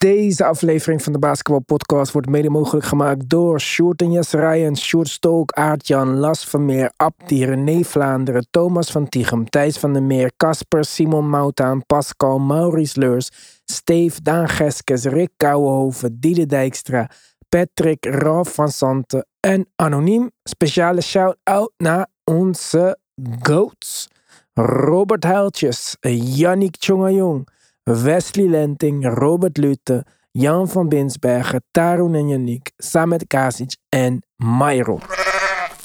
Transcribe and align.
Deze 0.00 0.44
aflevering 0.44 1.02
van 1.02 1.12
de 1.12 1.18
Basketball 1.18 1.60
Podcast 1.60 2.12
wordt 2.12 2.28
mede 2.28 2.50
mogelijk 2.50 2.86
gemaakt 2.86 3.28
door 3.28 3.60
Sjoerd 3.60 4.00
en 4.00 4.12
Jesse 4.12 4.36
Rijen, 4.36 4.76
Sjoerd 4.76 5.08
Stolk, 5.08 5.52
Aart-Jan, 5.52 6.16
Las 6.16 6.44
Vermeer, 6.44 6.92
Abdi, 6.96 7.44
René 7.44 7.84
Vlaanderen, 7.84 8.46
Thomas 8.50 8.90
van 8.90 9.08
Tichem, 9.08 9.50
Thijs 9.50 9.78
van 9.78 9.92
der 9.92 10.02
Meer, 10.02 10.32
Casper, 10.36 10.84
Simon 10.84 11.28
Moutaan, 11.28 11.86
Pascal, 11.86 12.38
Maurice 12.38 13.00
Leurs, 13.00 13.30
Steve, 13.64 14.22
Daan 14.22 14.48
Geskes, 14.48 15.04
Rick 15.04 15.30
Kouwenhoven, 15.36 16.20
Diede 16.20 16.46
Dijkstra, 16.46 17.10
Patrick, 17.48 18.06
Ralf 18.06 18.54
van 18.54 18.68
Santen 18.68 19.26
en 19.40 19.68
Anoniem. 19.76 20.30
Speciale 20.42 21.00
shout-out 21.00 21.72
naar 21.76 22.06
onze 22.24 22.98
GOATs. 23.40 24.08
Robert 24.54 25.24
Huiltjes, 25.24 25.96
Yannick 26.00 26.76
Tjongajong, 26.76 27.48
Wesley 27.82 28.48
Lenting, 28.48 29.14
Robert 29.14 29.56
Lutte, 29.56 30.06
Jan 30.30 30.68
van 30.68 30.88
Binsbergen, 30.88 31.62
Tarun 31.70 32.14
en 32.14 32.28
Yannick, 32.28 32.70
Samet 32.76 33.26
Kasic 33.26 33.76
en 33.88 34.22
Myron. 34.36 35.00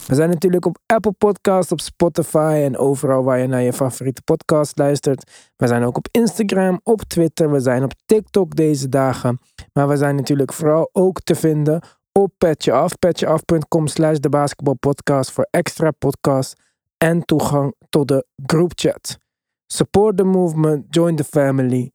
We 0.08 0.16
zijn 0.16 0.30
natuurlijk 0.30 0.66
op 0.66 0.78
Apple 0.86 1.12
Podcasts, 1.12 1.72
op 1.72 1.80
Spotify 1.80 2.62
en 2.64 2.78
overal 2.78 3.24
waar 3.24 3.40
je 3.40 3.48
naar 3.48 3.62
je 3.62 3.74
favoriete 3.74 4.22
podcast 4.22 4.78
luistert. 4.78 5.52
We 5.56 5.68
zijn 5.68 5.84
ook 5.84 5.98
op 5.98 6.08
Instagram, 6.12 6.80
op 6.84 7.02
Twitter, 7.02 7.52
we 7.52 7.60
zijn 7.60 7.84
op 7.84 7.94
TikTok 8.06 8.56
deze 8.56 8.90
dagen. 8.90 9.40
Maar 9.74 9.88
we 9.88 9.98
zijn 9.98 10.16
natuurlijk 10.16 10.54
vooral 10.54 10.90
ook 10.92 11.22
te 11.22 11.36
vinden 11.36 11.82
op 12.12 12.34
Petje 12.38 12.72
Af, 12.72 13.00
petjeaf.com 13.00 13.88
slash 13.88 14.18
de 14.18 14.30
basketbalpodcast 14.30 15.32
voor 15.32 15.48
extra 15.52 15.92
podcasts 15.92 16.54
en 16.98 17.26
toegang 17.26 17.76
tot 17.90 18.08
de 18.08 18.26
groupchat. 18.46 19.18
Support 19.68 20.18
the 20.18 20.24
movement, 20.24 20.86
join 20.90 21.16
the 21.16 21.24
family. 21.24 21.95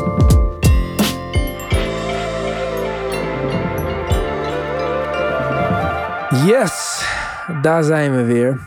Yes, 6.51 7.05
daar 7.61 7.83
zijn 7.83 8.15
we 8.15 8.23
weer. 8.23 8.59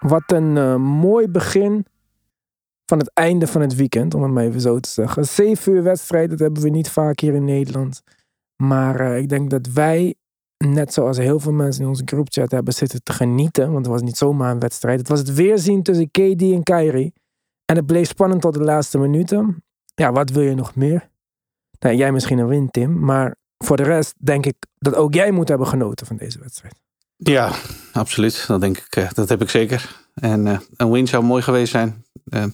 Wat 0.00 0.22
een 0.26 0.56
eh, 0.56 0.76
mooi 0.76 1.28
begin 1.28 1.86
van 2.86 2.98
het 2.98 3.10
einde 3.14 3.46
van 3.46 3.60
het 3.60 3.74
weekend, 3.74 4.14
om 4.14 4.22
het 4.22 4.32
maar 4.32 4.44
even 4.44 4.60
zo 4.60 4.80
te 4.80 4.88
zeggen. 4.88 5.24
Zeven 5.24 5.72
uur 5.72 5.82
wedstrijd, 5.82 6.30
dat 6.30 6.38
hebben 6.38 6.62
we 6.62 6.68
niet 6.68 6.90
vaak 6.90 7.20
hier 7.20 7.34
in 7.34 7.44
Nederland. 7.44 8.02
Maar 8.56 9.00
eh, 9.00 9.18
ik 9.18 9.28
denk 9.28 9.50
dat 9.50 9.66
wij, 9.66 10.14
net 10.64 10.92
zoals 10.92 11.18
heel 11.18 11.40
veel 11.40 11.52
mensen 11.52 11.82
in 11.82 11.88
onze 11.88 12.02
groupchat 12.04 12.50
hebben 12.50 12.74
zitten 12.74 13.02
te 13.02 13.12
genieten. 13.12 13.64
Want 13.72 13.86
het 13.86 13.94
was 13.94 14.02
niet 14.02 14.16
zomaar 14.16 14.50
een 14.50 14.60
wedstrijd. 14.60 14.98
Het 14.98 15.08
was 15.08 15.18
het 15.18 15.34
weerzien 15.34 15.82
tussen 15.82 16.10
KD 16.10 16.42
en 16.42 16.62
Kyrie. 16.62 17.12
En 17.64 17.76
het 17.76 17.86
bleef 17.86 18.08
spannend 18.08 18.40
tot 18.40 18.54
de 18.54 18.64
laatste 18.64 18.98
minuten. 18.98 19.64
Ja, 19.94 20.12
wat 20.12 20.30
wil 20.30 20.42
je 20.42 20.54
nog 20.54 20.74
meer? 20.74 21.10
Nou, 21.78 21.96
jij 21.96 22.12
misschien 22.12 22.38
een 22.38 22.46
win, 22.46 22.70
Tim. 22.70 22.98
Maar 22.98 23.36
voor 23.58 23.76
de 23.76 23.82
rest 23.82 24.14
denk 24.18 24.46
ik 24.46 24.56
dat 24.78 24.94
ook 24.94 25.14
jij 25.14 25.30
moet 25.30 25.48
hebben 25.48 25.66
genoten 25.66 26.06
van 26.06 26.16
deze 26.16 26.38
wedstrijd. 26.38 26.80
Ja, 27.22 27.52
absoluut. 27.92 28.44
Dat 28.46 28.60
denk 28.60 28.78
ik. 28.78 28.96
eh, 28.96 29.10
Dat 29.12 29.28
heb 29.28 29.42
ik 29.42 29.50
zeker. 29.50 29.96
En 30.14 30.46
eh, 30.46 30.58
een 30.76 30.90
win 30.90 31.06
zou 31.06 31.24
mooi 31.24 31.42
geweest 31.42 31.70
zijn. 31.70 32.04
Eh, 32.24 32.44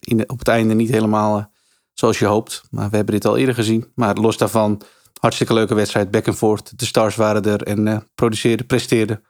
in 0.00 0.16
de- 0.16 0.26
op 0.26 0.38
het 0.38 0.48
einde 0.48 0.74
niet 0.74 0.90
helemaal 0.90 1.52
zoals 1.92 2.18
je 2.18 2.26
hoopt. 2.26 2.62
Maar 2.70 2.90
we 2.90 2.96
hebben 2.96 3.14
dit 3.14 3.24
al 3.24 3.36
eerder 3.36 3.54
gezien. 3.54 3.92
Maar 3.94 4.14
los 4.16 4.36
daarvan, 4.36 4.82
hartstikke 5.20 5.54
leuke 5.54 5.74
wedstrijd. 5.74 6.10
Back 6.10 6.28
and 6.28 6.36
forth. 6.36 6.78
De 6.78 6.84
stars 6.84 7.16
waren 7.16 7.42
er 7.42 7.62
en 7.62 8.08
produceerden, 8.14 8.66
presteerden. 8.66 9.22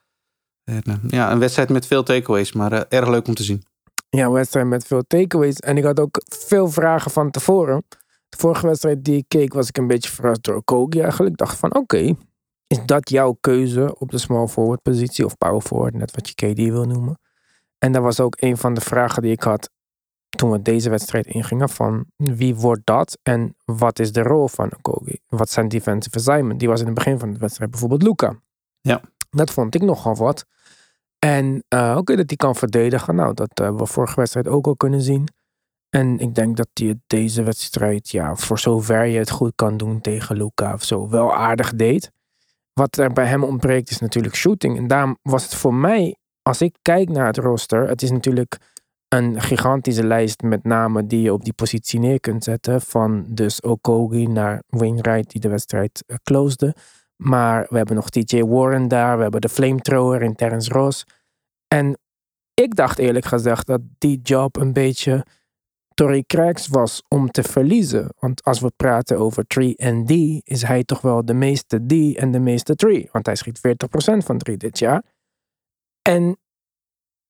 En, 0.64 1.00
ja, 1.08 1.32
een 1.32 1.38
wedstrijd 1.38 1.68
met 1.68 1.86
veel 1.86 2.02
takeaways. 2.02 2.52
Maar 2.52 2.72
erg 2.88 3.08
leuk 3.08 3.26
om 3.28 3.34
te 3.34 3.42
zien. 3.42 3.62
Ja, 4.10 4.24
een 4.26 4.32
wedstrijd 4.32 4.66
met 4.66 4.84
veel 4.86 5.02
takeaways. 5.06 5.56
En 5.56 5.76
ik 5.76 5.84
had 5.84 6.00
ook 6.00 6.22
veel 6.28 6.68
vragen 6.68 7.10
van 7.10 7.30
tevoren. 7.30 7.84
De 8.28 8.36
vorige 8.36 8.66
wedstrijd 8.66 9.04
die 9.04 9.16
ik 9.16 9.24
keek, 9.28 9.52
was 9.52 9.68
ik 9.68 9.78
een 9.78 9.86
beetje 9.86 10.10
verrast 10.10 10.42
door 10.42 10.62
Kogi 10.64 11.00
eigenlijk. 11.00 11.30
Ik 11.32 11.38
dacht 11.38 11.58
van, 11.58 11.74
oké, 11.74 12.14
is 12.70 12.86
dat 12.86 13.10
jouw 13.10 13.36
keuze 13.40 13.98
op 13.98 14.10
de 14.10 14.18
small 14.18 14.46
forward 14.46 14.82
positie 14.82 15.24
of 15.24 15.38
power 15.38 15.60
forward, 15.60 15.94
net 15.94 16.14
wat 16.14 16.28
je 16.28 16.34
KD 16.34 16.58
wil 16.58 16.86
noemen. 16.86 17.18
En 17.78 17.92
dat 17.92 18.02
was 18.02 18.20
ook 18.20 18.36
een 18.40 18.56
van 18.56 18.74
de 18.74 18.80
vragen 18.80 19.22
die 19.22 19.32
ik 19.32 19.42
had 19.42 19.70
toen 20.28 20.50
we 20.50 20.62
deze 20.62 20.90
wedstrijd 20.90 21.26
ingingen 21.26 21.68
van 21.68 22.04
wie 22.16 22.54
wordt 22.54 22.80
dat 22.84 23.18
en 23.22 23.56
wat 23.64 23.98
is 23.98 24.12
de 24.12 24.22
rol 24.22 24.48
van 24.48 24.72
Kogi? 24.82 25.18
Wat 25.28 25.50
zijn 25.50 25.68
defensive 25.68 26.16
assignment? 26.16 26.58
Die 26.58 26.68
was 26.68 26.80
in 26.80 26.86
het 26.86 26.94
begin 26.94 27.18
van 27.18 27.32
de 27.32 27.38
wedstrijd 27.38 27.70
bijvoorbeeld 27.70 28.02
Luca. 28.02 28.40
Ja. 28.80 29.00
Dat 29.30 29.50
vond 29.50 29.74
ik 29.74 29.82
nogal 29.82 30.14
wat. 30.14 30.46
En 31.18 31.64
eh, 31.68 31.94
oké, 31.98 32.16
dat 32.16 32.28
hij 32.28 32.36
kan 32.36 32.56
verdedigen. 32.56 33.14
Nou, 33.14 33.34
dat 33.34 33.50
hebben 33.54 33.80
we 33.80 33.86
vorige 33.86 34.14
wedstrijd 34.16 34.48
ook 34.48 34.66
al 34.66 34.76
kunnen 34.76 35.02
zien. 35.02 35.28
En 35.88 36.18
ik 36.18 36.34
denk 36.34 36.56
dat 36.56 36.68
hij 36.74 37.00
deze 37.06 37.42
wedstrijd, 37.42 38.10
ja, 38.10 38.36
voor 38.36 38.58
zover 38.58 39.04
je 39.04 39.18
het 39.18 39.30
goed 39.30 39.52
kan 39.54 39.76
doen 39.76 40.00
tegen 40.00 40.36
Luca 40.36 40.72
of 40.72 40.84
zo, 40.84 41.08
wel 41.08 41.34
aardig 41.34 41.74
deed. 41.74 42.10
Wat 42.72 42.96
er 42.96 43.12
bij 43.12 43.26
hem 43.26 43.44
ontbreekt 43.44 43.90
is 43.90 43.98
natuurlijk 43.98 44.34
shooting. 44.34 44.76
En 44.76 44.86
daarom 44.86 45.18
was 45.22 45.42
het 45.42 45.54
voor 45.54 45.74
mij, 45.74 46.16
als 46.42 46.60
ik 46.60 46.76
kijk 46.82 47.08
naar 47.08 47.26
het 47.26 47.36
roster, 47.38 47.88
het 47.88 48.02
is 48.02 48.10
natuurlijk 48.10 48.58
een 49.08 49.40
gigantische 49.40 50.06
lijst 50.06 50.42
met 50.42 50.64
namen 50.64 51.08
die 51.08 51.22
je 51.22 51.32
op 51.32 51.44
die 51.44 51.52
positie 51.52 52.00
neer 52.00 52.20
kunt 52.20 52.44
zetten. 52.44 52.80
Van 52.80 53.24
dus 53.28 53.60
Okogi 53.60 54.26
naar 54.26 54.62
Wainwright 54.66 55.30
die 55.30 55.40
de 55.40 55.48
wedstrijd 55.48 56.04
uh, 56.06 56.16
closede. 56.22 56.74
Maar 57.16 57.66
we 57.68 57.76
hebben 57.76 57.96
nog 57.96 58.10
TJ 58.10 58.42
Warren 58.42 58.88
daar. 58.88 59.16
We 59.16 59.22
hebben 59.22 59.40
de 59.40 59.48
flamethrower 59.48 60.22
in 60.22 60.34
Terrence 60.34 60.72
Ross. 60.72 61.04
En 61.68 61.98
ik 62.54 62.74
dacht 62.74 62.98
eerlijk 62.98 63.24
gezegd 63.24 63.66
dat 63.66 63.80
die 63.98 64.20
job 64.22 64.56
een 64.56 64.72
beetje 64.72 65.26
Torrey 66.00 66.24
Craig's 66.26 66.68
was 66.68 67.02
om 67.08 67.30
te 67.30 67.42
verliezen. 67.42 68.14
Want 68.18 68.44
als 68.44 68.60
we 68.60 68.72
praten 68.76 69.18
over 69.18 69.46
3 69.46 69.76
en 69.76 70.06
D, 70.06 70.10
is 70.48 70.62
hij 70.62 70.84
toch 70.84 71.00
wel 71.00 71.24
de 71.24 71.34
meeste 71.34 71.86
D 71.86 72.16
en 72.16 72.30
de 72.30 72.38
meeste 72.38 72.74
3. 72.74 73.08
Want 73.12 73.26
hij 73.26 73.34
schiet 73.34 73.58
40% 73.58 73.62
van 74.16 74.38
3 74.38 74.56
dit 74.56 74.78
jaar. 74.78 75.02
En 76.02 76.36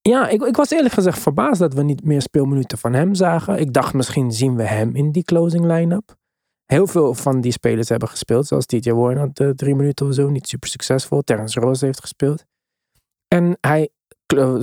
ja, 0.00 0.28
ik, 0.28 0.42
ik 0.42 0.56
was 0.56 0.70
eerlijk 0.70 0.94
gezegd 0.94 1.18
verbaasd 1.18 1.60
dat 1.60 1.74
we 1.74 1.82
niet 1.82 2.04
meer 2.04 2.22
speelminuten 2.22 2.78
van 2.78 2.92
hem 2.92 3.14
zagen. 3.14 3.58
Ik 3.58 3.72
dacht 3.72 3.94
misschien 3.94 4.32
zien 4.32 4.56
we 4.56 4.64
hem 4.64 4.94
in 4.94 5.12
die 5.12 5.24
closing 5.24 5.64
line-up. 5.64 6.16
Heel 6.64 6.86
veel 6.86 7.14
van 7.14 7.40
die 7.40 7.52
spelers 7.52 7.88
hebben 7.88 8.08
gespeeld. 8.08 8.46
Zoals 8.46 8.66
TJ 8.66 8.90
Warren 8.90 9.18
had 9.18 9.40
uh, 9.40 9.50
drie 9.50 9.74
minuten 9.74 10.06
of 10.06 10.14
zo. 10.14 10.28
Niet 10.28 10.48
super 10.48 10.68
succesvol. 10.68 11.22
Terrence 11.22 11.60
Ross 11.60 11.80
heeft 11.80 12.00
gespeeld. 12.00 12.44
En 13.28 13.56
hij, 13.60 13.88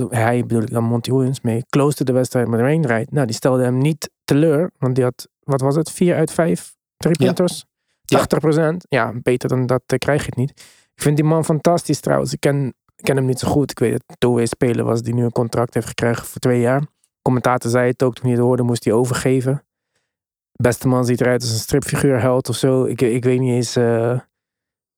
hij 0.08 0.44
bedoel 0.46 0.62
ik 0.62 0.70
dan 0.70 0.84
Monty 0.84 1.10
Williams 1.10 1.40
mee, 1.40 1.64
closed 1.68 2.06
de 2.06 2.12
wedstrijd 2.12 2.48
met 2.48 2.60
Wainwright. 2.60 3.12
Nou, 3.12 3.26
die 3.26 3.34
stelde 3.34 3.62
hem 3.62 3.78
niet 3.78 4.10
teleur. 4.24 4.70
Want 4.78 4.94
die 4.94 5.04
had, 5.04 5.28
wat 5.42 5.60
was 5.60 5.76
het, 5.76 5.90
4 5.90 6.14
uit 6.14 6.32
5 6.32 6.76
driepunters? 6.96 7.64
Ja. 8.02 8.16
80 8.16 8.38
procent. 8.38 8.84
Ja. 8.88 9.12
beter 9.22 9.48
dan 9.48 9.66
dat 9.66 9.82
uh, 9.92 9.98
krijg 9.98 10.20
je 10.20 10.26
het 10.26 10.36
niet. 10.36 10.50
Ik 10.94 11.02
vind 11.02 11.16
die 11.16 11.24
man 11.24 11.44
fantastisch 11.44 12.00
trouwens. 12.00 12.32
Ik 12.32 12.40
ken, 12.40 12.74
ken 12.96 13.16
hem 13.16 13.26
niet 13.26 13.38
zo 13.38 13.48
goed. 13.48 13.70
Ik 13.70 13.78
weet 13.78 13.92
dat 13.92 14.16
Towe 14.18 14.46
speler 14.46 14.84
was 14.84 15.02
die 15.02 15.14
nu 15.14 15.24
een 15.24 15.32
contract 15.32 15.74
heeft 15.74 15.86
gekregen 15.86 16.26
voor 16.26 16.40
twee 16.40 16.60
jaar. 16.60 16.82
Commentator 17.22 17.70
zei 17.70 17.90
het 17.90 18.02
ook, 18.02 18.14
toen 18.14 18.24
hij 18.24 18.32
het 18.32 18.42
hoorde 18.42 18.62
moest 18.62 18.84
hij 18.84 18.92
overgeven. 18.92 19.62
Beste 20.52 20.88
man 20.88 21.04
ziet 21.04 21.20
eruit 21.20 21.42
als 21.42 21.50
een 21.50 21.58
stripfiguur 21.58 22.20
held 22.20 22.48
of 22.48 22.56
zo. 22.56 22.84
Ik, 22.84 23.00
ik 23.00 23.24
weet 23.24 23.40
niet 23.40 23.52
eens 23.52 23.76
uh, 23.76 24.18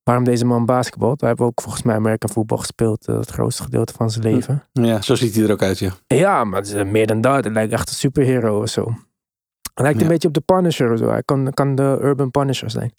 waarom 0.03 0.23
deze 0.23 0.45
man 0.45 0.65
basketbalt. 0.65 1.19
Hij 1.21 1.29
heeft 1.29 1.41
ook 1.41 1.61
volgens 1.61 1.83
mij 1.83 1.95
American 1.95 2.29
voetbal 2.29 2.57
gespeeld. 2.57 3.07
Uh, 3.07 3.15
het 3.15 3.29
grootste 3.29 3.63
gedeelte 3.63 3.93
van 3.93 4.09
zijn 4.09 4.33
leven. 4.33 4.67
Ja, 4.71 5.01
zo 5.01 5.15
ziet 5.15 5.35
hij 5.35 5.43
er 5.43 5.51
ook 5.51 5.61
uit, 5.61 5.79
ja. 5.79 5.91
Ja, 6.07 6.43
maar 6.43 6.59
het 6.59 6.73
is 6.73 6.83
meer 6.83 7.07
dan 7.07 7.21
dat. 7.21 7.43
Het 7.43 7.53
lijkt 7.53 7.73
echt 7.73 7.89
een 7.89 7.95
superhero 7.95 8.61
of 8.61 8.69
zo. 8.69 8.83
Hij 9.73 9.83
lijkt 9.83 9.97
ja. 9.97 10.05
een 10.05 10.11
beetje 10.11 10.27
op 10.27 10.33
de 10.33 10.41
Punisher 10.41 10.91
of 10.91 10.97
zo. 10.97 11.09
Hij 11.09 11.23
kan, 11.23 11.53
kan 11.53 11.75
de 11.75 11.99
Urban 12.01 12.31
Punisher 12.31 12.69
zijn. 12.69 12.93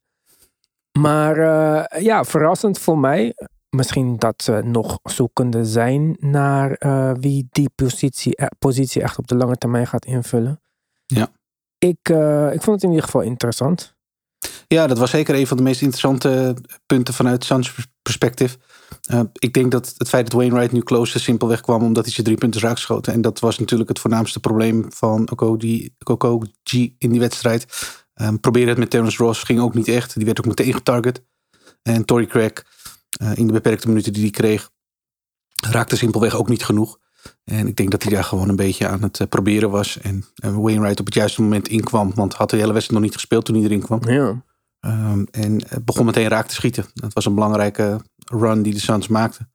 Maar 0.99 1.39
uh, 1.39 2.03
ja, 2.03 2.25
verrassend 2.25 2.79
voor 2.79 2.99
mij. 2.99 3.35
Misschien 3.77 4.17
dat 4.17 4.43
ze 4.43 4.61
nog 4.65 4.99
zoekende 5.03 5.65
zijn 5.65 6.17
naar 6.21 6.77
uh, 6.79 7.13
wie 7.21 7.47
die 7.51 7.71
positie, 7.75 8.39
positie 8.59 9.03
echt 9.03 9.19
op 9.19 9.27
de 9.27 9.35
lange 9.35 9.57
termijn 9.57 9.87
gaat 9.87 10.05
invullen. 10.05 10.61
Ja. 11.07 11.29
Ik, 11.79 12.09
ik 12.53 12.63
vond 12.63 12.75
het 12.75 12.83
in 12.83 12.89
ieder 12.89 13.05
geval 13.05 13.21
interessant. 13.21 13.95
Ja, 14.73 14.87
dat 14.87 14.99
was 14.99 15.11
zeker 15.11 15.35
een 15.35 15.47
van 15.47 15.57
de 15.57 15.63
meest 15.63 15.81
interessante 15.81 16.55
punten 16.87 17.15
vanuit 17.15 17.45
Suns 17.45 17.75
perspectief. 18.03 18.59
Uh, 19.11 19.21
ik 19.33 19.53
denk 19.53 19.71
dat 19.71 19.95
het 19.99 20.09
feit 20.09 20.25
dat 20.25 20.41
Wainwright 20.41 20.73
nu 20.73 20.81
close 20.81 21.19
simpelweg 21.19 21.61
kwam 21.61 21.83
omdat 21.83 22.05
hij 22.05 22.13
zijn 22.13 22.27
drie 22.27 22.39
punten 22.39 22.61
raak 22.61 22.79
schoten. 22.79 23.13
En 23.13 23.21
dat 23.21 23.41
was 23.41 23.59
natuurlijk 23.59 23.89
het 23.89 23.99
voornaamste 23.99 24.41
probleem 24.41 24.87
van 24.89 25.31
Okogie 26.05 26.95
in 26.99 27.11
die 27.11 27.21
wedstrijd. 27.21 27.67
Um, 28.15 28.41
probeerde 28.41 28.71
het 28.71 28.79
met 28.79 28.91
Terrence 28.91 29.23
Ross, 29.23 29.43
ging 29.43 29.61
ook 29.61 29.75
niet 29.75 29.89
echt. 29.89 30.15
Die 30.15 30.25
werd 30.25 30.39
ook 30.39 30.47
meteen 30.47 30.73
getarget. 30.73 31.23
En 31.83 32.05
Tory 32.05 32.27
Craig, 32.27 32.53
uh, 33.23 33.37
in 33.37 33.47
de 33.47 33.53
beperkte 33.53 33.89
minuten 33.89 34.13
die 34.13 34.23
hij 34.23 34.31
kreeg, 34.31 34.71
raakte 35.71 35.97
simpelweg 35.97 36.35
ook 36.35 36.49
niet 36.49 36.65
genoeg. 36.65 36.99
En 37.45 37.67
ik 37.67 37.77
denk 37.77 37.91
dat 37.91 38.03
hij 38.03 38.13
daar 38.13 38.25
gewoon 38.25 38.49
een 38.49 38.57
beetje 38.57 38.89
aan 38.89 39.03
het 39.03 39.29
proberen 39.29 39.71
was. 39.71 39.99
En 39.99 40.25
Wainwright 40.35 41.01
op 41.01 41.07
het 41.07 41.15
juiste 41.15 41.43
moment 41.43 41.69
inkwam. 41.69 42.13
Want 42.15 42.35
had 42.35 42.51
de 42.51 42.57
hele 42.57 42.73
wedstrijd 42.73 43.01
nog 43.01 43.11
niet 43.11 43.21
gespeeld 43.21 43.45
toen 43.45 43.55
hij 43.55 43.65
erin 43.65 43.83
kwam. 43.83 44.09
Ja. 44.09 44.43
Um, 44.87 45.27
en 45.31 45.61
begon 45.85 46.07
meteen 46.07 46.29
raak 46.29 46.47
te 46.47 46.55
schieten. 46.55 46.85
Dat 46.95 47.13
was 47.13 47.25
een 47.25 47.35
belangrijke 47.35 48.01
run 48.17 48.63
die 48.63 48.73
de 48.73 48.81
Suns 48.81 49.09
maakten. 49.09 49.53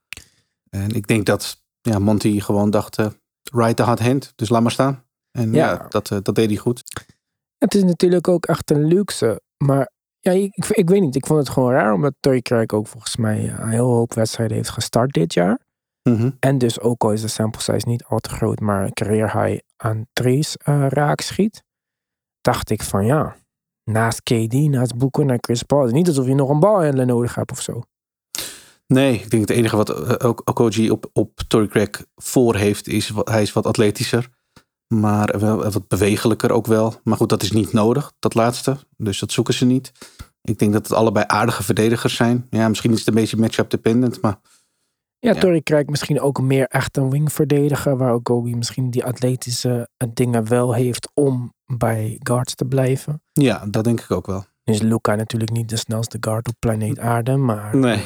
En 0.69 0.89
ik 0.89 1.07
denk 1.07 1.25
dat 1.25 1.63
ja, 1.81 1.99
Monty 1.99 2.39
gewoon 2.39 2.69
dacht, 2.69 2.99
uh, 2.99 3.07
right 3.43 3.75
the 3.75 3.83
hot 3.83 3.99
hand, 3.99 4.33
dus 4.35 4.49
laat 4.49 4.61
maar 4.61 4.71
staan. 4.71 5.03
En 5.31 5.53
ja, 5.53 5.85
dat, 5.89 6.09
uh, 6.11 6.19
dat 6.21 6.35
deed 6.35 6.49
hij 6.49 6.57
goed. 6.57 6.83
Het 7.57 7.75
is 7.75 7.83
natuurlijk 7.83 8.27
ook 8.27 8.45
echt 8.45 8.71
een 8.71 8.85
luxe. 8.85 9.41
Maar 9.57 9.91
ja, 10.19 10.31
ik, 10.31 10.65
ik, 10.69 10.89
weet 10.89 11.01
niet, 11.01 11.15
ik 11.15 11.25
vond 11.25 11.39
het 11.39 11.49
gewoon 11.49 11.71
raar. 11.71 11.93
Omdat 11.93 12.13
Torrey 12.19 12.41
Craig 12.41 12.71
ook 12.71 12.87
volgens 12.87 13.15
mij 13.15 13.49
een 13.49 13.69
heel 13.69 13.91
hoop 13.91 14.13
wedstrijden 14.13 14.57
heeft 14.57 14.69
gestart 14.69 15.13
dit 15.13 15.33
jaar. 15.33 15.59
Mm 16.03 16.15
-hmm. 16.15 16.37
En 16.39 16.57
dus 16.57 16.79
ook 16.79 17.03
al 17.03 17.11
is 17.11 17.21
de 17.21 17.27
sample 17.27 17.61
size 17.61 17.87
niet 17.87 18.03
al 18.03 18.19
te 18.19 18.29
groot, 18.29 18.59
maar 18.59 18.93
career 18.93 19.41
high 19.41 19.61
aan 19.77 20.05
trees 20.13 20.57
uh, 20.65 20.87
raak 20.89 21.21
schiet. 21.21 21.63
Dacht 22.41 22.69
ik 22.69 22.83
van 22.83 23.05
ja, 23.05 23.35
naast 23.87 24.23
KD, 24.23 24.53
naast 24.53 24.97
Boeken, 24.97 25.25
naar 25.25 25.37
Chris 25.41 25.63
Paul. 25.63 25.81
Het 25.81 25.89
is 25.89 25.95
niet 25.95 26.07
alsof 26.07 26.27
je 26.27 26.35
nog 26.35 26.49
een 26.49 26.59
balhandler 26.59 27.05
nodig 27.05 27.35
hebt 27.35 27.51
of 27.51 27.61
zo. 27.61 27.81
Nee, 28.87 29.13
ik 29.13 29.29
denk 29.29 29.47
het 29.47 29.57
enige 29.57 29.75
wat 29.75 30.23
ook 30.23 30.41
Okoji 30.45 30.91
op, 30.91 31.09
op 31.13 31.39
Tory 31.47 31.67
Craig 31.67 32.05
voor 32.15 32.55
heeft, 32.55 32.87
is 32.87 33.11
hij 33.23 33.41
is 33.41 33.53
wat 33.53 33.65
atletischer. 33.65 34.29
Maar 34.87 35.39
wel, 35.39 35.71
wat 35.71 35.87
bewegelijker 35.87 36.51
ook 36.51 36.65
wel. 36.65 36.93
Maar 37.03 37.17
goed, 37.17 37.29
dat 37.29 37.43
is 37.43 37.51
niet 37.51 37.73
nodig, 37.73 38.13
dat 38.19 38.33
laatste. 38.33 38.77
Dus 38.97 39.19
dat 39.19 39.31
zoeken 39.31 39.53
ze 39.53 39.65
niet. 39.65 39.91
Ik 40.41 40.59
denk 40.59 40.73
dat 40.73 40.87
het 40.87 40.97
allebei 40.97 41.25
aardige 41.27 41.63
verdedigers 41.63 42.15
zijn. 42.15 42.47
Ja, 42.49 42.67
misschien 42.67 42.91
is 42.91 42.99
het 42.99 43.07
een 43.07 43.13
beetje 43.13 43.37
matchup 43.37 43.69
dependent, 43.69 44.21
maar... 44.21 44.39
Ja, 45.19 45.33
ja. 45.33 45.39
Tory 45.39 45.61
Craig 45.61 45.85
misschien 45.85 46.21
ook 46.21 46.41
meer 46.41 46.67
echt 46.67 46.97
een 46.97 47.09
wingverdediger. 47.09 47.97
Waar 47.97 48.13
Okogi 48.13 48.55
misschien 48.55 48.89
die 48.89 49.05
atletische 49.05 49.89
dingen 50.13 50.47
wel 50.47 50.73
heeft 50.73 51.11
om 51.13 51.53
bij 51.67 52.19
guards 52.23 52.55
te 52.55 52.65
blijven. 52.65 53.21
Ja, 53.33 53.65
dat 53.65 53.83
denk 53.83 54.01
ik 54.01 54.11
ook 54.11 54.25
wel. 54.25 54.45
Is 54.63 54.81
Luca 54.81 55.15
natuurlijk 55.15 55.51
niet 55.51 55.69
de 55.69 55.75
snelste 55.75 56.17
guard 56.19 56.47
op 56.47 56.53
planeet 56.59 56.99
aarde, 57.13 57.37
maar... 57.37 57.75
Nee. 57.75 58.03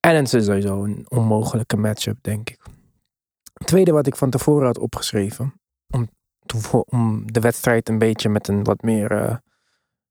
en 0.00 0.14
het 0.16 0.34
is 0.34 0.44
sowieso 0.44 0.84
een 0.84 1.06
onmogelijke 1.08 1.76
matchup, 1.76 2.18
denk 2.20 2.50
ik. 2.50 2.60
Het 3.52 3.66
tweede 3.66 3.92
wat 3.92 4.06
ik 4.06 4.16
van 4.16 4.30
tevoren 4.30 4.66
had 4.66 4.78
opgeschreven, 4.78 5.60
om, 5.90 6.08
om 6.88 7.32
de 7.32 7.40
wedstrijd 7.40 7.88
een 7.88 7.98
beetje 7.98 8.28
met 8.28 8.48
een 8.48 8.64
wat 8.64 8.82
meer, 8.82 9.12
uh, 9.12 9.36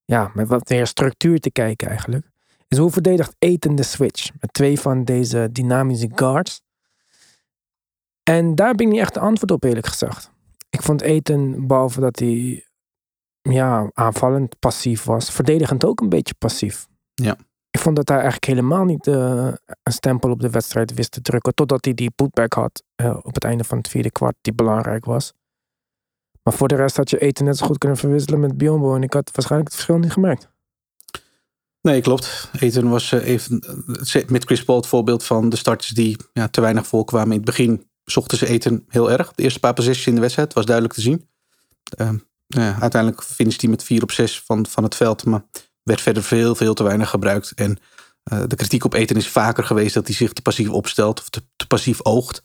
ja, 0.06 0.32
met 0.34 0.48
wat 0.48 0.70
meer 0.70 0.88
structuur 0.88 1.40
te 1.40 1.52
kijken 1.52 1.88
eigenlijk, 1.88 2.30
is 2.68 2.78
hoe 2.78 2.92
verdedigt 2.92 3.36
Eten 3.40 3.76
de 3.76 3.84
switch 3.84 4.30
met 4.40 4.54
twee 4.54 4.80
van 4.80 5.04
deze 5.04 5.50
dynamische 5.52 6.10
guards. 6.16 6.62
En 8.24 8.56
daar 8.56 8.68
heb 8.68 8.82
ik 8.82 8.88
niet 8.88 9.00
echt 9.00 9.16
een 9.16 9.22
antwoord 9.22 9.52
op, 9.52 9.64
eerlijk 9.64 9.88
gezegd. 9.88 10.34
Ik 10.76 10.82
vond 10.82 11.02
Eten, 11.02 11.68
behalve 11.68 12.00
dat 12.00 12.20
hij 12.20 12.66
ja, 13.42 13.90
aanvallend 13.94 14.60
passief 14.60 15.04
was, 15.04 15.32
verdedigend 15.32 15.86
ook 15.86 16.02
een 16.02 16.10
beetje 16.10 16.34
passief. 16.34 16.88
Ja. 17.14 17.38
Ik 17.70 17.80
vond 17.80 17.96
dat 17.96 18.08
hij 18.08 18.18
eigenlijk 18.18 18.46
helemaal 18.46 18.84
niet 18.84 19.08
uh, 19.08 19.54
een 19.84 19.94
stempel 19.94 20.30
op 20.30 20.40
de 20.40 20.50
wedstrijd 20.50 20.94
wist 20.94 21.12
te 21.12 21.22
drukken. 21.22 21.54
Totdat 21.54 21.86
hij 21.86 21.94
die 21.94 22.12
putback 22.12 22.54
had 22.54 22.84
uh, 23.02 23.18
op 23.22 23.34
het 23.34 23.44
einde 23.44 23.64
van 23.64 23.78
het 23.78 23.88
vierde 23.88 24.12
kwart, 24.12 24.36
die 24.42 24.54
belangrijk 24.54 25.06
was. 25.06 25.34
Maar 26.44 26.54
voor 26.54 26.68
de 26.68 26.76
rest 26.76 26.98
had 26.98 27.10
je 27.10 27.20
eten 27.20 27.46
net 27.46 27.58
zo 27.58 27.66
goed 27.66 27.78
kunnen 27.78 27.98
verwisselen 27.98 28.40
met 28.40 28.58
Biombo. 28.58 28.96
En 28.96 29.04
ik 29.04 29.14
had 29.14 29.32
waarschijnlijk 29.34 29.72
het 29.72 29.82
verschil 29.82 30.02
niet 30.04 30.14
gemerkt. 30.14 30.50
Nee, 31.82 32.02
klopt. 32.02 32.52
Eten 32.60 32.90
was 32.90 33.12
uh, 33.12 33.28
even 33.28 33.64
met 34.28 34.46
Chris 34.46 34.64
Paul 34.64 34.78
het 34.78 34.88
voorbeeld 34.88 35.24
van 35.24 35.50
de 35.50 35.56
starters 35.56 35.90
die 35.90 36.18
ja, 36.34 36.48
te 36.48 36.62
weinig 36.62 36.88
voorkwamen. 36.88 37.32
In 37.32 37.38
het 37.38 37.46
begin 37.46 37.88
zochten 38.06 38.38
ze 38.38 38.48
eten 38.48 38.86
heel 38.88 39.12
erg. 39.12 39.32
De 39.32 39.44
eerste 39.44 39.60
paar 39.60 39.74
posities 39.74 40.08
in 40.08 40.16
de 40.16 40.22
wedstrijd 40.22 40.54
was 40.54 40.66
duidelijk 40.66 40.96
te 40.96 41.02
zien. 41.02 41.28
Ehm, 41.98 42.18
ja, 42.48 42.80
uiteindelijk 42.80 43.24
finished 43.24 43.62
hij 43.62 43.70
met 43.70 43.84
4 43.84 44.04
op 44.04 44.12
6 44.12 44.42
van, 44.46 44.66
van 44.66 44.84
het 44.84 44.96
veld. 44.96 45.26
Maar 45.26 45.44
werd 45.84 46.02
verder 46.02 46.24
veel, 46.24 46.56
veel 46.56 46.74
te 46.74 46.84
weinig 46.84 47.10
gebruikt. 47.10 47.52
En 47.52 47.78
uh, 48.34 48.44
de 48.48 48.56
kritiek 48.56 48.84
op 48.84 48.94
Eten 48.94 49.16
is 49.16 49.28
vaker 49.28 49.64
geweest 49.64 49.94
dat 49.94 50.08
hij 50.08 50.16
zich 50.16 50.34
te 50.34 50.42
passief 50.42 50.70
opstelt 50.70 51.20
of 51.20 51.30
te, 51.30 51.42
te, 51.56 51.68
passief 51.68 52.00
oogt. 52.04 52.44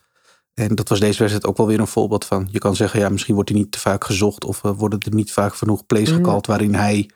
En 0.55 0.75
dat 0.75 0.89
was 0.89 1.01
deze 1.01 1.19
wedstrijd 1.19 1.47
ook 1.47 1.57
wel 1.57 1.67
weer 1.67 1.81
een 1.81 1.87
voorbeeld 1.87 2.25
van. 2.25 2.49
Je 2.51 2.59
kan 2.59 2.77
zeggen, 2.77 3.01
ja, 3.01 3.09
misschien 3.09 3.35
wordt 3.35 3.51
hij 3.51 3.59
niet 3.59 3.73
te 3.73 3.79
vaak 3.79 4.05
gezocht 4.05 4.45
of 4.45 4.63
uh, 4.65 4.73
worden 4.77 4.99
er 5.01 5.15
niet 5.15 5.33
vaak 5.33 5.55
genoeg 5.55 5.87
plays 5.87 6.11
gekald 6.11 6.47
waarin 6.47 6.75
hij, 6.75 7.11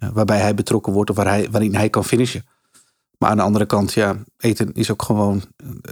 uh, 0.00 0.08
waarbij 0.12 0.40
hij 0.40 0.54
betrokken 0.54 0.92
wordt 0.92 1.10
of 1.10 1.16
waar 1.16 1.26
hij, 1.26 1.50
waarin 1.50 1.74
hij 1.74 1.90
kan 1.90 2.04
finishen. 2.04 2.44
Maar 3.24 3.32
aan 3.32 3.38
de 3.38 3.44
andere 3.44 3.66
kant, 3.66 3.92
ja, 3.92 4.16
Eten 4.38 4.72
is 4.72 4.90
ook 4.90 5.02
gewoon, 5.02 5.42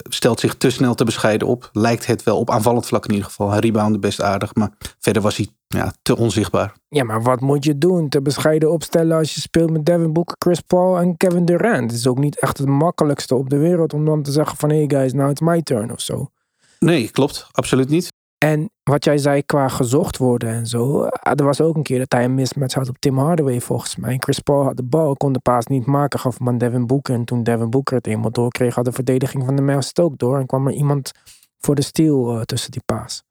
stelt 0.08 0.40
zich 0.40 0.55
te 0.55 0.70
snel 0.70 0.94
te 0.94 1.05
bescheiden 1.05 1.49
op. 1.49 1.70
Lijkt 1.73 2.06
het 2.06 2.23
wel 2.23 2.38
op 2.38 2.50
aanvallend 2.50 2.87
vlak 2.87 3.05
in 3.05 3.11
ieder 3.11 3.26
geval. 3.26 3.50
Hij 3.50 3.58
reboundde 3.58 3.99
best 3.99 4.23
aardig, 4.23 4.55
maar 4.55 4.70
verder 4.99 5.23
was 5.23 5.37
hij 5.37 5.49
ja, 5.67 5.93
te 6.02 6.17
onzichtbaar. 6.17 6.73
Ja, 6.88 7.05
maar 7.05 7.23
wat 7.23 7.40
moet 7.40 7.64
je 7.64 7.79
doen? 7.79 8.08
Te 8.08 8.23
bescheiden 8.23 8.73
opstellen 8.73 9.17
als 9.17 9.34
je 9.34 9.40
speelt 9.40 9.70
met 9.70 9.84
Devin 9.84 10.12
Booker, 10.12 10.37
Chris 10.38 10.61
Paul 10.61 10.99
en 10.99 11.17
Kevin 11.17 11.44
Durant. 11.44 11.90
Het 11.90 12.00
is 12.00 12.06
ook 12.06 12.19
niet 12.19 12.40
echt 12.40 12.58
het 12.58 12.69
makkelijkste 12.69 13.35
op 13.35 13.50
de 13.50 13.58
wereld 13.58 13.94
om 13.94 14.05
dan 14.05 14.23
te 14.23 14.32
zeggen 14.32 14.56
van... 14.56 14.70
hey 14.70 14.85
guys, 14.88 15.12
now 15.12 15.31
it's 15.31 15.40
my 15.40 15.62
turn 15.62 15.93
of 15.93 16.00
zo. 16.00 16.31
Nee, 16.78 17.11
klopt. 17.11 17.49
Absoluut 17.52 17.88
niet. 17.88 18.12
En 18.42 18.70
wat 18.82 19.04
jij 19.04 19.18
zei 19.18 19.42
qua 19.42 19.68
gezocht 19.68 20.16
worden 20.16 20.48
en 20.48 20.66
zo. 20.66 21.04
Er 21.22 21.44
was 21.44 21.60
ook 21.60 21.76
een 21.76 21.82
keer 21.82 21.98
dat 21.98 22.12
hij 22.12 22.24
een 22.24 22.34
mismatch 22.34 22.74
had 22.74 22.88
op 22.88 22.98
Tim 22.98 23.18
Hardaway 23.18 23.60
volgens 23.60 23.96
mij. 23.96 24.16
Chris 24.18 24.38
Paul 24.38 24.64
had 24.64 24.76
de 24.76 24.82
bal, 24.82 25.16
kon 25.16 25.32
de 25.32 25.38
paas 25.38 25.66
niet 25.66 25.86
maken, 25.86 26.18
gaf 26.18 26.38
hem 26.38 26.48
aan 26.48 26.58
Devin 26.58 26.86
Booker. 26.86 27.14
En 27.14 27.24
toen 27.24 27.42
Devin 27.42 27.70
Booker 27.70 27.96
het 27.96 28.06
eenmaal 28.06 28.30
doorkreeg, 28.30 28.74
had 28.74 28.84
de 28.84 28.92
verdediging 28.92 29.44
van 29.44 29.56
de 29.56 29.62
Mavs 29.62 29.96
ook 29.96 30.18
door. 30.18 30.38
En 30.38 30.46
kwam 30.46 30.66
er 30.66 30.72
iemand 30.72 31.12
voor 31.58 31.74
de 31.74 31.82
steal 31.82 32.36
uh, 32.36 32.40
tussen 32.40 32.70
die 32.70 32.82
paas. 32.86 33.22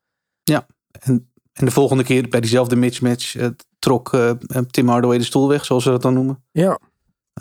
Ja, 0.43 0.67
en, 0.91 1.31
en 1.53 1.65
de 1.65 1.71
volgende 1.71 2.03
keer 2.03 2.27
bij 2.29 2.39
diezelfde 2.39 2.75
mismatch 2.75 3.35
uh, 3.35 3.47
trok 3.79 4.13
uh, 4.13 4.31
Tim 4.69 4.87
Hardaway 4.87 5.17
de 5.17 5.23
stoel 5.23 5.47
weg, 5.47 5.65
zoals 5.65 5.83
ze 5.83 5.89
dat 5.89 6.01
dan 6.01 6.13
noemen. 6.13 6.43
Ja. 6.51 6.79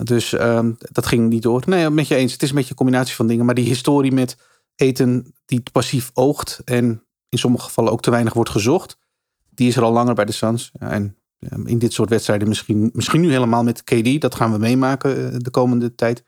Dus 0.03 0.29
dat 0.91 1.05
ging 1.05 1.29
niet 1.29 1.41
door. 1.41 1.63
Nee, 1.65 1.89
met 1.89 2.07
je 2.07 2.15
eens. 2.15 2.33
Het 2.33 2.43
is 2.43 2.49
een 2.49 2.55
beetje 2.55 2.69
een 2.69 2.75
combinatie 2.75 3.15
van 3.15 3.27
dingen. 3.27 3.45
Maar 3.45 3.55
die 3.55 3.65
historie 3.65 4.11
met 4.11 4.37
eten 4.75 5.33
die 5.45 5.63
passief 5.71 6.11
oogt 6.13 6.61
en 6.65 7.05
in 7.31 7.37
sommige 7.37 7.63
gevallen 7.63 7.91
ook 7.91 8.01
te 8.01 8.11
weinig 8.11 8.33
wordt 8.33 8.49
gezocht. 8.49 8.97
Die 9.49 9.67
is 9.67 9.75
er 9.75 9.83
al 9.83 9.91
langer 9.91 10.13
bij 10.13 10.25
de 10.25 10.31
Suns. 10.31 10.71
En 10.79 11.17
in 11.65 11.79
dit 11.79 11.93
soort 11.93 12.09
wedstrijden 12.09 12.47
misschien, 12.47 12.89
misschien 12.93 13.21
nu 13.21 13.31
helemaal 13.31 13.63
met 13.63 13.83
KD. 13.83 14.21
Dat 14.21 14.35
gaan 14.35 14.51
we 14.51 14.57
meemaken 14.57 15.43
de 15.43 15.49
komende 15.49 15.95
tijd. 15.95 16.25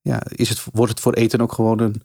Ja, 0.00 0.22
is 0.28 0.48
het, 0.48 0.64
wordt 0.72 0.90
het 0.90 1.00
voor 1.00 1.12
eten 1.12 1.40
ook 1.40 1.52
gewoon 1.52 1.80
een, 1.80 2.02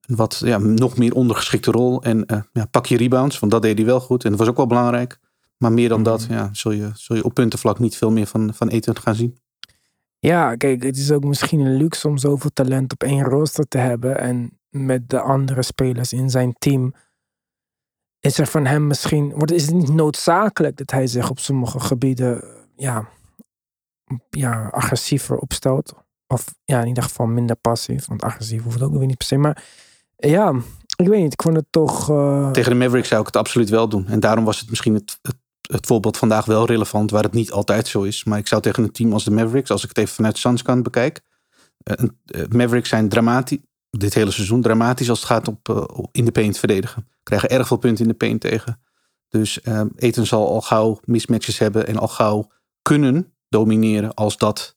een 0.00 0.16
wat 0.16 0.42
ja, 0.44 0.58
nog 0.58 0.96
meer 0.96 1.14
ondergeschikte 1.14 1.70
rol. 1.70 2.02
En 2.02 2.24
uh, 2.26 2.40
ja, 2.52 2.64
pak 2.64 2.86
je 2.86 2.96
rebounds, 2.96 3.38
want 3.38 3.52
dat 3.52 3.62
deed 3.62 3.76
hij 3.76 3.86
wel 3.86 4.00
goed. 4.00 4.24
En 4.24 4.30
dat 4.30 4.38
was 4.38 4.48
ook 4.48 4.56
wel 4.56 4.66
belangrijk. 4.66 5.18
Maar 5.56 5.72
meer 5.72 5.88
dan 5.88 6.02
dat 6.02 6.26
ja, 6.28 6.48
zul, 6.52 6.72
je, 6.72 6.90
zul 6.94 7.16
je 7.16 7.24
op 7.24 7.34
puntenvlak 7.34 7.78
niet 7.78 7.96
veel 7.96 8.10
meer 8.10 8.26
van, 8.26 8.54
van 8.54 8.68
eten 8.68 8.96
gaan 8.96 9.14
zien. 9.14 9.38
Ja, 10.18 10.56
kijk, 10.56 10.82
het 10.82 10.96
is 10.96 11.10
ook 11.10 11.24
misschien 11.24 11.60
een 11.60 11.76
luxe 11.76 12.08
om 12.08 12.18
zoveel 12.18 12.50
talent 12.52 12.92
op 12.92 13.02
één 13.02 13.24
rooster 13.24 13.68
te 13.68 13.78
hebben. 13.78 14.18
En 14.18 14.58
met 14.68 15.08
de 15.08 15.20
andere 15.20 15.62
spelers 15.62 16.12
in 16.12 16.30
zijn 16.30 16.54
team 16.58 16.94
is 18.20 18.38
er 18.38 18.46
van 18.46 18.66
hem 18.66 18.86
misschien, 18.86 19.32
wordt, 19.34 19.52
is 19.52 19.66
het 19.66 19.74
niet 19.74 19.92
noodzakelijk 19.92 20.76
dat 20.76 20.90
hij 20.90 21.06
zich 21.06 21.30
op 21.30 21.38
sommige 21.38 21.80
gebieden 21.80 22.44
ja, 22.76 23.08
ja, 24.30 24.68
agressiever 24.72 25.36
opstelt? 25.36 25.94
Of 26.26 26.54
ja, 26.64 26.80
in 26.80 26.86
ieder 26.86 27.02
geval 27.02 27.26
minder 27.26 27.56
passief, 27.56 28.06
want 28.06 28.22
agressief 28.22 28.62
hoeft 28.62 28.82
ook 28.82 28.92
weer 28.92 29.06
niet 29.06 29.16
per 29.16 29.26
se. 29.26 29.36
Maar 29.36 29.64
ja, 30.16 30.54
ik 30.96 31.08
weet 31.08 31.22
niet, 31.22 31.32
ik 31.32 31.42
vond 31.42 31.56
het 31.56 31.66
toch. 31.70 32.10
Uh... 32.10 32.50
Tegen 32.50 32.70
de 32.70 32.76
Mavericks 32.76 33.08
zou 33.08 33.20
ik 33.20 33.26
het 33.26 33.36
absoluut 33.36 33.68
wel 33.68 33.88
doen. 33.88 34.06
En 34.06 34.20
daarom 34.20 34.44
was 34.44 34.60
het 34.60 34.68
misschien 34.68 34.94
het, 34.94 35.18
het, 35.60 35.86
voorbeeld 35.86 36.16
vandaag 36.16 36.44
wel 36.44 36.66
relevant, 36.66 37.10
waar 37.10 37.22
het 37.22 37.32
niet 37.32 37.52
altijd 37.52 37.88
zo 37.88 38.02
is. 38.02 38.24
Maar 38.24 38.38
ik 38.38 38.46
zou 38.46 38.62
tegen 38.62 38.82
een 38.82 38.92
team 38.92 39.12
als 39.12 39.24
de 39.24 39.30
Mavericks, 39.30 39.70
als 39.70 39.82
ik 39.82 39.88
het 39.88 39.98
even 39.98 40.14
vanuit 40.14 40.38
Suns 40.38 40.62
kant 40.62 40.82
bekijk. 40.82 41.20
Uh, 41.84 42.44
Mavericks 42.48 42.88
zijn 42.88 43.08
dramatisch, 43.08 43.58
dit 43.90 44.14
hele 44.14 44.30
seizoen 44.30 44.62
dramatisch 44.62 45.10
als 45.10 45.18
het 45.18 45.28
gaat 45.28 45.48
op, 45.48 45.68
uh, 45.68 45.84
in 46.12 46.24
de 46.24 46.32
paint 46.32 46.58
verdedigen. 46.58 47.08
Krijgen 47.22 47.48
erg 47.48 47.66
veel 47.66 47.76
punten 47.76 48.04
in 48.04 48.10
de 48.10 48.16
paint 48.16 48.40
tegen. 48.40 48.80
Dus 49.28 49.60
uh, 49.64 49.82
Eten 49.96 50.26
zal 50.26 50.48
al 50.48 50.60
gauw 50.60 51.00
mismatches 51.04 51.58
hebben 51.58 51.86
en 51.86 51.96
al 51.96 52.08
gauw 52.08 52.50
kunnen 52.82 53.34
domineren 53.48 54.14
als 54.14 54.36
dat 54.36 54.76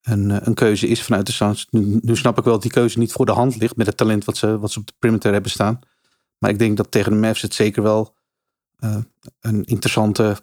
een, 0.00 0.30
uh, 0.30 0.36
een 0.40 0.54
keuze 0.54 0.86
is 0.86 1.02
vanuit 1.02 1.26
de 1.26 1.32
Suns. 1.32 1.66
Nu, 1.70 2.16
snap 2.16 2.38
ik 2.38 2.44
wel 2.44 2.52
dat 2.52 2.62
die 2.62 2.70
keuze 2.70 2.98
niet 2.98 3.12
voor 3.12 3.26
de 3.26 3.32
hand 3.32 3.56
ligt 3.56 3.76
met 3.76 3.86
het 3.86 3.96
talent 3.96 4.24
wat 4.24 4.36
ze, 4.36 4.58
wat 4.58 4.72
ze 4.72 4.78
op 4.78 4.86
de 4.86 4.92
perimeter 4.98 5.32
hebben 5.32 5.50
staan. 5.50 5.78
Maar 6.38 6.50
ik 6.50 6.58
denk 6.58 6.76
dat 6.76 6.90
tegen 6.90 7.12
de 7.12 7.18
Mavs 7.18 7.42
het 7.42 7.54
zeker 7.54 7.82
wel 7.82 8.16
een 9.40 9.64
interessante, 9.64 10.36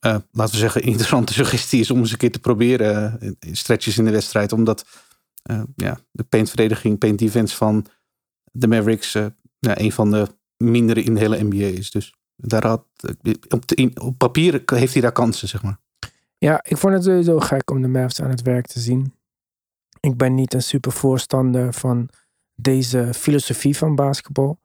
laten 0.00 0.54
we 0.54 0.56
zeggen, 0.56 0.82
interessante 0.92 1.32
suggestie 1.32 1.80
is 1.80 1.90
om 1.90 1.98
eens 1.98 2.12
een 2.12 2.16
keer 2.16 2.32
te 2.32 2.38
proberen 2.38 3.36
stretches 3.52 3.98
in 3.98 4.04
de 4.04 4.10
wedstrijd. 4.10 4.52
Omdat 4.52 4.84
ja, 5.76 5.98
de 6.10 6.24
paintverdediging, 6.24 6.98
paint 6.98 7.18
defense 7.18 7.56
van 7.56 7.86
de 8.52 8.68
Mavericks 8.68 9.12
ja, 9.58 9.78
een 9.78 9.92
van 9.92 10.10
de 10.10 10.26
mindere 10.56 11.02
in 11.02 11.14
de 11.14 11.20
hele 11.20 11.42
NBA 11.42 11.64
is. 11.64 11.90
Dus 11.90 12.14
daar 12.36 12.66
had, 12.66 12.84
op, 13.48 13.64
op 14.02 14.18
papier 14.18 14.62
heeft 14.64 14.92
hij 14.92 15.02
daar 15.02 15.12
kansen, 15.12 15.48
zeg 15.48 15.62
maar. 15.62 15.78
Ja, 16.38 16.64
ik 16.64 16.76
vond 16.76 16.94
het 16.94 17.04
sowieso 17.04 17.40
gek 17.40 17.70
om 17.70 17.82
de 17.82 17.88
Mavs 17.88 18.22
aan 18.22 18.30
het 18.30 18.42
werk 18.42 18.66
te 18.66 18.80
zien. 18.80 19.14
Ik 20.00 20.16
ben 20.16 20.34
niet 20.34 20.54
een 20.54 20.62
super 20.62 20.92
voorstander 20.92 21.72
van 21.72 22.08
deze 22.54 23.14
filosofie 23.14 23.76
van 23.76 23.94
basketbal. 23.94 24.58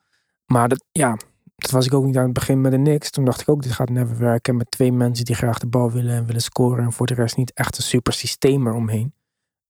Maar 0.45 0.69
dat, 0.69 0.83
ja, 0.91 1.17
dat 1.55 1.71
was 1.71 1.85
ik 1.85 1.93
ook 1.93 2.05
niet 2.05 2.17
aan 2.17 2.23
het 2.23 2.33
begin 2.33 2.61
met 2.61 2.71
de 2.71 2.77
niks. 2.77 3.09
Toen 3.09 3.25
dacht 3.25 3.41
ik 3.41 3.49
ook, 3.49 3.63
dit 3.63 3.71
gaat 3.71 3.89
never 3.89 4.17
werken. 4.17 4.57
Met 4.57 4.71
twee 4.71 4.91
mensen 4.91 5.25
die 5.25 5.35
graag 5.35 5.59
de 5.59 5.67
bal 5.67 5.91
willen 5.91 6.15
en 6.15 6.25
willen 6.25 6.41
scoren. 6.41 6.83
En 6.83 6.93
voor 6.93 7.07
de 7.07 7.13
rest 7.13 7.37
niet 7.37 7.53
echt 7.53 7.77
een 7.77 7.83
super 7.83 8.13
systeem 8.13 8.67
eromheen. 8.67 9.13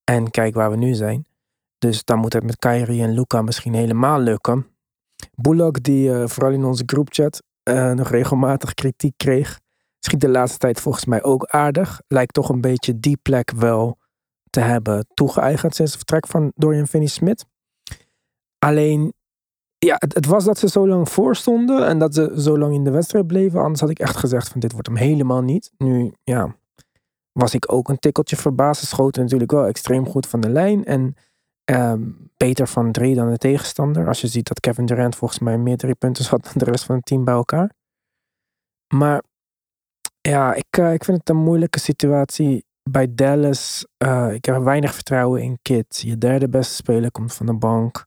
En 0.10 0.32
kijk 0.32 0.56
waar 0.56 0.72
we 0.72 0.78
nu 0.78 0.94
zijn. 0.94 1.26
Dus 1.78 2.04
dan 2.04 2.20
moet 2.20 2.34
het 2.34 2.44
met 2.44 2.58
Kyrie 2.58 3.02
en 3.02 3.14
Luca 3.14 3.42
misschien 3.42 3.74
helemaal 3.74 4.20
lukken. 4.20 4.68
Bullock, 5.36 5.84
die 5.84 6.10
uh, 6.10 6.28
vooral 6.28 6.52
in 6.52 6.64
onze 6.64 6.84
groupchat 6.86 7.44
uh, 7.64 7.92
nog 7.92 8.10
regelmatig 8.10 8.74
kritiek 8.74 9.14
kreeg, 9.18 9.60
schiet 10.00 10.22
de 10.22 10.30
laatste 10.30 10.58
tijd 10.58 10.82
volgens 10.82 11.06
mij 11.06 11.24
ook 11.24 11.46
aardig. 11.46 12.02
Lijkt 12.08 12.34
toch 12.34 12.50
een 12.50 12.62
beetje 12.62 13.00
die 13.00 13.18
plek 13.22 13.52
wel 13.52 13.98
te 14.50 14.60
hebben 14.60 15.08
toegeëigend 15.14 15.76
sinds 15.76 15.92
het 15.92 16.00
vertrek 16.00 16.28
van 16.28 16.52
Dorian 16.56 16.88
Finney-Smith. 16.88 17.46
Alleen, 18.60 19.14
ja, 19.78 19.96
het, 19.98 20.14
het, 20.14 20.26
was 20.26 20.44
dat 20.44 20.58
ze 20.58 20.68
zo 20.68 20.88
lang 20.88 21.10
voorstonden 21.10 21.88
en 21.88 22.00
dat 22.00 22.14
ze 22.14 22.34
zo 22.38 22.58
lang 22.58 22.74
in 22.74 22.84
de 22.84 22.92
wedstrijd 22.92 23.28
bleven. 23.28 23.60
Anders 23.62 23.80
had 23.80 23.90
ik 23.90 24.00
echt 24.00 24.18
gezegd 24.18 24.50
van 24.50 24.60
dit 24.60 24.72
wordt 24.72 24.88
hem 24.88 24.98
helemaal 24.98 25.42
niet. 25.42 25.72
Nu, 25.78 26.14
ja, 26.24 26.56
was 27.40 27.54
ik 27.54 27.74
ook 27.74 27.90
een 27.90 28.00
tikkeltje 28.00 28.36
verbaasd. 28.36 28.80
Ze 28.80 28.88
schoten 28.88 29.22
natuurlijk 29.22 29.52
wel 29.52 29.66
extreem 29.66 30.08
goed 30.08 30.28
van 30.28 30.40
de 30.40 30.50
lijn 30.50 30.86
en 30.86 31.16
uh, 31.72 31.94
beter 32.38 32.68
van 32.68 32.92
drie 32.92 33.16
dan 33.16 33.30
de 33.30 33.38
tegenstander. 33.38 34.08
Als 34.08 34.22
je 34.22 34.28
ziet 34.28 34.48
dat 34.48 34.60
Kevin 34.60 34.86
Durant 34.86 35.16
volgens 35.16 35.40
mij 35.40 35.58
meer 35.58 35.78
drie 35.78 35.96
punten 35.96 36.26
had 36.26 36.44
dan 36.54 36.54
de 36.56 36.66
rest 36.66 36.84
van 36.84 36.96
het 36.96 37.06
team 37.06 37.24
bij 37.24 37.34
elkaar. 37.34 37.72
Maar 38.94 39.24
ja, 40.22 40.54
ik, 40.54 40.78
uh, 40.80 40.94
ik 40.94 41.04
vind 41.04 41.18
het 41.18 41.30
een 41.30 41.44
moeilijke 41.44 41.80
situatie 41.80 42.66
bij 42.90 43.14
Dallas. 43.16 43.86
Uh, 44.04 44.34
ik 44.34 44.46
heb 44.46 44.64
weinig 44.64 44.94
vertrouwen 44.94 45.42
in 45.42 45.60
Kit. 45.62 46.00
Je 46.00 46.18
derde 46.18 46.50
beste 46.50 46.74
speler 46.74 47.12
komt 47.12 47.34
van 47.34 47.46
de 47.46 47.54
bank. 47.54 48.06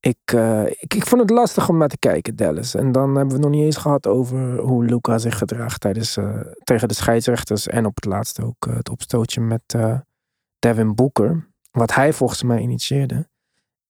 Ik, 0.00 0.32
uh, 0.34 0.66
ik, 0.66 0.94
ik 0.94 1.06
vond 1.06 1.20
het 1.20 1.30
lastig 1.30 1.68
om 1.68 1.78
naar 1.78 1.88
te 1.88 1.98
kijken, 1.98 2.36
Dallas. 2.36 2.74
En 2.74 2.92
dan 2.92 3.08
hebben 3.08 3.26
we 3.26 3.32
het 3.32 3.42
nog 3.42 3.50
niet 3.50 3.64
eens 3.64 3.76
gehad 3.76 4.06
over 4.06 4.58
hoe 4.58 4.84
Luca 4.84 5.18
zich 5.18 5.38
gedraagt 5.38 5.80
tijdens, 5.80 6.16
uh, 6.16 6.40
tegen 6.64 6.88
de 6.88 6.94
scheidsrechters. 6.94 7.66
En 7.66 7.86
op 7.86 7.94
het 7.94 8.04
laatste 8.04 8.44
ook 8.44 8.66
het 8.70 8.88
opstootje 8.88 9.40
met 9.40 9.76
Devin 10.58 10.94
Booker. 10.94 11.48
Wat 11.70 11.94
hij 11.94 12.12
volgens 12.12 12.42
mij 12.42 12.58
initieerde. 12.58 13.28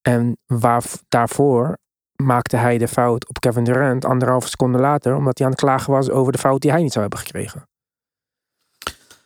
En 0.02 0.38
waar, 0.46 0.84
daarvoor 1.08 1.78
maakte 2.16 2.56
hij 2.56 2.78
de 2.78 2.88
fout 2.88 3.28
op 3.28 3.40
Kevin 3.40 3.64
Durant 3.64 4.04
anderhalve 4.04 4.48
seconde 4.48 4.78
later. 4.78 5.16
Omdat 5.16 5.38
hij 5.38 5.46
aan 5.46 5.52
het 5.52 5.62
klagen 5.62 5.92
was 5.92 6.10
over 6.10 6.32
de 6.32 6.38
fout 6.38 6.60
die 6.60 6.70
hij 6.70 6.82
niet 6.82 6.92
zou 6.92 7.00
hebben 7.00 7.24
gekregen. 7.26 7.68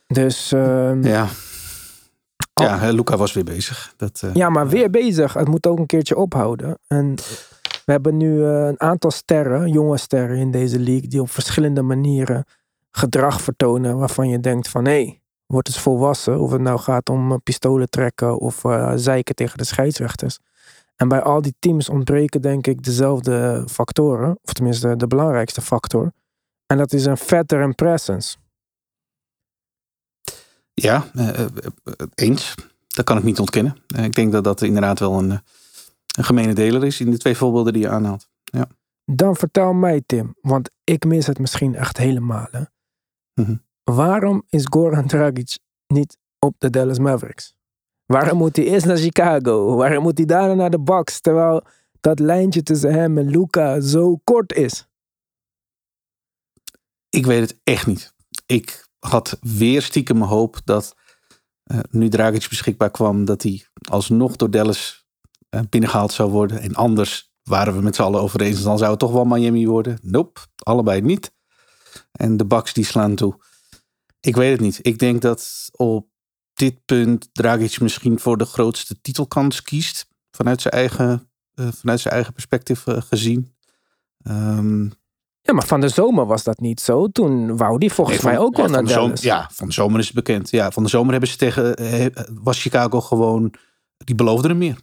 Dus. 0.06 0.52
Uh, 0.52 0.92
ja. 2.54 2.84
Ja, 2.84 2.92
Luca 2.92 3.16
was 3.16 3.32
weer 3.32 3.44
bezig. 3.44 3.94
Dat, 3.96 4.23
uh, 4.25 4.34
ja, 4.34 4.49
maar 4.49 4.68
weer 4.68 4.90
bezig. 4.90 5.32
Het 5.32 5.49
moet 5.49 5.66
ook 5.66 5.78
een 5.78 5.87
keertje 5.87 6.16
ophouden. 6.16 6.78
En 6.87 7.14
we 7.84 7.92
hebben 7.92 8.16
nu 8.16 8.37
uh, 8.37 8.66
een 8.66 8.80
aantal 8.80 9.11
sterren, 9.11 9.70
jonge 9.70 9.96
sterren 9.96 10.37
in 10.37 10.50
deze 10.50 10.78
league, 10.78 11.08
die 11.08 11.20
op 11.20 11.30
verschillende 11.30 11.82
manieren 11.82 12.44
gedrag 12.90 13.40
vertonen 13.40 13.99
waarvan 13.99 14.28
je 14.28 14.40
denkt 14.40 14.68
van 14.68 14.84
hé, 14.84 14.90
hey, 14.90 15.20
wordt 15.46 15.68
eens 15.68 15.80
volwassen. 15.80 16.40
Of 16.40 16.50
het 16.50 16.61
nou 16.61 16.78
gaat 16.78 17.08
om 17.08 17.30
uh, 17.30 17.37
pistolen 17.42 17.90
trekken 17.90 18.38
of 18.38 18.62
zeiken 18.94 19.34
tegen 19.34 19.58
de 19.58 19.64
scheidsrechters. 19.64 20.38
En 20.96 21.08
bij 21.08 21.23
al 21.23 21.42
die 21.42 21.54
teams 21.58 21.88
ontbreken 21.88 22.42
denk 22.42 22.66
ik 22.66 22.82
dezelfde 22.82 23.64
factoren, 23.70 24.38
of 24.42 24.52
tenminste 24.52 24.96
de 24.96 25.06
belangrijkste 25.06 25.61
factor. 25.61 26.12
En 26.66 26.76
dat 26.76 26.92
is 26.92 27.04
een 27.04 27.16
veteran 27.16 27.75
presence. 27.75 28.37
Ja, 30.74 31.06
uh, 31.14 31.46
eens. 32.14 32.54
Dat 32.86 33.04
kan 33.04 33.18
ik 33.18 33.24
niet 33.24 33.38
ontkennen. 33.38 33.76
Ik 33.96 34.14
denk 34.14 34.32
dat 34.32 34.44
dat 34.44 34.62
inderdaad 34.62 34.98
wel 34.98 35.18
een, 35.18 35.30
een 35.30 36.24
gemene 36.24 36.52
deler 36.52 36.84
is 36.84 37.00
in 37.00 37.10
de 37.10 37.18
twee 37.18 37.36
voorbeelden 37.36 37.72
die 37.72 37.82
je 37.82 37.88
aanhaalt. 37.88 38.28
Ja. 38.44 38.66
Dan 39.04 39.36
vertel 39.36 39.72
mij, 39.72 40.02
Tim, 40.06 40.34
want 40.40 40.70
ik 40.84 41.04
mis 41.04 41.26
het 41.26 41.38
misschien 41.38 41.74
echt 41.74 41.96
helemaal. 41.96 42.48
Hè? 42.50 42.60
Mm 43.34 43.44
-hmm. 43.44 43.62
Waarom 43.84 44.42
is 44.48 44.66
Goran 44.70 45.06
Dragic 45.06 45.58
niet 45.86 46.18
op 46.38 46.54
de 46.58 46.70
Dallas 46.70 46.98
Mavericks? 46.98 47.54
Waarom 48.06 48.38
moet 48.38 48.56
hij 48.56 48.64
eerst 48.64 48.86
naar 48.86 48.96
Chicago? 48.96 49.76
Waarom 49.76 50.02
moet 50.02 50.18
hij 50.18 50.26
daarna 50.26 50.54
naar 50.54 50.70
de 50.70 50.80
Bucks? 50.80 51.20
Terwijl 51.20 51.64
dat 52.00 52.18
lijntje 52.18 52.62
tussen 52.62 52.92
hem 52.92 53.18
en 53.18 53.28
Luca 53.28 53.80
zo 53.80 54.20
kort 54.24 54.52
is. 54.52 54.88
Ik 57.08 57.26
weet 57.26 57.40
het 57.40 57.58
echt 57.62 57.86
niet. 57.86 58.14
Ik 58.46 58.88
had 59.06 59.38
weer 59.40 59.82
stiekem 59.82 60.23
hoop 60.23 60.61
dat 60.64 60.94
uh, 61.64 61.78
nu 61.90 62.08
Dragic 62.08 62.49
beschikbaar 62.49 62.90
kwam, 62.90 63.25
dat 63.25 63.42
hij 63.42 63.66
alsnog 63.90 64.37
door 64.37 64.50
Dallas 64.50 65.06
uh, 65.50 65.61
binnengehaald 65.68 66.12
zou 66.12 66.30
worden. 66.30 66.61
En 66.61 66.75
anders 66.75 67.32
waren 67.42 67.76
we 67.76 67.82
met 67.82 67.94
z'n 67.94 68.02
allen 68.02 68.20
over 68.20 68.40
eens, 68.40 68.62
dan 68.62 68.78
zou 68.78 68.90
het 68.90 68.99
toch 68.99 69.12
wel 69.12 69.25
Miami 69.25 69.66
worden. 69.66 69.99
Nope, 70.02 70.40
allebei 70.56 71.00
niet. 71.00 71.32
En 72.12 72.37
de 72.37 72.46
Bucks 72.46 72.73
die 72.73 72.84
slaan 72.84 73.14
toe. 73.14 73.44
Ik 74.20 74.37
weet 74.37 74.52
het 74.52 74.61
niet. 74.61 74.78
Ik 74.82 74.99
denk 74.99 75.23
dat 75.23 75.68
op 75.73 76.08
dit 76.54 76.84
punt 76.84 77.28
Dragic 77.32 77.80
misschien 77.80 78.18
voor 78.20 78.38
de 78.38 78.44
grootste 78.44 79.00
titelkans 79.00 79.62
kiest. 79.62 80.06
Vanuit 80.30 80.61
zijn 80.61 80.75
eigen, 80.75 81.30
uh, 81.54 81.68
vanuit 81.73 82.00
zijn 82.00 82.14
eigen 82.14 82.32
perspectief 82.32 82.84
gezien. 82.87 83.54
Um, 84.23 84.92
ja, 85.44 85.52
maar 85.52 85.66
van 85.66 85.80
de 85.80 85.88
zomer 85.88 86.26
was 86.26 86.44
dat 86.44 86.60
niet 86.60 86.80
zo. 86.80 87.08
Toen 87.08 87.56
wou 87.56 87.78
die 87.78 87.92
volgens 87.92 88.16
nee, 88.16 88.26
van, 88.26 88.32
mij 88.32 88.40
ook 88.46 88.56
wel 88.56 88.68
naar 88.68 88.84
Dallas. 88.84 89.20
Zomer, 89.20 89.24
ja, 89.24 89.50
van 89.52 89.66
de 89.66 89.72
zomer 89.72 89.98
is 89.98 90.06
het 90.06 90.14
bekend. 90.14 90.50
Ja, 90.50 90.70
van 90.70 90.82
de 90.82 90.88
zomer 90.88 91.10
hebben 91.10 91.28
ze 91.28 91.36
tegen, 91.36 91.76
was 92.42 92.62
Chicago 92.62 93.00
gewoon, 93.00 93.54
die 93.96 94.14
beloofde 94.14 94.48
er 94.48 94.56
meer. 94.56 94.78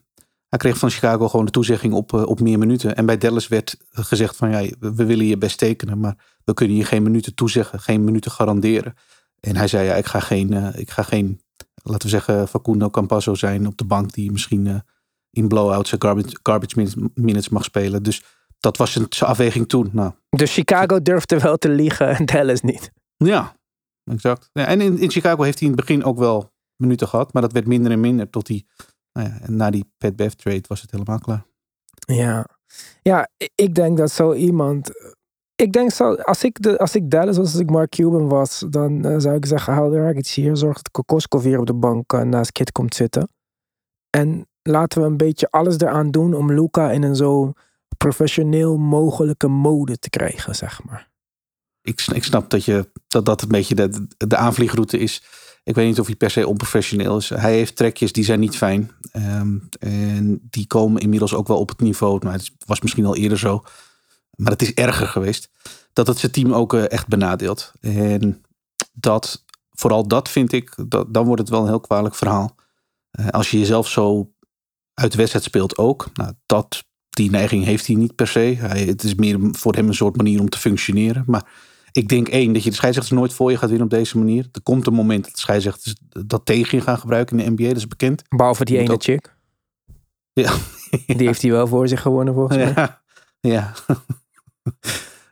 Hij 0.48 0.60
kreeg 0.60 0.78
van 0.78 0.90
Chicago 0.90 1.28
gewoon 1.28 1.46
de 1.46 1.52
toezegging 1.52 1.94
op, 1.94 2.14
op 2.14 2.40
meer 2.40 2.60
minuten. 2.60 2.96
En 2.96 3.06
bij 3.06 3.18
Dallas 3.18 3.48
werd 3.48 3.78
gezegd 3.90 4.36
van, 4.36 4.50
ja, 4.50 4.70
we 4.80 5.06
willen 5.06 5.26
je 5.26 5.38
best 5.38 5.58
tekenen, 5.58 6.00
maar 6.00 6.16
we 6.44 6.54
kunnen 6.54 6.78
je 6.78 6.86
geen 6.86 7.04
minuten 7.04 7.36
toezeggen, 7.36 7.80
geen 7.80 8.04
minuten 8.04 8.32
garanderen. 8.32 8.94
En 9.40 9.56
hij 9.56 9.68
zei, 9.68 9.86
ja, 9.86 9.96
ik 9.96 10.06
ga 10.06 10.20
geen, 10.20 10.54
uh, 10.54 10.68
ik 10.76 10.90
ga 10.90 11.04
geen 11.04 11.42
laten 11.84 12.02
we 12.02 12.10
zeggen, 12.10 12.48
Facundo 12.48 12.90
Campasso 12.90 13.36
zijn 13.36 13.68
op 13.68 13.78
de 13.78 13.86
bank 13.86 14.14
die 14.14 14.32
misschien 14.32 14.84
in 15.32 15.48
blowouts 15.48 15.92
en 15.92 16.02
garbage, 16.02 16.40
garbage 16.44 17.10
minutes 17.14 17.50
mag 17.50 17.64
spelen. 17.64 18.04
Dus 18.04 18.24
dat 18.62 18.78
was 18.78 18.92
zijn 18.92 19.08
afweging 19.20 19.68
toen. 19.68 19.90
Nou. 19.92 20.12
Dus 20.30 20.54
Chicago 20.54 21.02
durfde 21.02 21.40
wel 21.40 21.58
te 21.58 21.70
liegen 21.70 22.08
en 22.08 22.26
Dallas 22.26 22.62
niet. 22.62 22.92
Ja, 23.18 23.56
exact. 24.04 24.50
Ja, 24.54 24.66
en 24.66 24.82
in, 24.82 25.00
in 25.00 25.12
Chicago 25.12 25.44
heeft 25.44 25.60
hij 25.60 25.68
in 25.70 25.76
het 25.76 25.86
begin 25.86 26.04
ook 26.04 26.18
wel 26.18 26.52
minuten 26.76 27.08
gehad. 27.08 27.34
Maar 27.34 27.42
dat 27.42 27.52
werd 27.52 27.68
minder 27.68 27.92
en 27.92 28.00
minder 28.00 28.30
tot 28.30 28.48
hij... 28.48 28.64
Nou 29.14 29.28
ja, 29.28 29.40
en 29.42 29.56
na 29.56 29.70
die 29.70 29.92
Pat 29.98 30.16
Bev 30.16 30.32
trade 30.32 30.64
was 30.68 30.82
het 30.82 30.92
helemaal 30.92 31.20
klaar. 31.20 31.46
Ja. 31.94 32.46
ja, 33.02 33.30
ik 33.56 33.76
denk 33.76 33.98
dat 33.98 34.12
zo 34.12 34.34
iemand... 34.34 34.92
Ik 35.56 35.72
denk 35.72 35.92
zo, 35.92 36.14
als 36.14 36.44
ik, 36.44 36.62
de, 36.62 36.78
als 36.78 36.96
ik 36.96 37.10
Dallas 37.10 37.38
was, 37.38 37.52
als 37.52 37.62
ik 37.62 37.70
Mark 37.70 37.90
Cuban 37.90 38.28
was, 38.28 38.66
dan 38.70 39.06
uh, 39.06 39.16
zou 39.18 39.36
ik 39.36 39.46
zeggen, 39.46 39.74
haal 39.74 39.94
er 39.94 40.18
iets 40.18 40.36
hier. 40.36 40.58
Zorg 40.58 40.76
dat 40.76 40.92
Kokoskov 40.92 41.44
hier 41.44 41.60
op 41.60 41.66
de 41.66 41.74
bank 41.74 42.14
uh, 42.14 42.22
naast 42.22 42.52
Kit 42.52 42.72
komt 42.72 42.96
zitten. 42.96 43.30
En 44.10 44.48
laten 44.62 45.02
we 45.02 45.08
een 45.08 45.18
beetje 45.18 45.50
alles 45.50 45.80
eraan 45.80 46.12
doen 46.12 46.34
om 46.34 46.54
Luca 46.54 46.92
in 46.92 47.04
een 47.04 47.16
zo 47.16 47.54
professioneel 48.02 48.78
mogelijke 48.78 49.48
mode 49.48 50.00
te 50.00 50.10
krijgen, 50.10 50.56
zeg 50.56 50.84
maar. 50.84 51.10
Ik, 51.82 52.02
ik 52.14 52.24
snap 52.24 52.50
dat, 52.50 52.66
je, 52.66 52.92
dat 53.08 53.26
dat 53.26 53.42
een 53.42 53.48
beetje 53.48 53.76
de, 53.76 54.08
de 54.18 54.36
aanvliegroute 54.36 54.98
is. 54.98 55.24
Ik 55.64 55.76
weet 55.76 55.88
niet 55.88 56.00
of 56.00 56.06
hij 56.06 56.16
per 56.16 56.30
se 56.30 56.48
onprofessioneel 56.48 57.18
is. 57.18 57.30
Hij 57.30 57.54
heeft 57.54 57.76
trekjes 57.76 58.12
die 58.12 58.24
zijn 58.24 58.40
niet 58.40 58.58
fijn. 58.58 58.92
Um, 59.14 59.70
en 59.80 60.48
die 60.50 60.68
komen 60.68 61.02
inmiddels 61.02 61.34
ook 61.34 61.48
wel 61.48 61.60
op 61.60 61.70
het 61.70 61.80
niveau. 61.80 62.20
Nou, 62.20 62.36
het 62.36 62.52
was 62.66 62.82
misschien 62.82 63.06
al 63.06 63.16
eerder 63.16 63.40
zo. 63.40 63.64
Maar 64.36 64.52
het 64.52 64.62
is 64.62 64.74
erger 64.74 65.08
geweest. 65.08 65.50
Dat 65.94 66.08
het 66.08 66.18
zijn 66.18 66.32
team 66.32 66.54
ook 66.54 66.74
uh, 66.74 66.92
echt 66.92 67.08
benadeelt. 67.08 67.72
En 67.80 68.42
dat, 68.94 69.46
vooral 69.70 70.08
dat 70.08 70.30
vind 70.30 70.52
ik, 70.52 70.76
dat, 70.88 71.14
dan 71.14 71.26
wordt 71.26 71.42
het 71.42 71.50
wel 71.50 71.62
een 71.62 71.68
heel 71.68 71.80
kwalijk 71.80 72.16
verhaal. 72.16 72.56
Uh, 73.20 73.28
als 73.28 73.52
je 73.52 73.60
jezelf 73.60 73.88
zo 73.88 74.34
uit 74.94 75.12
de 75.12 75.18
wedstrijd 75.18 75.46
speelt 75.46 75.78
ook. 75.78 76.10
Nou, 76.14 76.34
dat 76.46 76.90
die 77.12 77.30
neiging 77.30 77.64
heeft 77.64 77.88
hij 77.88 77.96
niet 77.96 78.16
per 78.16 78.28
se. 78.28 78.56
Hij, 78.58 78.84
het 78.84 79.04
is 79.04 79.16
meer 79.16 79.38
voor 79.52 79.74
hem 79.74 79.88
een 79.88 79.94
soort 79.94 80.18
manier 80.18 80.40
om 80.40 80.50
te 80.50 80.58
functioneren. 80.58 81.24
Maar 81.28 81.46
ik 81.92 82.08
denk 82.08 82.28
één, 82.28 82.54
dat 82.54 82.64
je 82.64 82.70
de 82.70 82.76
scheidsrechters 82.76 83.20
nooit 83.20 83.34
voor 83.34 83.52
je 83.52 83.58
gaat 83.58 83.70
winnen 83.70 83.88
op 83.88 83.94
deze 83.94 84.18
manier. 84.18 84.48
Er 84.52 84.62
komt 84.62 84.88
een 84.88 84.94
moment 84.94 85.24
dat 85.24 85.34
de 85.34 85.40
scheidsrechters 85.40 85.96
dat 86.26 86.46
tegen 86.46 86.78
je 86.78 86.84
gaan 86.84 86.98
gebruiken 86.98 87.40
in 87.40 87.46
de 87.46 87.52
NBA. 87.52 87.68
Dat 87.68 87.78
is 87.78 87.88
bekend. 87.88 88.24
Behalve 88.30 88.66
die 88.66 88.78
ene 88.78 88.96
chick. 88.98 89.36
Ja. 90.34 90.54
Die 91.18 91.28
heeft 91.28 91.42
hij 91.42 91.52
wel 91.52 91.68
voor 91.68 91.88
zich 91.88 92.02
gewonnen 92.02 92.34
volgens 92.34 92.58
mij. 92.58 92.74
Ja. 92.76 93.02
Ja. 93.40 93.74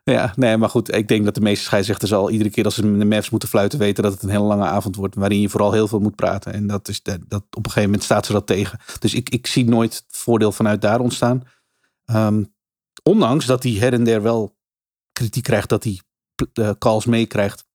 ja, 0.13 0.33
nee, 0.36 0.57
maar 0.57 0.69
goed. 0.69 0.95
Ik 0.95 1.07
denk 1.07 1.25
dat 1.25 1.36
de 1.36 1.41
meeste 1.41 1.63
scheidsrechters 1.63 2.13
al 2.13 2.29
iedere 2.29 2.50
keer 2.50 2.65
als 2.65 2.75
ze 2.75 2.98
de 2.98 3.05
Mavs 3.05 3.29
moeten 3.29 3.50
fluiten 3.50 3.79
weten 3.79 4.03
dat 4.03 4.13
het 4.13 4.24
een 4.24 4.29
hele 4.29 4.43
lange 4.43 4.65
avond 4.65 4.95
wordt. 4.95 5.15
Waarin 5.15 5.41
je 5.41 5.50
vooral 5.50 5.71
heel 5.71 5.88
veel 5.88 6.00
moet 6.00 6.15
praten. 6.15 6.53
En 6.53 6.67
dat 6.67 6.88
is 6.88 7.03
dat 7.03 7.19
op 7.31 7.55
een 7.55 7.63
gegeven 7.63 7.83
moment 7.83 8.03
staat 8.03 8.25
ze 8.25 8.31
dat 8.31 8.48
tegen. 8.48 8.79
Dus 9.00 9.13
ik, 9.13 9.29
ik 9.29 9.48
zie 9.48 9.65
nooit 9.65 10.03
voordeel 10.07 10.51
vanuit 10.51 10.81
daar 10.81 11.00
ontstaan. 11.00 11.43
Um, 12.11 12.53
ondanks 13.03 13.45
dat 13.45 13.63
hij 13.63 13.71
her 13.71 13.93
en 13.93 14.03
der 14.03 14.21
wel 14.21 14.57
kritiek 15.11 15.43
krijgt 15.43 15.69
dat 15.69 15.83
hij 15.83 16.01
uh, 16.53 16.71
calls 16.77 17.05
meekrijgt. 17.05 17.67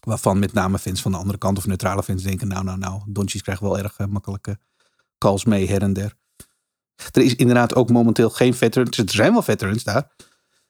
Waarvan 0.00 0.38
met 0.38 0.52
name 0.52 0.78
fans 0.78 1.02
van 1.02 1.12
de 1.12 1.18
andere 1.18 1.38
kant 1.38 1.58
of 1.58 1.66
neutrale 1.66 2.02
fans 2.02 2.22
denken: 2.22 2.48
nou, 2.48 2.64
nou, 2.64 2.78
nou, 2.78 3.02
Doncic 3.06 3.42
krijgt 3.42 3.60
wel 3.60 3.78
erg 3.78 3.98
uh, 3.98 4.06
makkelijke 4.06 4.58
calls 5.18 5.44
mee 5.44 5.68
her 5.68 5.82
en 5.82 5.92
der. 5.92 6.16
Er 7.12 7.22
is 7.22 7.36
inderdaad 7.36 7.74
ook 7.74 7.90
momenteel 7.90 8.30
geen 8.30 8.54
veterans. 8.54 8.98
Er 8.98 9.10
zijn 9.10 9.32
wel 9.32 9.42
veterans 9.42 9.84
daar. 9.84 10.14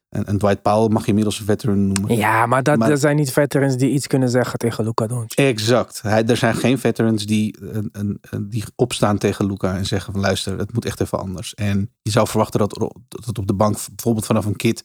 En, 0.08 0.24
en 0.24 0.38
Dwight 0.38 0.62
Powell 0.62 0.88
mag 0.88 1.02
je 1.02 1.08
inmiddels 1.08 1.38
een 1.38 1.44
veteran 1.44 1.86
noemen. 1.86 2.16
Ja, 2.16 2.46
maar 2.46 2.62
dat, 2.62 2.78
Maar- 2.78 2.90
er 2.90 2.98
zijn 2.98 3.16
niet 3.16 3.32
veterans 3.32 3.76
die 3.76 3.90
iets 3.90 4.06
kunnen 4.06 4.28
zeggen 4.28 4.58
tegen 4.58 4.84
Luka 4.84 5.06
Doncic. 5.06 5.38
Exact. 5.38 6.02
Hij, 6.02 6.24
er 6.26 6.36
zijn 6.36 6.54
geen 6.54 6.78
veterans 6.78 7.26
die, 7.26 7.56
een, 7.60 7.88
een, 7.92 8.20
die 8.48 8.64
opstaan 8.76 9.18
tegen 9.18 9.46
Luca 9.46 9.76
en 9.76 9.86
zeggen 9.86 10.12
van 10.12 10.22
luister, 10.22 10.58
het 10.58 10.72
moet 10.72 10.84
echt 10.84 11.00
even 11.00 11.18
anders. 11.18 11.54
En 11.54 11.94
je 12.02 12.10
zou 12.10 12.28
verwachten 12.28 12.58
dat, 12.58 12.92
dat 13.08 13.24
het 13.24 13.38
op 13.38 13.46
de 13.46 13.54
bank, 13.54 13.76
bijvoorbeeld 13.94 14.26
vanaf 14.26 14.44
een 14.44 14.56
kid 14.56 14.84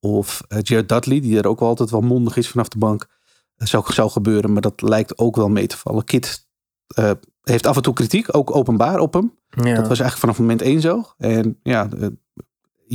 of 0.00 0.42
eh, 0.48 0.58
Jared 0.62 0.88
Dudley, 0.88 1.20
die 1.20 1.38
er 1.38 1.46
ook 1.46 1.60
wel 1.60 1.68
altijd 1.68 1.90
wel 1.90 2.00
mondig 2.00 2.36
is 2.36 2.48
vanaf 2.48 2.68
de 2.68 2.78
bank, 2.78 3.06
eh, 3.56 3.66
zou, 3.66 3.92
zou 3.92 4.10
gebeuren. 4.10 4.52
Maar 4.52 4.62
dat 4.62 4.82
lijkt 4.82 5.18
ook 5.18 5.36
wel 5.36 5.48
mee 5.48 5.66
te 5.66 5.76
vallen. 5.76 6.04
Kid 6.04 6.46
eh, 6.86 7.10
heeft 7.42 7.66
af 7.66 7.76
en 7.76 7.82
toe 7.82 7.94
kritiek, 7.94 8.36
ook 8.36 8.56
openbaar 8.56 8.98
op 8.98 9.12
hem. 9.12 9.38
Ja. 9.48 9.62
Dat 9.62 9.88
was 9.88 10.00
eigenlijk 10.00 10.18
vanaf 10.18 10.38
moment 10.38 10.62
één 10.62 10.80
zo. 10.80 11.02
En 11.18 11.58
ja, 11.62 11.88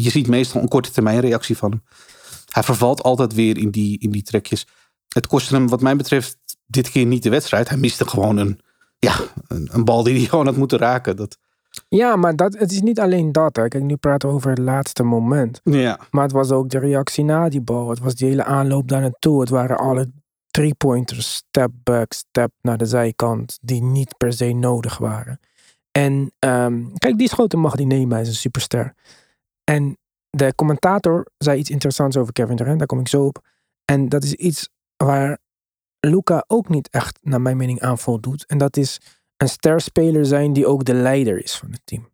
je 0.04 0.10
ziet 0.10 0.28
meestal 0.28 0.62
een 0.62 0.68
korte 0.68 0.92
termijn 0.92 1.20
reactie 1.20 1.58
van 1.58 1.72
hem. 1.72 1.84
Hij 2.52 2.64
vervalt 2.64 3.04
altijd 3.04 3.34
weer 3.34 3.58
in 3.58 3.72
die, 3.72 4.00
in 4.00 4.12
die 4.12 4.24
trekjes. 4.24 4.68
Het 5.08 5.28
kostte 5.28 5.56
hem 5.56 5.68
wat 5.68 5.82
mij 5.82 5.96
betreft 5.96 6.38
dit 6.66 6.90
keer 6.90 7.06
niet 7.06 7.24
de 7.24 7.30
wedstrijd. 7.30 7.70
Hij 7.70 7.78
miste 7.78 8.08
gewoon 8.08 8.38
een, 8.38 8.60
ja, 9.00 9.16
een, 9.48 9.70
een 9.72 9.86
bal 9.86 10.04
die 10.04 10.18
hij 10.18 10.26
gewoon 10.26 10.46
had 10.46 10.58
moeten 10.58 10.78
raken. 10.78 11.16
Dat, 11.16 11.38
ja, 11.90 12.16
maar 12.16 12.36
dat, 12.36 12.58
het 12.58 12.72
is 12.72 12.82
niet 12.82 13.00
alleen 13.00 13.32
dat. 13.32 13.56
Hè. 13.56 13.68
Kijk, 13.68 13.84
nu 13.84 13.96
praten 13.96 14.30
we 14.30 14.36
over 14.36 14.50
het 14.50 14.60
laatste 14.60 15.04
moment. 15.04 15.62
ja. 15.64 16.00
Maar 16.12 16.24
het 16.24 16.32
was 16.32 16.52
ook 16.52 16.70
de 16.70 16.80
reactie 16.80 17.24
na 17.24 17.50
die 17.50 17.62
bal. 17.62 17.90
Het 17.90 18.00
was 18.00 18.16
die 18.16 18.28
hele 18.28 18.44
aanloop 18.44 18.88
daar 18.88 19.02
naartoe. 19.02 19.40
Het 19.40 19.50
waren 19.50 19.78
alle 19.78 20.12
three-pointers, 20.52 21.34
step 21.34 21.72
back, 21.84 22.14
step 22.14 22.52
naar 22.62 22.78
de 22.78 22.86
zijkant, 22.86 23.58
die 23.62 23.84
niet 23.84 24.18
per 24.18 24.34
se 24.34 24.54
nodig 24.54 24.98
waren. 24.98 25.40
En 25.92 26.32
ehm, 26.40 26.84
kijk, 26.98 27.18
die 27.18 27.30
schoten 27.30 27.60
mag 27.60 27.76
die 27.76 27.86
nemen, 27.86 28.12
hij 28.12 28.22
is 28.22 28.28
een 28.28 28.34
superster. 28.36 28.94
En 29.70 29.98
de 30.30 30.56
commentator 30.56 31.28
zei 31.38 31.60
iets 31.60 31.70
interessants 31.70 32.18
over 32.18 32.34
Kevin 32.34 32.56
Durant, 32.56 32.78
daar 32.78 32.88
kom 32.88 33.00
ik 33.00 33.08
zo 33.08 33.26
op. 33.26 33.46
En 33.86 34.10
dat 34.10 34.24
is 34.24 34.34
iets 34.34 34.70
waar 34.98 35.38
Luca 36.00 36.44
ook 36.48 36.70
niet 36.70 36.90
echt, 36.90 37.20
naar 37.22 37.42
mijn 37.42 37.58
mening, 37.58 37.82
aan 37.82 37.98
voldoet. 37.98 38.46
En 38.46 38.58
dat 38.58 38.78
is 38.78 39.02
een 39.38 39.50
sterspeler 39.50 40.26
zijn 40.26 40.54
die 40.54 40.68
ook 40.68 40.86
de 40.86 40.94
leider 40.94 41.44
is 41.44 41.58
van 41.58 41.72
het 41.72 41.82
team. 41.84 42.10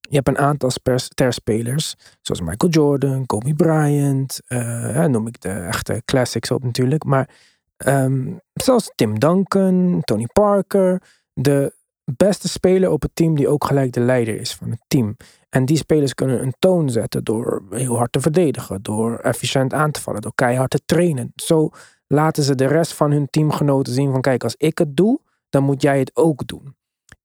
Je 0.00 0.16
hebt 0.16 0.28
een 0.28 0.38
aantal 0.38 0.70
sterspelers, 0.96 1.94
zoals 2.20 2.40
Michael 2.40 2.72
Jordan, 2.72 3.26
Kobe 3.26 3.54
Bryant, 3.54 4.40
eh, 4.46 5.04
noem 5.04 5.26
ik 5.26 5.40
de 5.40 5.48
echte 5.48 6.02
classics 6.04 6.50
op 6.50 6.64
natuurlijk. 6.64 7.04
Maar 7.04 7.28
ehm, 7.76 8.32
zelfs 8.52 8.92
Tim 8.94 9.18
Duncan, 9.18 10.00
Tony 10.00 10.26
Parker, 10.32 11.02
de 11.32 11.72
beste 12.14 12.48
speler 12.48 12.90
op 12.90 13.02
het 13.02 13.10
team 13.14 13.34
die 13.36 13.48
ook 13.48 13.64
gelijk 13.64 13.92
de 13.92 14.00
leider 14.00 14.40
is 14.40 14.54
van 14.54 14.70
het 14.70 14.80
team. 14.88 15.16
En 15.48 15.64
die 15.64 15.76
spelers 15.76 16.14
kunnen 16.14 16.42
een 16.42 16.54
toon 16.58 16.90
zetten 16.90 17.24
door 17.24 17.62
heel 17.70 17.96
hard 17.96 18.12
te 18.12 18.20
verdedigen, 18.20 18.82
door 18.82 19.18
efficiënt 19.18 19.72
aan 19.72 19.90
te 19.90 20.00
vallen, 20.00 20.20
door 20.20 20.34
keihard 20.34 20.70
te 20.70 20.80
trainen. 20.84 21.32
Zo 21.34 21.70
laten 22.06 22.42
ze 22.42 22.54
de 22.54 22.66
rest 22.66 22.94
van 22.94 23.10
hun 23.10 23.30
teamgenoten 23.30 23.92
zien 23.92 24.12
van 24.12 24.20
kijk, 24.20 24.44
als 24.44 24.54
ik 24.56 24.78
het 24.78 24.96
doe, 24.96 25.20
dan 25.48 25.62
moet 25.62 25.82
jij 25.82 25.98
het 25.98 26.16
ook 26.16 26.46
doen. 26.46 26.76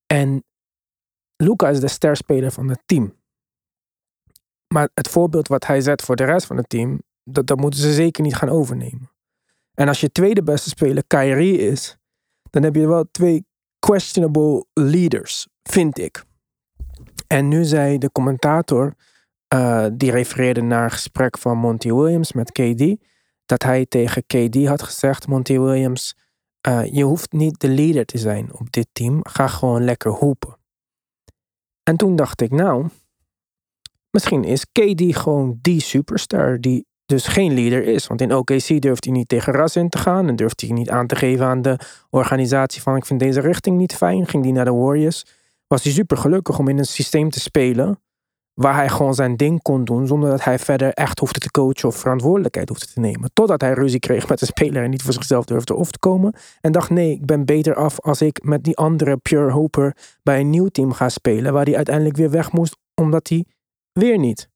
En 0.06 0.44
Luca 1.36 1.70
is 1.70 1.80
de 1.80 1.88
sterspeler 1.88 2.52
van 2.52 2.70
het 2.70 2.82
team. 2.86 3.20
Maar 4.74 4.90
het 4.94 5.08
voorbeeld 5.08 5.48
wat 5.48 5.66
hij 5.66 5.82
zet 5.82 6.02
voor 6.02 6.16
de 6.16 6.24
rest 6.24 6.46
van 6.46 6.58
het 6.58 6.70
team, 6.70 7.02
dat, 7.24 7.48
dat 7.48 7.60
moeten 7.60 7.80
ze 7.80 7.94
zeker 7.94 8.24
niet 8.24 8.36
gaan 8.36 8.50
overnemen. 8.50 9.12
En 9.74 9.88
als 9.88 10.02
je 10.02 10.12
tweede 10.12 10.44
beste 10.44 10.70
speler 10.70 11.04
Kyrie 11.08 11.58
is, 11.58 11.98
dan 12.50 12.64
heb 12.64 12.76
je 12.76 12.88
wel 12.88 13.06
twee 13.12 13.46
questionable 13.88 14.66
leaders, 14.74 15.48
vind 15.64 16.00
ik. 16.00 16.24
En 17.28 17.48
nu 17.48 17.64
zei 17.64 17.98
de 17.98 18.12
commentator, 18.12 18.94
eh, 19.48 19.86
die 19.94 20.12
refereerde 20.12 20.62
naar 20.62 20.84
een 20.84 20.92
gesprek 20.92 21.38
van 21.38 21.58
Monty 21.58 21.92
Williams 21.92 22.34
met 22.34 22.52
KD, 22.52 22.96
dat 23.46 23.64
hij 23.64 23.86
tegen 23.86 24.26
KD 24.26 24.66
had 24.66 24.82
gezegd, 24.82 25.28
Monty 25.28 25.60
Williams, 25.60 26.16
eh, 26.62 26.86
je 26.86 27.04
hoeft 27.04 27.32
niet 27.32 27.60
de 27.60 27.70
leader 27.70 28.06
te 28.06 28.18
zijn 28.18 28.54
op 28.54 28.72
dit 28.72 28.88
team, 28.92 29.20
ga 29.24 29.48
gewoon 29.48 29.84
lekker 29.84 30.12
hoepen. 30.12 30.58
En 31.84 31.98
toen 31.98 32.16
dacht 32.16 32.42
ik, 32.42 32.52
nou, 32.52 32.88
misschien 34.10 34.44
is 34.44 34.66
KD 34.72 35.18
gewoon 35.18 35.60
die 35.62 35.82
superstar 35.82 36.60
die 36.60 36.86
dus 37.12 37.28
geen 37.28 37.54
leader 37.54 37.84
is. 37.84 38.08
Want 38.08 38.22
in 38.22 38.36
OKC 38.36 38.82
durft 38.82 39.04
hij 39.04 39.14
niet 39.14 39.28
tegen 39.28 39.54
ras 39.54 39.76
in 39.76 39.90
te 39.90 39.98
gaan 39.98 40.28
en 40.28 40.36
durft 40.36 40.62
hij 40.62 40.70
niet 40.70 40.90
aan 40.90 41.08
te 41.08 41.16
geven 41.16 41.46
aan 41.46 41.62
de 41.62 41.80
organisatie 42.10 42.82
van 42.82 42.96
ik 42.96 43.06
vind 43.06 43.20
deze 43.20 43.40
richting 43.40 43.78
niet 43.78 43.96
fijn. 43.96 44.28
Ging 44.28 44.44
hij 44.44 44.54
naar 44.54 44.66
de 44.66 44.74
Warriors. 44.74 45.26
Was 45.68 45.84
hij 45.84 45.92
super 45.92 46.18
gelukkig 46.18 46.60
om 46.60 46.68
in 46.68 46.78
een 46.78 46.86
systeem 46.86 47.30
te 47.30 47.40
spelen 47.40 48.00
waar 48.54 48.76
hij 48.76 48.90
gewoon 48.90 49.16
zijn 49.16 49.38
ding 49.38 49.62
kon 49.62 49.84
doen 49.84 50.08
zonder 50.08 50.30
dat 50.30 50.44
hij 50.44 50.60
verder 50.60 50.94
echt 50.94 51.20
hoefde 51.20 51.40
te 51.40 51.52
coachen 51.52 51.88
of 51.88 51.96
verantwoordelijkheid 51.96 52.70
hoefde 52.70 52.86
te 52.86 53.00
nemen. 53.00 53.30
Totdat 53.34 53.62
hij 53.62 53.74
ruzie 53.74 54.00
kreeg 54.00 54.30
met 54.30 54.40
de 54.40 54.46
speler 54.46 54.84
en 54.84 54.90
niet 54.90 55.02
voor 55.02 55.14
zichzelf 55.14 55.46
durfde 55.46 55.76
op 55.76 55.88
te 55.88 56.00
komen. 56.00 56.34
En 56.62 56.72
dacht 56.72 56.90
nee, 56.90 57.12
ik 57.12 57.26
ben 57.26 57.46
beter 57.46 57.76
af 57.76 58.00
als 58.00 58.22
ik 58.22 58.44
met 58.44 58.64
die 58.64 58.78
andere 58.78 59.18
pure 59.18 59.52
hoper 59.52 59.96
bij 60.24 60.40
een 60.40 60.50
nieuw 60.50 60.68
team 60.68 60.92
ga 60.92 61.10
spelen 61.10 61.54
waar 61.54 61.66
hij 61.66 61.76
uiteindelijk 61.76 62.18
weer 62.18 62.30
weg 62.30 62.52
moest 62.52 62.78
omdat 62.96 63.30
hij 63.30 63.46
weer 63.92 64.18
niet 64.18 64.51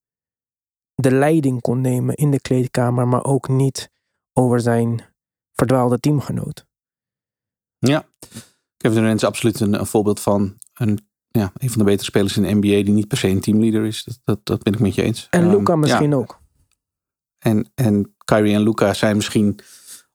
de 0.95 1.11
leiding 1.11 1.61
kon 1.61 1.81
nemen 1.81 2.15
in 2.15 2.31
de 2.31 2.41
kleedkamer, 2.41 3.07
maar 3.07 3.23
ook 3.23 3.47
niet 3.47 3.89
over 4.33 4.59
zijn 4.59 5.05
verdwaalde 5.53 5.99
teamgenoot. 5.99 6.65
ja. 7.79 8.07
Kevin 8.77 8.99
Durant 8.99 9.21
is 9.21 9.27
absoluut 9.27 9.59
een, 9.59 9.79
een 9.79 9.85
voorbeeld 9.85 10.19
van 10.19 10.57
een, 10.73 11.07
ja, 11.27 11.51
een 11.57 11.69
van 11.69 11.77
de 11.77 11.83
betere 11.83 12.03
spelers 12.05 12.37
in 12.37 12.43
de 12.43 12.53
NBA 12.53 12.83
die 12.83 12.93
niet 12.93 13.07
per 13.07 13.17
se 13.17 13.27
een 13.27 13.39
teamleader 13.39 13.85
is. 13.85 14.03
Dat, 14.03 14.19
dat, 14.23 14.45
dat 14.45 14.63
ben 14.63 14.73
ik 14.73 14.79
met 14.79 14.95
je 14.95 15.01
eens. 15.01 15.27
En 15.29 15.41
Ehm, 15.41 15.49
Luca 15.49 15.75
misschien 15.75 16.09
ja. 16.09 16.15
ook. 16.15 16.39
En, 17.37 17.71
en 17.75 18.15
Kyrie 18.25 18.53
en 18.53 18.61
Luca 18.61 18.93
zijn 18.93 19.15
misschien 19.15 19.59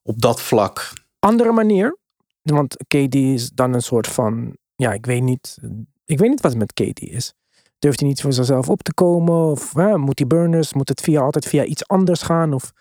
op 0.01 0.21
dat 0.21 0.41
vlak 0.41 0.93
Andere 1.19 1.51
manier, 1.51 1.97
want 2.41 2.77
KD 2.87 3.15
is 3.15 3.49
dan 3.49 3.73
een 3.73 3.81
soort 3.81 4.07
van, 4.07 4.57
ja, 4.75 4.93
ik 4.93 5.05
weet 5.05 5.21
niet, 5.21 5.57
ik 6.05 6.17
weet 6.19 6.29
niet 6.29 6.41
wat 6.41 6.51
het 6.51 6.59
met 6.59 6.73
KD 6.73 6.99
is. 6.99 7.33
Durft 7.81 7.99
hij 7.99 8.09
niet 8.09 8.21
voor 8.21 8.33
zichzelf 8.33 8.69
op 8.69 8.81
te 8.81 8.93
komen? 8.93 9.51
Of 9.51 9.75
moet 9.75 10.19
hij 10.19 10.27
burners? 10.27 10.73
Moet 10.73 10.89
het 10.89 11.01
via, 11.01 11.21
altijd 11.21 11.45
via 11.45 11.63
iets 11.63 11.87
anders 11.87 12.21
gaan? 12.21 12.53
Of, 12.53 12.71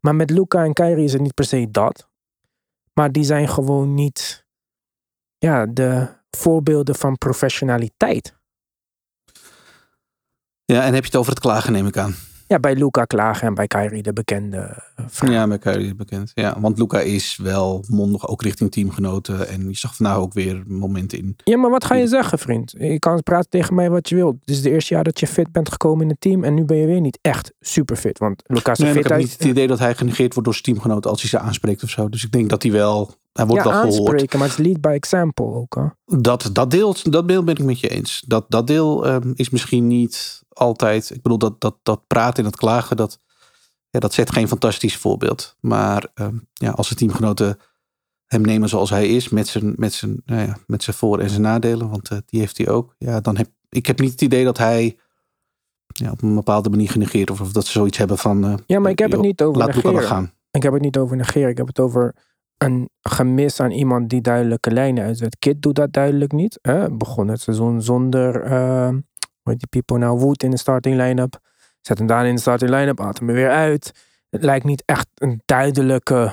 maar 0.00 0.14
met 0.14 0.30
Luca 0.30 0.64
en 0.64 0.72
Kyrie 0.72 1.04
is 1.04 1.12
het 1.12 1.22
niet 1.22 1.34
per 1.34 1.44
se 1.44 1.70
dat. 1.70 2.08
Maar 2.92 3.12
die 3.12 3.24
zijn 3.24 3.48
gewoon 3.48 3.94
niet 3.94 4.46
ja, 5.38 5.66
de 5.66 6.08
voorbeelden 6.30 6.94
van 6.94 7.18
professionaliteit. 7.18 8.34
Ja, 10.64 10.84
en 10.84 10.94
heb 10.94 11.02
je 11.02 11.10
het 11.10 11.16
over 11.16 11.32
het 11.32 11.40
klagen, 11.40 11.72
neem 11.72 11.86
ik 11.86 11.96
aan. 11.96 12.14
Ja, 12.46 12.58
bij 12.58 12.74
Luca 12.74 13.04
klagen 13.04 13.46
en 13.46 13.54
bij 13.54 13.66
Kyrie 13.66 14.02
de 14.02 14.12
bekende 14.12 14.82
eh. 14.96 15.30
Ja, 15.30 15.46
met 15.46 15.60
Kyrie 15.60 15.94
bekend. 15.94 16.30
Ja, 16.34 16.60
want 16.60 16.78
Luca 16.78 17.00
is 17.00 17.38
wel 17.42 17.84
mondig, 17.88 18.28
ook 18.28 18.42
richting 18.42 18.70
teamgenoten. 18.70 19.48
En 19.48 19.68
je 19.68 19.76
zag 19.76 19.96
vandaag 19.96 20.16
ook 20.16 20.32
weer 20.32 20.62
momenten 20.66 21.18
in. 21.18 21.36
Ja, 21.44 21.56
maar 21.56 21.70
wat 21.70 21.84
ga 21.84 21.94
je 21.94 22.06
zeggen, 22.06 22.38
vriend? 22.38 22.74
Je 22.78 22.98
kan 22.98 23.22
praten 23.22 23.50
tegen 23.50 23.74
mij 23.74 23.90
wat 23.90 24.08
je 24.08 24.14
wilt. 24.14 24.36
Dit 24.38 24.56
is 24.56 24.56
het 24.56 24.72
eerste 24.72 24.94
jaar 24.94 25.04
dat 25.04 25.20
je 25.20 25.26
fit 25.26 25.52
bent 25.52 25.68
gekomen 25.68 26.02
in 26.02 26.08
het 26.08 26.20
team. 26.20 26.44
En 26.44 26.54
nu 26.54 26.64
ben 26.64 26.76
je 26.76 26.86
weer 26.86 27.00
niet 27.00 27.18
echt 27.22 27.52
super 27.60 27.96
fit. 27.96 28.18
Want 28.18 28.42
Lucas 28.46 28.78
Nee, 28.78 28.90
is 28.90 28.96
ik 28.96 29.02
fit 29.02 29.10
heb 29.10 29.20
niet 29.20 29.32
het 29.32 29.44
idee 29.44 29.66
dat 29.66 29.78
hij 29.78 29.94
genegeerd 29.94 30.32
wordt 30.32 30.44
door 30.44 30.58
zijn 30.58 30.64
teamgenoten 30.64 31.10
als 31.10 31.20
hij 31.20 31.30
ze 31.30 31.38
aanspreekt 31.38 31.82
of 31.82 31.90
zo. 31.90 32.08
Dus 32.08 32.24
ik 32.24 32.32
denk 32.32 32.48
dat 32.48 32.62
hij 32.62 32.72
wel, 32.72 33.14
hij 33.34 33.46
wordt 33.46 33.64
ja, 33.64 33.70
wel 33.70 33.80
gehoord. 33.80 34.00
aanspreken, 34.00 34.38
maar 34.38 34.48
het 34.48 34.58
is 34.58 34.64
lead 34.66 34.80
by 34.80 34.88
example 34.88 35.46
ook. 35.46 35.74
Hè? 35.74 36.16
Dat, 36.20 36.50
dat, 36.52 36.70
deel, 36.70 36.96
dat 37.02 37.28
deel 37.28 37.44
ben 37.44 37.56
ik 37.56 37.64
met 37.64 37.80
je 37.80 37.88
eens. 37.88 38.22
Dat, 38.26 38.44
dat 38.48 38.66
deel 38.66 39.06
ehm, 39.06 39.32
is 39.34 39.50
misschien 39.50 39.86
niet 39.86 40.42
altijd. 40.48 41.10
Ik 41.10 41.22
bedoel, 41.22 41.38
dat, 41.38 41.60
dat, 41.60 41.76
dat 41.82 42.06
praten 42.06 42.44
en 42.44 42.50
dat 42.50 42.58
klagen, 42.58 42.96
dat, 42.96 43.18
ja, 43.90 44.00
dat 44.00 44.12
zet 44.12 44.32
geen 44.32 44.48
fantastisch 44.48 44.96
voorbeeld. 44.96 45.56
Maar 45.60 46.06
ehm, 46.14 46.36
ja, 46.52 46.70
als 46.70 46.88
de 46.88 46.94
teamgenoten 46.94 47.58
hem 48.26 48.42
nemen 48.42 48.68
zoals 48.68 48.90
hij 48.90 49.08
is, 49.08 49.28
met 49.28 49.48
zijn, 49.48 49.72
met 49.76 49.92
zijn, 49.92 50.22
nou 50.24 50.40
ja, 50.46 50.56
met 50.66 50.82
zijn 50.82 50.96
voor- 50.96 51.18
en 51.20 51.30
zijn 51.30 51.42
nadelen, 51.42 51.88
want 51.90 52.08
eh, 52.10 52.18
die 52.26 52.40
heeft 52.40 52.58
hij 52.58 52.68
ook. 52.68 52.94
Ja, 52.98 53.20
dan 53.20 53.36
heb 53.36 53.48
ik 53.68 53.86
heb 53.86 54.00
niet 54.00 54.10
het 54.10 54.20
idee 54.20 54.44
dat 54.44 54.58
hij 54.58 54.96
ja, 55.86 56.10
op 56.10 56.22
een 56.22 56.34
bepaalde 56.34 56.70
manier 56.70 56.90
genegeerd 56.90 57.30
of, 57.30 57.40
of 57.40 57.52
dat 57.52 57.66
ze 57.66 57.72
zoiets 57.72 57.98
hebben 57.98 58.18
van. 58.18 58.44
eh, 58.44 58.54
Ja, 58.66 58.78
maar 58.78 58.90
ik 58.90 58.98
heb 58.98 59.10
het 59.12 59.20
niet 59.20 59.42
over 59.42 59.58
Laat 59.58 60.04
gaan. 60.04 60.32
Ik 60.50 60.62
heb 60.62 60.72
het 60.72 60.82
niet 60.82 60.96
over 60.96 61.16
negeren. 61.16 61.48
Ik 61.50 61.56
heb 61.56 61.66
het 61.66 61.80
over 61.80 62.14
een 62.64 62.90
gemis 63.00 63.60
aan 63.60 63.70
iemand 63.70 64.10
die 64.10 64.20
duidelijke 64.20 64.70
lijnen 64.70 65.04
uitzet. 65.04 65.38
Kid 65.38 65.62
doet 65.62 65.74
dat 65.74 65.92
duidelijk 65.92 66.32
niet. 66.32 66.58
Hè? 66.62 66.90
Begon 66.90 67.28
het 67.28 67.40
seizoen 67.40 67.82
zonder, 67.82 68.42
eh 68.42 68.88
hoe 69.42 69.56
die 69.56 69.68
people 69.68 69.98
nou, 69.98 70.18
Wood 70.18 70.42
in 70.42 70.50
de 70.50 70.56
starting 70.56 70.96
line-up. 70.96 71.40
Zet 71.80 71.98
hem 71.98 72.06
daar 72.06 72.26
in 72.26 72.34
de 72.34 72.40
starting 72.40 72.70
line-up, 72.70 72.98
haalt 72.98 73.18
hem 73.18 73.28
er 73.28 73.34
weer 73.34 73.50
uit. 73.50 73.92
Het 74.30 74.42
lijkt 74.42 74.64
niet 74.64 74.82
echt 74.86 75.06
een 75.14 75.42
duidelijke... 75.44 76.32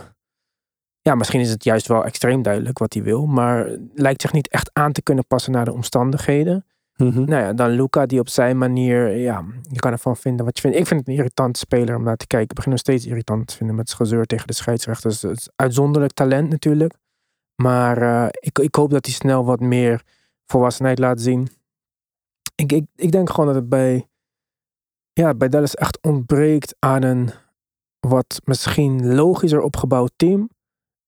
Ja, 1.02 1.16
misschien 1.16 1.40
is 1.40 1.50
het 1.50 1.64
juist 1.64 1.88
wel 1.88 2.06
extreem 2.06 2.42
duidelijk 2.42 2.78
wat 2.78 2.94
hij 2.94 3.04
wil. 3.04 3.26
Maar 3.26 3.78
lijkt 3.94 4.22
zich 4.22 4.34
niet 4.34 4.50
echt 4.50 4.70
aan 4.74 4.92
te 4.92 5.02
kunnen 5.02 5.28
passen 5.28 5.52
naar 5.52 5.66
de 5.66 5.74
omstandigheden. 5.74 6.66
Mhm. 7.02 7.24
Nou 7.24 7.44
ja, 7.44 7.54
dan 7.54 7.70
Luca 7.70 8.06
die 8.06 8.20
op 8.20 8.30
zijn 8.30 8.58
manier, 8.58 9.18
ja, 9.18 9.46
je 9.70 9.80
kan 9.80 9.92
ervan 9.92 10.18
vinden 10.18 10.46
wat 10.46 10.56
je 10.56 10.62
vindt. 10.62 10.78
Ik 10.78 10.88
vind 10.88 11.00
het 11.00 11.10
een 11.10 11.16
irritante 11.16 11.60
speler 11.60 11.96
om 11.96 12.04
naar 12.04 12.18
te 12.18 12.28
kijken. 12.28 12.50
Ik 12.50 12.56
begin 12.56 12.72
nog 12.72 12.80
steeds 12.80 13.06
irritant 13.06 13.48
te 13.48 13.56
vinden 13.56 13.76
met 13.76 13.90
zijn 13.90 14.02
gezeur 14.02 14.26
tegen 14.26 14.48
de 14.48 14.54
scheidsrechters. 14.54 15.22
Het 15.22 15.38
is 15.38 15.50
uitzonderlijk 15.56 16.14
talent 16.14 16.50
natuurlijk. 16.50 16.94
Maar 17.56 18.02
eh, 18.02 18.28
ik, 18.32 18.60
ik 18.60 18.76
hoop 18.76 18.90
dat 18.90 19.06
hij 19.06 19.16
snel 19.16 19.46
wat 19.46 19.60
meer 19.60 20.04
volwassenheid 20.46 21.00
laat 21.00 21.22
zien. 21.22 21.48
ik, 22.56 22.72
ik, 22.72 22.86
ik 22.96 23.12
denk 23.12 23.30
gewoon 23.30 23.46
dat 23.46 23.56
het 23.56 23.70
bij, 23.70 24.08
ja, 25.14 25.34
bij 25.34 25.50
Dallas 25.50 25.76
echt 25.76 26.02
ontbreekt 26.02 26.76
aan 26.80 27.04
een 27.04 27.30
wat 28.00 28.42
misschien 28.44 29.16
logischer 29.16 29.62
opgebouwd 29.62 30.12
team 30.16 30.50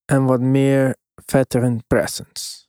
en 0.06 0.26
wat 0.26 0.40
meer 0.42 0.96
veteran 1.26 1.84
presence. 1.88 2.63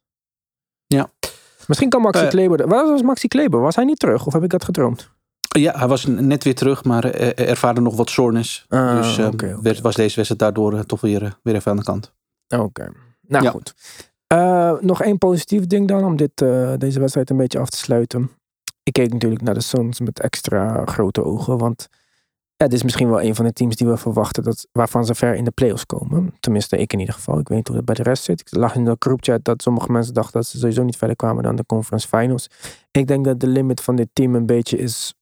Misschien 1.67 1.89
kan 1.89 2.01
Maxi 2.01 2.23
Eh. 2.25 2.29
Kleber... 2.29 2.69
Waar 2.69 2.87
was 2.87 3.03
Maxi 3.03 3.29
Kleber? 3.29 3.61
Was 3.61 3.77
hij 3.77 3.85
niet 3.85 3.99
terug? 3.99 4.27
Of 4.27 4.33
heb 4.33 4.43
ik 4.43 4.51
dat 4.51 4.65
gedroomd? 4.65 5.11
Ja, 5.59 5.79
hij 5.79 5.89
was 5.89 6.05
net 6.07 6.45
weer 6.45 6.55
terug, 6.55 6.85
maar 6.85 7.05
eh, 7.05 7.49
ervaarde 7.49 7.81
nog 7.81 7.97
wat 7.97 8.11
soreness. 8.11 8.65
Ah, 8.69 8.97
dus 8.97 9.19
eh, 9.19 9.29
werd- 9.63 9.81
was 9.81 9.95
deze 9.95 10.15
wedstrijd 10.17 10.39
daardoor 10.41 10.75
eh, 10.75 10.81
toch 10.81 11.01
weer, 11.01 11.23
eh, 11.23 11.31
weer 11.43 11.55
even 11.55 11.71
aan 11.71 11.77
de 11.77 11.85
kant. 11.85 12.13
Oké. 12.57 12.91
Nou 13.21 13.45
Ja. 13.45 13.51
goed. 13.51 13.75
Eh, 14.27 14.73
nog 14.81 15.03
één 15.03 15.19
positief 15.19 15.67
ding 15.67 15.89
dan, 15.89 16.05
om 16.05 16.17
dit, 16.17 16.43
eh, 16.43 16.73
deze 16.79 17.01
wedstrijd 17.01 17.31
een 17.31 17.37
beetje 17.37 17.59
af 17.59 17.71
te 17.71 17.77
sluiten. 17.77 18.31
Ik 18.83 18.93
keek 18.93 19.13
natuurlijk 19.13 19.43
naar 19.43 19.55
de 19.55 19.61
Suns 19.63 20.01
met 20.01 20.21
extra 20.21 20.85
grote 20.85 21.25
ogen, 21.25 21.59
want 21.59 21.89
ja, 22.57 22.67
dit 22.67 22.73
is 22.73 22.83
misschien 22.83 23.09
wel 23.09 23.23
een 23.23 23.35
van 23.35 23.45
de 23.45 23.53
teams 23.53 23.77
die 23.77 23.87
we 23.87 23.97
verwachten 23.97 24.43
dat, 24.43 24.67
waarvan 24.73 25.05
ze 25.05 25.15
ver 25.15 25.35
in 25.35 25.45
de 25.45 25.51
playoffs 25.51 25.87
komen. 25.87 26.35
Tenminste, 26.41 26.77
ik 26.77 26.93
in 26.93 26.99
ieder 26.99 27.15
geval. 27.15 27.39
Ik 27.39 27.49
weet 27.49 27.59
niet 27.59 27.69
hoe 27.69 27.77
het 27.77 27.85
bij 27.85 27.95
de 27.95 28.03
rest 28.03 28.25
zit. 28.25 28.41
Ik 28.41 28.57
lag 28.57 28.75
in 28.75 28.85
de 28.85 28.97
groupchat 28.99 29.45
dat 29.45 29.63
sommige 29.63 29.93
mensen 29.93 30.15
dachten 30.15 30.33
dat 30.33 30.47
ze 30.47 30.59
sowieso 30.59 30.83
niet 30.83 30.97
verder 30.97 31.17
kwamen 31.17 31.43
dan 31.43 31.57
de 31.57 31.67
conference 31.67 32.09
finals. 32.09 32.51
Ik 32.91 33.07
denk 33.07 33.25
dat 33.25 33.41
de 33.41 33.47
limit 33.47 33.81
van 33.81 33.97
dit 33.97 34.09
team 34.13 34.35
een 34.35 34.47
beetje 34.47 34.79
is 34.79 35.15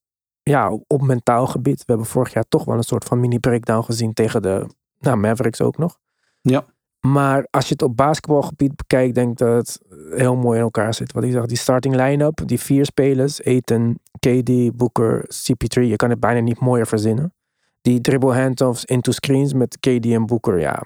ja, 0.42 0.78
op 0.86 1.02
mentaal 1.02 1.46
gebied. 1.46 1.78
We 1.78 1.84
hebben 1.86 2.06
vorig 2.06 2.32
jaar 2.32 2.44
toch 2.48 2.64
wel 2.64 2.76
een 2.76 2.82
soort 2.82 3.04
van 3.04 3.20
mini 3.20 3.38
breakdown 3.38 3.84
gezien 3.84 4.12
tegen 4.12 4.42
de 4.42 4.66
nou, 4.98 5.16
Mavericks 5.16 5.60
ook 5.60 5.78
nog. 5.78 5.98
Ja. 6.40 6.64
Maar 7.06 7.46
als 7.50 7.66
je 7.66 7.72
het 7.72 7.82
op 7.82 7.96
basketbalgebied 7.96 8.76
bekijkt, 8.76 9.14
denk 9.14 9.30
ik 9.30 9.38
dat 9.38 9.56
het 9.56 9.80
heel 10.10 10.36
mooi 10.36 10.58
in 10.58 10.64
elkaar 10.64 10.94
zit. 10.94 11.12
Wat 11.12 11.24
ik 11.24 11.32
zag, 11.32 11.46
die 11.46 11.56
starting 11.56 11.94
line-up, 11.94 12.40
die 12.44 12.60
vier 12.60 12.84
spelers, 12.84 13.44
Aiton, 13.44 13.98
KD, 14.18 14.76
Booker, 14.76 15.24
CP3, 15.24 15.82
je 15.82 15.96
kan 15.96 16.10
het 16.10 16.20
bijna 16.20 16.40
niet 16.40 16.58
mooier 16.60 16.86
verzinnen. 16.86 17.34
Die 17.80 18.00
dribble 18.00 18.34
handoffs 18.34 18.84
into 18.84 19.12
screens 19.12 19.52
met 19.52 19.78
KD 19.80 20.06
en 20.06 20.26
Booker, 20.26 20.60
ja. 20.60 20.82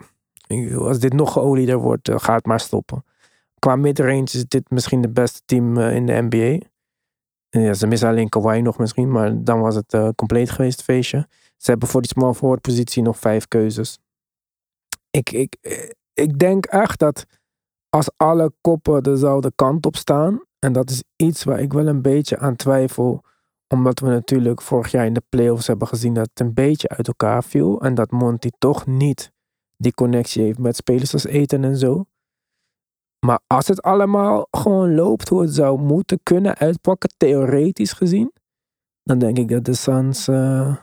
Als 0.79 0.99
dit 0.99 1.13
nog 1.13 1.33
geolieder 1.33 1.79
wordt, 1.79 2.09
eh, 2.09 2.19
ga 2.19 2.35
het 2.35 2.47
maar 2.47 2.61
stoppen. 2.61 3.05
Qua 3.59 3.77
midrange 3.77 4.23
is 4.23 4.45
dit 4.49 4.71
misschien 4.71 5.03
het 5.03 5.15
beste 5.15 5.41
team 5.45 5.79
eh, 5.79 5.95
in 5.95 6.07
de 6.07 6.27
NBA. 6.29 6.67
Ja, 7.49 7.75
ze 7.75 7.87
missen 7.87 8.09
alleen 8.09 8.29
Kawhi 8.29 8.61
nog 8.61 8.79
misschien, 8.79 9.11
maar 9.11 9.45
dan 9.45 9.61
was 9.61 9.75
het 9.75 9.95
eh, 9.95 10.09
compleet 10.15 10.51
geweest, 10.51 10.83
feestje. 10.83 11.29
Ze 11.57 11.71
hebben 11.71 11.89
voor 11.89 12.01
die 12.03 12.11
small 12.11 12.33
forward 12.33 12.61
positie 12.61 13.03
nog 13.03 13.19
vijf 13.19 13.49
keuzes. 13.49 13.99
Ik, 15.11 15.33
ik, 15.33 15.57
ik 16.17 16.39
denk 16.39 16.67
echt 16.67 16.99
dat 16.99 17.25
als 17.89 18.11
alle 18.17 18.53
koppen 18.61 19.03
dezelfde 19.03 19.53
kant 19.55 19.87
op 19.87 19.97
staan, 19.97 20.41
en 20.59 20.73
dat 20.73 20.91
is 20.91 21.03
iets 21.17 21.45
waar 21.45 21.61
ik 21.61 21.73
wel 21.73 21.87
een 21.87 22.03
beetje 22.03 22.39
aan 22.39 22.57
twijfel, 22.57 23.23
omdat 23.69 24.01
we 24.01 24.07
natuurlijk 24.07 24.63
vorig 24.63 24.91
jaar 24.91 25.07
in 25.07 25.15
de 25.15 25.23
playoffs 25.29 25.67
hebben 25.67 25.89
gezien 25.89 26.15
dat 26.15 26.29
het 26.29 26.41
een 26.41 26.55
beetje 26.55 26.89
uit 26.89 27.07
elkaar 27.09 27.45
viel 27.45 27.81
en 27.81 27.95
dat 27.95 28.11
Monty 28.11 28.51
toch 28.59 28.87
niet 28.87 29.33
die 29.77 29.95
connectie 29.95 30.43
heeft 30.43 30.59
met 30.59 30.77
spelers 30.77 31.13
als 31.13 31.25
Eten 31.25 31.65
en 31.65 31.77
zo. 31.77 32.05
Maar 33.27 33.41
als 33.47 33.69
het 33.69 33.83
allemaal 33.83 34.49
gewoon 34.51 34.95
loopt 34.95 35.29
hoe 35.29 35.41
het 35.41 35.55
zou 35.55 35.81
moeten 35.81 36.21
kunnen 36.23 36.57
uitpakken, 36.57 37.11
theoretisch 37.17 37.93
gezien, 37.93 38.33
dan 39.03 39.19
denk 39.19 39.39
ik 39.39 39.49
dat 39.49 39.65
de 39.65 39.75
Suns 39.75 40.29
eh 40.29 40.77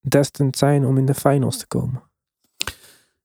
destined 0.00 0.58
zijn 0.58 0.84
om 0.86 0.98
in 0.98 1.06
de 1.06 1.14
finals 1.14 1.56
te 1.56 1.66
komen. 1.66 2.09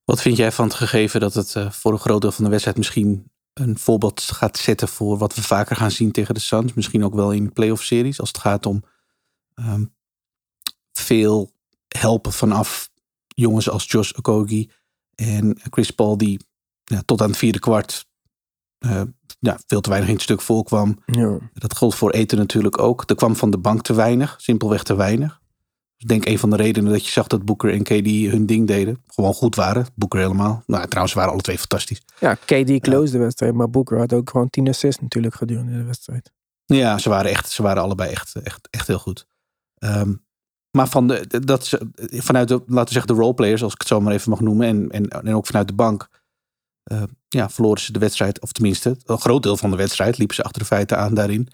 Wat 0.06 0.22
vind 0.22 0.38
jij 0.38 0.52
van 0.52 0.66
het 0.66 0.74
gegeven 0.74 1.20
dat 1.20 1.34
het 1.34 1.56
eh, 1.56 1.72
voor 1.72 1.92
een 1.92 2.00
groot 2.00 2.22
deel 2.22 2.32
van 2.32 2.44
de 2.44 2.50
wedstrijd 2.50 2.78
misschien 2.78 3.32
een 3.54 3.80
voorbeeld 3.80 4.22
gaat 4.22 4.58
zetten 4.58 4.88
voor 4.88 5.18
wat 5.18 5.36
we 5.36 5.42
vaker 5.42 5.76
gaan 5.76 5.92
zien 5.92 6.12
tegen 6.12 6.34
de 6.34 6.40
Suns? 6.40 6.74
Misschien 6.74 7.04
ook 7.04 7.14
wel 7.14 7.32
in 7.32 7.54
playoff 7.54 7.84
series 7.84 8.20
als 8.20 8.30
het 8.30 8.38
gaat 8.38 8.66
om 8.66 8.84
ehm, 9.54 9.86
veel 10.92 11.52
helpen 11.88 12.34
vanaf 12.34 12.90
jongens 13.28 13.70
als 13.70 13.86
Josh 13.88 14.12
Okogie 14.12 14.72
en 15.16 15.58
Chris 15.70 15.92
Paul 15.92 16.18
die 16.18 16.40
ja, 16.84 17.02
tot 17.06 17.22
aan 17.22 17.30
het 17.30 17.38
vierde 17.38 17.60
kwart 17.60 18.06
eh, 18.78 19.02
ja, 19.40 19.60
veel 19.68 19.82
te 19.82 19.90
weinig 19.90 20.10
in 20.10 20.16
het 20.16 20.24
stuk 20.24 20.42
voorkwam. 20.42 21.00
Ja. 21.06 21.38
Dat 21.54 21.78
gold 21.78 21.96
voor 21.96 22.12
eten 22.12 22.38
natuurlijk 22.38 22.78
ook. 22.78 23.10
Er 23.10 23.16
kwam 23.16 23.36
van 23.36 23.50
de 23.52 23.58
bank 23.58 23.82
te 23.82 23.94
weinig, 23.94 24.36
simpelweg 24.38 24.84
te 24.84 24.96
weinig. 24.96 25.42
Ik 25.98 26.08
denk 26.08 26.26
een 26.26 26.40
van 26.40 26.50
de 26.50 26.56
redenen 26.56 26.92
dat 26.92 27.06
je 27.06 27.12
zag 27.12 27.28
dat 27.28 27.46
Boeker 27.46 27.74
en 27.74 27.84
KD 27.84 28.32
hun 28.32 28.46
ding 28.46 28.68
deden. 28.68 29.04
Gewoon 29.08 29.34
goed 29.34 29.56
waren. 29.56 29.86
Boeker 29.96 30.20
helemaal. 30.20 30.64
Nou, 30.68 30.84
trouwens 30.84 31.12
ze 31.12 31.18
waren 31.18 31.34
alle 31.34 31.42
twee 31.42 31.58
fantastisch. 31.58 32.02
Ja, 32.20 32.34
KD 32.34 32.80
closed 32.80 33.12
de 33.12 33.18
wedstrijd, 33.18 33.54
maar 33.54 33.70
Booker 33.70 33.98
had 33.98 34.14
ook 34.14 34.30
gewoon 34.30 34.50
10 34.50 34.68
assists 34.68 35.02
natuurlijk 35.02 35.36
gedurende 35.36 35.72
de 35.72 35.84
wedstrijd. 35.84 36.32
Ja, 36.66 36.98
ze 36.98 37.10
waren, 37.10 37.32
echt, 37.32 37.50
ze 37.50 37.62
waren 37.62 37.84
allebei 37.84 38.12
echt, 38.12 38.36
echt, 38.36 38.68
echt 38.70 38.88
heel 38.88 39.00
goed. 39.00 39.28
Ehm, 39.76 40.14
maar 40.72 40.88
van 40.88 41.08
de, 41.08 41.40
dat 41.46 41.66
ze, 41.66 41.90
vanuit 42.12 42.48
de, 42.48 42.54
laten 42.54 42.86
we 42.86 42.92
zeggen, 42.92 43.16
de 43.16 43.22
roleplayers, 43.22 43.64
als 43.64 43.74
ik 43.74 43.80
het 43.80 43.88
zo 43.88 44.02
maar 44.02 44.14
even 44.14 44.30
mag 44.30 44.40
noemen, 44.40 44.68
en, 44.68 44.90
en, 44.90 45.08
en 45.08 45.36
ook 45.36 45.46
vanuit 45.46 45.68
de 45.68 45.74
bank, 45.74 46.10
eh, 46.84 47.04
ja, 47.28 47.50
verloren 47.50 47.82
ze 47.82 47.92
de 47.92 48.00
wedstrijd, 48.00 48.42
of 48.42 48.52
tenminste, 48.52 48.98
een 49.06 49.20
groot 49.20 49.44
deel 49.44 49.58
van 49.58 49.72
de 49.72 49.78
wedstrijd 49.78 50.18
liepen 50.18 50.36
ze 50.36 50.44
achter 50.44 50.60
de 50.60 50.68
feiten 50.68 50.98
aan 50.98 51.14
daarin. 51.14 51.48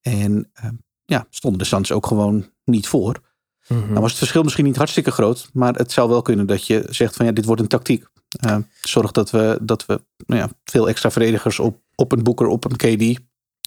En 0.00 0.50
ehm, 0.52 0.74
ja, 1.04 1.26
stonden 1.30 1.60
de 1.60 1.66
Suns 1.66 1.92
ook 1.92 2.06
gewoon 2.06 2.50
niet 2.64 2.88
voor. 2.88 3.20
Mhm. 3.68 3.92
Dan 3.92 4.00
was 4.00 4.10
het 4.10 4.18
verschil 4.18 4.42
misschien 4.42 4.64
niet 4.64 4.76
hartstikke 4.76 5.10
groot, 5.10 5.50
maar 5.52 5.74
het 5.74 5.92
zou 5.92 6.08
wel 6.08 6.22
kunnen 6.22 6.46
dat 6.46 6.66
je 6.66 6.84
zegt 6.88 7.16
van 7.16 7.26
ja, 7.26 7.32
dit 7.32 7.44
wordt 7.44 7.60
een 7.60 7.68
tactiek. 7.68 8.06
Eh, 8.28 8.56
zorg 8.80 9.10
dat 9.10 9.30
we, 9.30 9.58
dat 9.62 9.86
we 9.86 10.00
nou 10.26 10.40
ja, 10.40 10.48
veel 10.64 10.88
extra 10.88 11.10
verdedigers 11.10 11.58
op, 11.58 11.80
op 11.94 12.12
een 12.12 12.22
Boeker, 12.22 12.46
op 12.46 12.64
een 12.64 12.76
KD. 12.76 13.20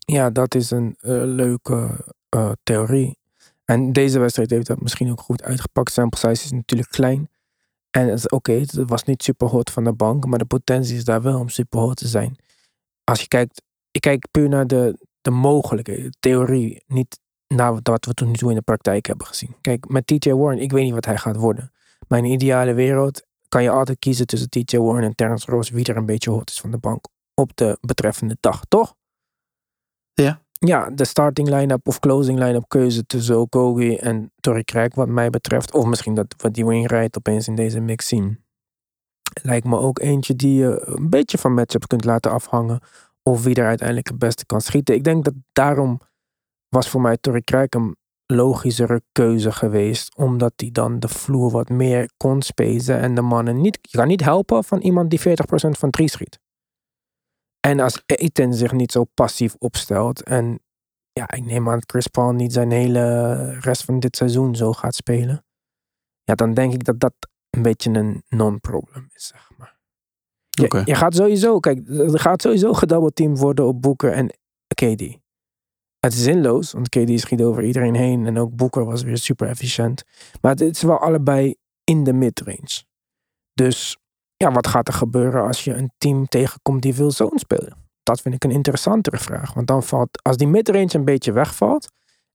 Ja, 0.05 0.29
dat 0.29 0.55
is 0.55 0.71
een 0.71 0.95
eh, 0.99 1.21
leuke 1.23 2.05
eh, 2.29 2.51
theorie. 2.63 3.19
En 3.65 3.93
deze 3.93 4.19
wedstrijd 4.19 4.49
heeft 4.49 4.67
dat 4.67 4.81
misschien 4.81 5.11
ook 5.11 5.21
goed 5.21 5.43
uitgepakt. 5.43 5.91
Sample 5.91 6.19
size 6.19 6.45
is 6.45 6.51
natuurlijk 6.51 6.89
klein. 6.89 7.29
En 7.89 8.07
het 8.07 8.17
is 8.17 8.27
oké, 8.27 8.51
het 8.51 8.75
was 8.85 9.03
niet 9.03 9.23
super 9.23 9.47
hot 9.47 9.71
van 9.71 9.83
de 9.83 9.93
bank, 9.93 10.25
maar 10.25 10.39
de 10.39 10.45
potentie 10.45 10.95
is 10.95 11.03
daar 11.03 11.21
wel 11.21 11.39
om 11.39 11.49
super 11.49 11.79
hot 11.79 11.97
te 11.97 12.07
zijn. 12.07 12.35
Als 13.03 13.21
je 13.21 13.27
kijkt, 13.27 13.61
ik 13.91 14.01
kijk 14.01 14.27
puur 14.31 14.49
naar 14.49 14.67
de, 14.67 14.97
de 15.21 15.31
mogelijkheden, 15.31 16.11
de 16.11 16.17
theorie, 16.19 16.83
niet 16.87 17.19
naar 17.51 17.73
wat 17.73 18.05
we 18.05 18.13
tot 18.13 18.27
nu 18.27 18.33
toe 18.33 18.49
in 18.49 18.55
de 18.55 18.61
praktijk 18.61 19.05
hebben 19.05 19.27
gezien. 19.27 19.55
Kijk, 19.61 19.89
met 19.89 20.07
TJ 20.07 20.31
Warren, 20.31 20.59
ik 20.61 20.71
weet 20.71 20.83
niet 20.83 20.93
wat 20.93 21.05
hij 21.05 21.17
gaat 21.17 21.35
worden. 21.35 21.71
Maar 22.07 22.19
in 22.19 22.25
een 22.25 22.31
ideale 22.31 22.73
wereld 22.73 23.25
kan 23.47 23.63
je 23.63 23.69
altijd 23.69 23.99
kiezen 23.99 24.27
tussen 24.27 24.49
TJ 24.49 24.77
Warren 24.77 25.03
en 25.03 25.15
Terrence 25.15 25.51
Ross, 25.51 25.69
wie 25.69 25.85
er 25.85 25.97
een 25.97 26.05
beetje 26.05 26.29
hot 26.29 26.49
is 26.49 26.59
van 26.59 26.71
de 26.71 26.77
bank 26.77 27.05
op 27.33 27.51
de 27.55 27.77
betreffende 27.81 28.37
dag, 28.39 28.61
toch? 28.67 28.95
Ja. 30.13 30.41
Ja, 30.65 30.89
de 30.89 31.05
starting 31.05 31.49
line-up 31.49 31.87
of 31.87 31.99
closing 31.99 32.39
line-up 32.39 32.63
keuze 32.67 33.05
tussen 33.05 33.39
Okogie 33.39 33.99
en 33.99 34.31
Torrey 34.39 34.63
Craig 34.63 34.95
wat 34.95 35.07
mij 35.07 35.29
betreft. 35.29 35.73
Of 35.73 35.85
misschien 35.85 36.15
dat 36.15 36.35
we 36.37 36.51
die 36.51 36.65
Wainwright 36.65 37.17
opeens 37.17 37.47
in 37.47 37.55
deze 37.55 37.79
mix 37.79 38.07
zien. 38.07 38.43
Lijkt 39.41 39.65
me 39.65 39.77
ook 39.77 39.99
eentje 39.99 40.35
die 40.35 40.53
je 40.53 40.81
een 40.85 41.09
beetje 41.09 41.37
van 41.37 41.53
matchups 41.53 41.87
kunt 41.87 42.05
laten 42.05 42.31
afhangen. 42.31 42.79
Of 43.23 43.43
wie 43.43 43.55
er 43.55 43.65
uiteindelijk 43.65 44.07
het 44.07 44.19
beste 44.19 44.45
kan 44.45 44.61
schieten. 44.61 44.95
Ik 44.95 45.03
denk 45.03 45.23
dat 45.23 45.33
daarom 45.51 46.01
was 46.75 46.89
voor 46.89 47.01
mij 47.01 47.17
Torrey 47.17 47.41
Craig 47.41 47.69
een 47.69 47.95
logischere 48.25 49.01
keuze 49.11 49.51
geweest. 49.51 50.15
Omdat 50.15 50.53
hij 50.55 50.71
dan 50.71 50.99
de 50.99 51.07
vloer 51.07 51.51
wat 51.51 51.69
meer 51.69 52.11
kon 52.17 52.41
spacen. 52.41 52.99
En 52.99 53.15
de 53.15 53.21
mannen 53.21 53.61
niet... 53.61 53.79
Je 53.81 53.97
kan 53.97 54.07
niet 54.07 54.23
helpen 54.23 54.63
van 54.63 54.79
iemand 54.79 55.09
die 55.09 55.19
40% 55.19 55.23
van 55.53 55.89
drie 55.89 56.09
schiet. 56.09 56.39
En 57.59 57.79
als 57.79 58.01
Eten 58.05 58.53
zich 58.53 58.71
niet 58.71 58.91
zo 58.91 59.03
passief 59.13 59.55
opstelt. 59.57 60.23
En 60.23 60.59
ja, 61.11 61.31
ik 61.31 61.45
neem 61.45 61.69
aan 61.69 61.75
dat 61.75 61.91
Chris 61.91 62.07
Paul 62.07 62.31
niet 62.31 62.53
zijn 62.53 62.71
hele 62.71 63.59
rest 63.59 63.83
van 63.83 63.99
dit 63.99 64.15
seizoen 64.15 64.55
zo 64.55 64.73
gaat 64.73 64.95
spelen. 64.95 65.45
Ja, 66.23 66.35
dan 66.35 66.53
denk 66.53 66.73
ik 66.73 66.83
dat 66.83 66.99
dat 66.99 67.13
een 67.49 67.61
beetje 67.61 67.91
een 67.91 68.23
non-problem 68.27 69.07
is, 69.13 69.27
zeg 69.27 69.49
maar. 69.57 69.79
Je, 70.49 70.81
je 70.85 70.95
gaat 70.95 71.15
sowieso, 71.15 71.59
kijk, 71.59 71.87
er 71.87 72.19
gaat 72.19 72.41
sowieso 72.41 72.73
gedoubleteamd 72.73 73.39
worden 73.39 73.67
op 73.67 73.81
Booker 73.81 74.11
en 74.11 74.27
KD. 74.75 75.20
Het 76.01 76.13
is 76.13 76.23
zinloos, 76.23 76.71
want 76.71 76.89
KD 76.89 77.19
schiet 77.19 77.41
over 77.41 77.63
iedereen 77.63 77.95
heen 77.95 78.25
en 78.25 78.37
ook 78.37 78.55
Booker 78.55 78.85
was 78.85 79.03
weer 79.03 79.17
super 79.17 79.47
efficiënt. 79.47 80.03
Maar 80.41 80.51
het 80.51 80.61
is 80.61 80.81
wel 80.81 80.97
allebei 80.97 81.55
in 81.83 82.03
de 82.03 82.13
midrange. 82.13 82.83
Dus 83.53 83.97
ja, 84.35 84.51
wat 84.51 84.67
gaat 84.67 84.87
er 84.87 84.93
gebeuren 84.93 85.43
als 85.43 85.63
je 85.63 85.73
een 85.73 85.91
team 85.97 86.27
tegenkomt 86.27 86.81
die 86.81 86.93
veel 86.93 87.11
zone 87.11 87.39
spelen? 87.39 87.77
Dat 88.03 88.21
vind 88.21 88.35
ik 88.35 88.43
een 88.43 88.51
interessantere 88.51 89.17
vraag. 89.17 89.53
Want 89.53 89.67
dan 89.67 89.83
valt, 89.83 90.23
als 90.23 90.37
die 90.37 90.47
midrange 90.47 90.95
een 90.95 91.05
beetje 91.05 91.31
wegvalt 91.31 91.87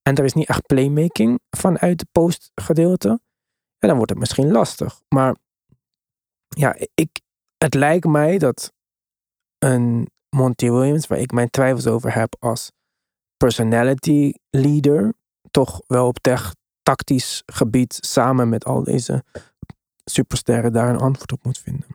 en 0.03 0.15
er 0.15 0.25
is 0.25 0.33
niet 0.33 0.49
echt 0.49 0.67
playmaking 0.67 1.41
vanuit 1.57 2.01
het 2.01 2.13
postgedeelte, 2.13 3.21
ja, 3.79 3.89
dan 3.89 3.97
wordt 3.97 4.11
het 4.11 4.21
misschien 4.21 4.51
lastig. 4.51 5.01
Maar 5.09 5.37
ja, 6.49 6.77
ik, 6.95 7.21
het 7.59 7.75
lijkt 7.75 8.07
mij 8.07 8.39
dat 8.39 8.73
een 9.59 10.11
Monty 10.37 10.71
Williams, 10.71 11.07
waar 11.07 11.19
ik 11.19 11.33
mijn 11.33 11.51
twijfels 11.51 11.87
over 11.87 12.15
heb 12.15 12.37
als 12.39 12.71
personality 13.37 14.33
leader, 14.51 15.15
toch 15.51 15.81
wel 15.87 16.07
op 16.07 16.19
tech, 16.19 16.55
tactisch 16.83 17.43
gebied 17.47 17.99
samen 18.01 18.49
met 18.49 18.65
al 18.65 18.83
deze 18.85 19.25
supersterren 20.05 20.73
daar 20.73 20.89
een 20.89 21.01
antwoord 21.01 21.33
op 21.33 21.45
moet 21.45 21.59
vinden. 21.59 21.87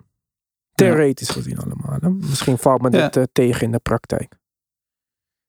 Theoretisch 0.73 1.29
gezien 1.29 1.57
allemaal. 1.59 1.97
Hè? 2.01 2.09
Misschien 2.09 2.57
valt 2.57 2.81
me 2.81 2.91
Ja. 2.91 3.03
dit 3.03 3.15
eh, 3.17 3.23
tegen 3.31 3.61
in 3.61 3.71
de 3.71 3.79
praktijk. 3.79 4.39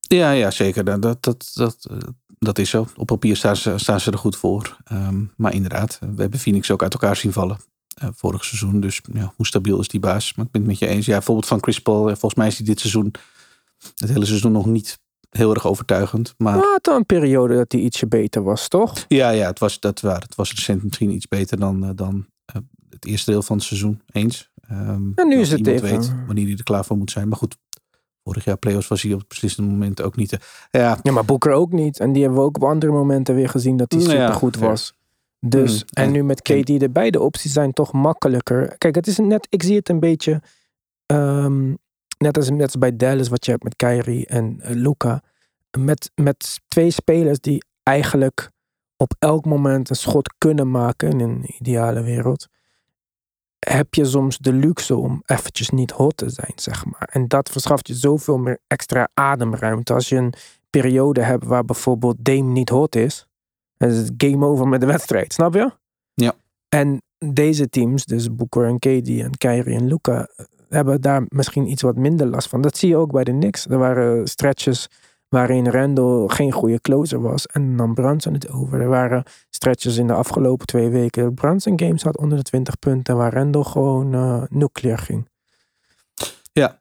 Ja, 0.00 0.30
ja 0.30 0.50
zeker. 0.50 0.84
Dat, 0.84 1.02
dat, 1.02 1.22
dat, 1.22 1.50
dat, 1.54 1.86
eh, 1.90 1.98
dat 2.38 2.58
is 2.58 2.70
zo. 2.70 2.86
Op 2.96 3.06
papier 3.06 3.36
staan 3.36 3.56
ze, 3.56 3.78
staan 3.78 4.00
ze 4.00 4.10
er 4.10 4.18
goed 4.18 4.36
voor. 4.36 4.76
Ehm, 4.84 5.24
maar 5.36 5.54
inderdaad, 5.54 5.98
we 6.00 6.20
hebben 6.22 6.40
Phoenix 6.40 6.70
ook 6.70 6.82
uit 6.82 6.92
elkaar 6.92 7.16
zien 7.16 7.32
vallen. 7.32 7.58
eh, 7.92 8.08
vorig 8.14 8.44
seizoen. 8.44 8.80
Dus 8.80 9.00
ja, 9.12 9.32
hoe 9.36 9.46
stabiel 9.46 9.80
is 9.80 9.88
die 9.88 10.00
baas? 10.00 10.34
Maar 10.34 10.46
ik 10.46 10.50
ben 10.50 10.60
het 10.60 10.70
met 10.70 10.78
je 10.78 10.86
eens. 10.86 11.06
Ja, 11.06 11.12
bijvoorbeeld 11.12 11.46
van 11.46 11.62
Chris 11.62 11.78
Paul. 11.80 12.00
eh, 12.10 12.12
Volgens 12.16 12.34
mij 12.34 12.46
is 12.46 12.56
hij 12.56 12.66
dit 12.66 12.80
seizoen, 12.80 13.14
het 13.96 14.08
hele 14.08 14.24
seizoen 14.24 14.52
nog 14.52 14.66
niet 14.66 14.98
heel 15.32 15.54
erg 15.54 15.66
overtuigend. 15.66 16.34
Maar 16.36 16.54
het 16.54 16.86
was 16.86 16.96
een 16.96 17.06
periode 17.06 17.54
dat 17.54 17.72
hij 17.72 17.80
ietsje 17.80 18.06
beter 18.06 18.42
was, 18.42 18.68
toch? 18.68 19.04
ja, 19.08 19.30
ja 19.30 19.46
het, 19.46 19.58
was, 19.58 19.80
dat 19.80 20.00
waar. 20.00 20.20
het 20.20 20.34
was 20.34 20.50
recent 20.54 20.82
misschien 20.82 21.10
iets 21.10 21.28
beter 21.28 21.58
dan, 21.58 21.84
eh, 21.84 21.90
dan 21.94 22.26
eh, 22.44 22.56
het 22.90 23.04
eerste 23.04 23.30
deel 23.30 23.42
van 23.42 23.56
het 23.56 23.64
seizoen. 23.66 24.00
Eens. 24.12 24.50
Ehm, 24.68 25.02
Ja, 25.14 25.24
nu 25.24 25.38
is 25.40 25.50
het 25.50 25.66
even- 25.66 25.88
weet 25.90 26.14
wanneer 26.26 26.44
hij 26.46 26.54
er 26.56 26.62
klaar 26.62 26.84
voor 26.84 26.96
moet 26.96 27.10
zijn. 27.10 27.28
Maar 27.28 27.38
goed, 27.38 27.56
vorig 28.24 28.44
jaar 28.44 28.56
playoffs 28.56 28.88
was 28.88 29.02
hij 29.02 29.12
op 29.12 29.18
het 29.18 29.28
beslissende 29.28 29.70
moment 29.70 30.02
ook 30.02 30.16
niet. 30.16 30.32
eh, 30.32 30.38
ja, 30.70 30.98
Ja, 31.02 31.12
maar 31.12 31.24
Boeker 31.24 31.52
ook 31.52 31.72
niet. 31.72 31.98
En 32.00 32.12
die 32.12 32.22
hebben 32.22 32.40
we 32.40 32.46
ook 32.46 32.56
op 32.56 32.64
andere 32.64 32.92
momenten 32.92 33.34
weer 33.34 33.48
gezien 33.48 33.76
dat 33.76 33.92
hij 33.92 34.00
Nou 34.02 34.12
ja, 34.14 34.20
supergoed 34.26 34.56
fair. 34.56 34.68
was. 34.70 34.94
Dus, 35.40 35.72
Mm, 35.74 35.88
en 35.92 36.04
en- 36.04 36.12
nu 36.12 36.22
met 36.24 36.42
KD, 36.42 36.66
de 36.80 36.90
beide 36.90 37.20
opties 37.20 37.52
zijn 37.52 37.72
toch 37.72 37.92
makkelijker. 37.92 38.74
Kijk, 38.78 38.94
het 38.94 39.06
is 39.06 39.18
net, 39.18 39.46
ik 39.50 39.62
zie 39.62 39.76
het 39.76 39.88
een 39.88 40.00
beetje, 40.00 40.42
ehm, 41.06 41.74
net, 42.22 42.36
als, 42.36 42.50
net 42.50 42.62
als 42.62 42.78
bij 42.78 42.96
Dallas, 42.96 43.28
wat 43.28 43.44
je 43.44 43.50
hebt 43.50 43.62
met 43.62 43.76
Kyrie 43.76 44.26
en 44.26 44.60
eh, 44.60 44.74
Luca. 44.74 45.22
Met, 45.78 46.10
met 46.14 46.60
twee 46.68 46.90
spelers 46.90 47.40
die 47.40 47.64
eigenlijk 47.82 48.50
op 48.96 49.14
elk 49.18 49.44
moment 49.44 49.90
een 49.90 49.96
schot 49.96 50.34
kunnen 50.38 50.70
maken 50.70 51.10
in 51.10 51.20
een 51.20 51.44
ideale 51.58 52.02
wereld. 52.02 52.46
Heb 53.58 53.94
je 53.94 54.04
soms 54.04 54.38
de 54.38 54.52
luxe 54.52 54.96
om 54.96 55.22
eventjes 55.26 55.70
niet 55.70 55.90
hot 55.90 56.16
te 56.16 56.30
zijn, 56.30 56.52
zeg 56.54 56.84
maar. 56.84 57.08
En 57.12 57.28
dat 57.28 57.50
verschaft 57.50 57.88
je 57.88 57.94
zoveel 57.94 58.38
meer 58.38 58.58
extra 58.66 59.08
ademruimte. 59.14 59.92
Als 59.92 60.08
je 60.08 60.16
een 60.16 60.34
periode 60.70 61.22
hebt 61.22 61.44
waar 61.44 61.64
bijvoorbeeld 61.64 62.16
Dame 62.18 62.50
niet 62.50 62.68
hot 62.68 62.96
is. 62.96 63.26
Dan 63.76 63.88
is 63.88 63.96
het 63.96 64.12
game 64.16 64.46
over 64.46 64.68
met 64.68 64.80
de 64.80 64.86
wedstrijd, 64.86 65.32
snap 65.32 65.54
je? 65.54 65.72
Ja. 66.14 66.34
En 66.68 67.02
deze 67.18 67.68
teams, 67.68 68.04
dus 68.04 68.34
Booker 68.34 68.64
en 68.64 68.78
KD 68.78 69.08
en 69.08 69.36
Kyrie 69.38 69.76
en 69.76 69.86
Luca, 69.86 70.28
hebben 70.72 71.00
daar 71.00 71.22
misschien 71.28 71.70
iets 71.70 71.82
wat 71.82 71.96
minder 71.96 72.26
last 72.26 72.48
van. 72.48 72.60
Dat 72.60 72.76
zie 72.76 72.88
je 72.88 72.96
ook 72.96 73.12
bij 73.12 73.24
de 73.24 73.30
Knicks. 73.30 73.66
Er 73.66 73.78
waren 73.78 74.26
stretches 74.26 74.88
waarin 75.28 75.68
Randall 75.68 76.28
geen 76.28 76.52
goede 76.52 76.80
closer 76.80 77.20
was 77.20 77.46
en 77.46 77.76
dan 77.76 77.94
Brunson 77.94 78.32
het 78.32 78.50
over. 78.50 78.80
Er 78.80 78.88
waren 78.88 79.24
stretches 79.50 79.96
in 79.96 80.06
de 80.06 80.12
afgelopen 80.12 80.66
twee 80.66 80.88
weken. 80.88 81.34
Brunson 81.34 81.80
games 81.80 82.02
had 82.02 82.18
onder 82.18 82.38
de 82.38 82.44
20 82.44 82.78
punten 82.78 83.16
waar 83.16 83.32
Randall 83.32 83.62
gewoon 83.62 84.14
eh 84.14 84.42
nuclear 84.48 84.98
ging. 84.98 85.28
Ja. 86.52 86.78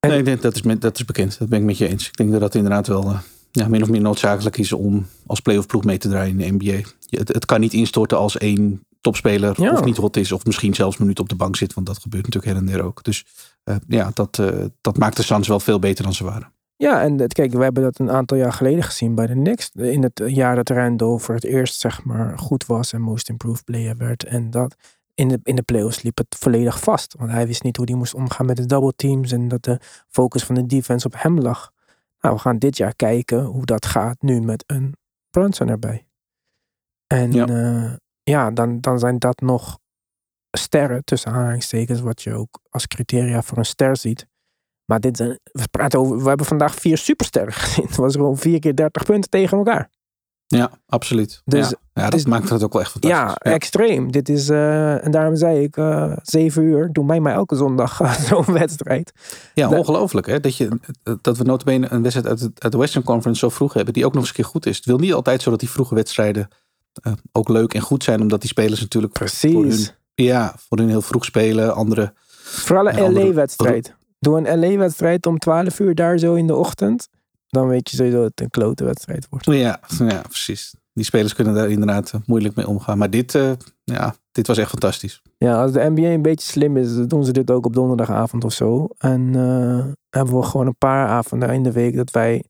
En- 0.00 0.08
nee, 0.08 0.18
ik 0.18 0.24
denk, 0.24 0.42
dat, 0.42 0.54
is, 0.54 0.78
dat 0.78 0.98
is 0.98 1.04
bekend. 1.04 1.38
Dat 1.38 1.48
ben 1.48 1.58
ik 1.58 1.64
met 1.64 1.78
je 1.78 1.88
eens. 1.88 2.06
Ik 2.06 2.16
denk 2.16 2.30
dat 2.30 2.40
dat 2.40 2.54
inderdaad 2.54 2.86
wel 2.86 3.02
eh, 3.02 3.18
ja, 3.50 3.68
min 3.68 3.82
of 3.82 3.88
meer 3.88 4.00
noodzakelijk 4.00 4.58
is 4.58 4.72
om 4.72 5.06
als 5.26 5.40
playoff 5.40 5.66
ploeg 5.66 5.84
mee 5.84 5.98
te 5.98 6.08
draaien 6.08 6.40
in 6.40 6.56
de 6.58 6.64
NBA. 6.64 6.88
Het, 7.10 7.28
het 7.28 7.44
kan 7.44 7.60
niet 7.60 7.72
instorten 7.72 8.18
als 8.18 8.38
één 8.38 8.86
topspeler 9.00 9.62
Ja. 9.62 9.72
of 9.72 9.84
niet 9.84 9.96
hot 9.96 10.16
is 10.16 10.32
of 10.32 10.44
misschien 10.44 10.74
zelfs 10.74 10.96
een 10.96 11.02
minuut 11.02 11.20
op 11.20 11.28
de 11.28 11.34
bank 11.36 11.56
zit. 11.56 11.74
Want 11.74 11.86
dat 11.86 11.98
gebeurt 11.98 12.24
natuurlijk 12.24 12.52
her 12.52 12.62
en 12.62 12.72
der 12.72 12.84
ook. 12.84 13.02
Dus 13.04 13.24
eh, 13.64 13.76
ja, 13.88 14.10
dat, 14.14 14.38
eh, 14.38 14.64
dat 14.80 14.98
maakt 14.98 15.16
de 15.16 15.22
Suns 15.22 15.48
wel 15.48 15.60
veel 15.60 15.78
beter 15.78 16.04
dan 16.04 16.14
ze 16.14 16.24
waren. 16.24 16.52
Ja, 16.76 17.02
en 17.02 17.18
het, 17.18 17.32
kijk, 17.32 17.52
we 17.52 17.62
hebben 17.62 17.82
dat 17.82 17.98
een 17.98 18.10
aantal 18.10 18.36
jaar 18.36 18.52
geleden 18.52 18.82
gezien 18.82 19.14
bij 19.14 19.26
de 19.26 19.32
Knicks. 19.32 19.70
In 19.74 20.02
het 20.02 20.22
jaar 20.26 20.56
dat 20.56 20.68
Randall 20.68 21.18
voor 21.18 21.34
het 21.34 21.44
eerst 21.44 21.80
zeg 21.80 22.04
maar 22.04 22.38
goed 22.38 22.66
was 22.66 22.92
en 22.92 23.00
most 23.00 23.28
improved 23.28 23.64
player 23.64 23.96
werd. 23.96 24.24
En 24.24 24.50
dat 24.50 24.74
in 25.14 25.28
de, 25.28 25.40
in 25.42 25.54
de 25.56 25.62
playoffs 25.62 26.02
liep 26.02 26.16
het 26.18 26.36
volledig 26.38 26.80
vast. 26.80 27.14
Want 27.18 27.30
hij 27.30 27.46
wist 27.46 27.62
niet 27.62 27.76
hoe 27.76 27.86
hij 27.88 27.94
moest 27.96 28.14
omgaan 28.14 28.46
met 28.46 28.56
de 28.56 28.66
double 28.66 28.92
teams 28.96 29.32
en 29.32 29.48
dat 29.48 29.62
de 29.62 29.78
focus 30.08 30.44
van 30.44 30.54
de 30.54 30.66
defense 30.66 31.06
op 31.06 31.14
hem 31.16 31.38
lag. 31.40 31.70
Nou, 32.20 32.34
we 32.34 32.40
gaan 32.40 32.58
dit 32.58 32.76
jaar 32.76 32.94
kijken 32.94 33.44
hoe 33.44 33.64
dat 33.64 33.86
gaat 33.86 34.22
nu 34.22 34.40
met 34.40 34.64
een 34.66 34.94
Brunson 35.30 35.68
erbij. 35.68 36.06
En 37.06 37.32
Ja. 37.32 37.46
ja, 37.46 37.98
ja 38.28 38.50
dan, 38.50 38.80
dan 38.80 38.98
zijn 38.98 39.18
dat 39.18 39.40
nog 39.40 39.78
sterren 40.50 41.04
tussen 41.04 41.32
aanhalingstekens, 41.32 42.00
wat 42.00 42.22
je 42.22 42.34
ook 42.34 42.60
als 42.70 42.86
criteria 42.86 43.42
voor 43.42 43.58
een 43.58 43.64
ster 43.64 43.96
ziet. 43.96 44.26
Maar 44.84 45.00
dit 45.00 45.16
zijn, 45.16 45.38
we 45.42 45.68
praten 45.70 45.98
over, 45.98 46.22
we 46.22 46.28
hebben 46.28 46.46
vandaag 46.46 46.74
vier 46.74 46.98
supersterren 46.98 47.52
gezien. 47.62 47.86
Het 47.86 47.96
was 47.96 48.14
gewoon 48.14 48.36
vier 48.36 48.58
keer 48.58 48.76
30 48.76 49.04
punten 49.04 49.30
tegen 49.30 49.58
elkaar. 49.58 49.90
Ja, 50.46 50.70
absoluut. 50.86 51.42
Dus 51.44 51.68
ja, 51.68 52.02
ja, 52.02 52.10
dat 52.10 52.26
maakt 52.26 52.48
het 52.48 52.62
ook 52.62 52.72
wel 52.72 52.82
echt 52.82 52.90
fantastisch. 52.90 53.20
Ja, 53.20 53.34
extreem. 53.52 54.12
Dit 54.12 54.28
is, 54.28 54.48
eh, 54.48 55.04
en 55.04 55.10
daarom 55.10 55.36
zei 55.36 55.62
ik, 55.62 55.76
eh 55.76 56.12
zeven 56.22 56.62
uur, 56.62 56.92
doe 56.92 57.04
mij 57.04 57.20
maar 57.20 57.34
elke 57.34 57.56
zondag 57.56 58.00
eh, 58.00 58.12
zo'n 58.12 58.52
wedstrijd. 58.52 59.12
Ja, 59.54 59.68
ongelooflijk 59.68 60.26
hè. 60.26 60.40
Dat, 60.40 60.56
je, 60.56 60.80
dat 61.20 61.38
we 61.38 61.44
notabene 61.44 61.86
een 61.90 62.02
wedstrijd 62.02 62.28
uit, 62.28 62.50
uit 62.54 62.72
de 62.72 62.78
Western 62.78 63.04
Conference 63.04 63.40
zo 63.40 63.48
vroeg 63.48 63.72
hebben. 63.72 63.94
Die 63.94 64.06
ook 64.06 64.12
nog 64.12 64.20
eens 64.20 64.28
een 64.28 64.36
keer 64.36 64.44
goed 64.44 64.66
is. 64.66 64.76
Het 64.76 64.84
wil 64.84 64.98
niet 64.98 65.12
altijd 65.12 65.42
zo 65.42 65.50
dat 65.50 65.60
die 65.60 65.70
vroege 65.70 65.94
wedstrijden 65.94 66.48
eh, 67.02 67.12
ook 67.32 67.48
leuk 67.48 67.74
en 67.74 67.80
goed 67.80 68.04
zijn. 68.04 68.20
Omdat 68.20 68.40
die 68.40 68.50
spelers 68.50 68.80
natuurlijk 68.80 69.16
voor 69.18 69.50
hun, 69.50 69.60
Precies. 69.62 69.94
ja, 70.14 70.54
voor 70.68 70.78
hun 70.78 70.88
heel 70.88 71.02
vroeg 71.02 71.24
spelen. 71.24 71.74
Andere, 71.74 72.12
Vooral 72.42 72.88
een 72.88 73.12
LA-wedstrijd. 73.12 73.96
Doe 74.18 74.48
een 74.48 74.60
LA-wedstrijd 74.60 75.26
om 75.26 75.38
12 75.38 75.78
uur 75.80 75.94
daar 75.94 76.18
zo 76.18 76.34
in 76.34 76.46
de 76.46 76.54
ochtend. 76.54 77.08
Dan 77.48 77.68
weet 77.68 77.90
je 77.90 77.96
sowieso 77.96 78.18
dat 78.18 78.30
het 78.30 78.40
een 78.40 78.50
klote 78.50 78.84
wedstrijd 78.84 79.26
wordt. 79.30 79.46
ja, 79.46 79.80
ja, 79.98 80.20
precies. 80.20 80.74
Die 80.92 81.04
spelers 81.04 81.34
kunnen 81.34 81.54
daar 81.54 81.70
inderdaad 81.70 82.12
eh, 82.12 82.20
moeilijk 82.26 82.54
mee 82.54 82.68
omgaan. 82.68 82.98
Maar 82.98 83.10
dit, 83.10 83.34
eh, 83.34 83.50
ja, 83.84 84.14
dit 84.32 84.46
was 84.46 84.58
echt 84.58 84.70
fantastisch. 84.70 85.22
Ja, 85.38 85.62
als 85.62 85.72
de 85.72 85.90
NBA 85.90 86.02
een 86.02 86.22
beetje 86.22 86.46
slim 86.46 86.76
is, 86.76 87.06
doen 87.06 87.24
ze 87.24 87.32
dit 87.32 87.50
ook 87.50 87.66
op 87.66 87.74
donderdagavond 87.74 88.44
of 88.44 88.52
zo. 88.52 88.88
En 88.98 89.34
hebben 90.10 90.36
we 90.36 90.42
gewoon 90.42 90.66
een 90.66 90.78
paar 90.78 91.08
avonden 91.08 91.50
in 91.50 91.62
de 91.62 91.72
week 91.72 91.96
dat 91.96 92.10
wij 92.10 92.44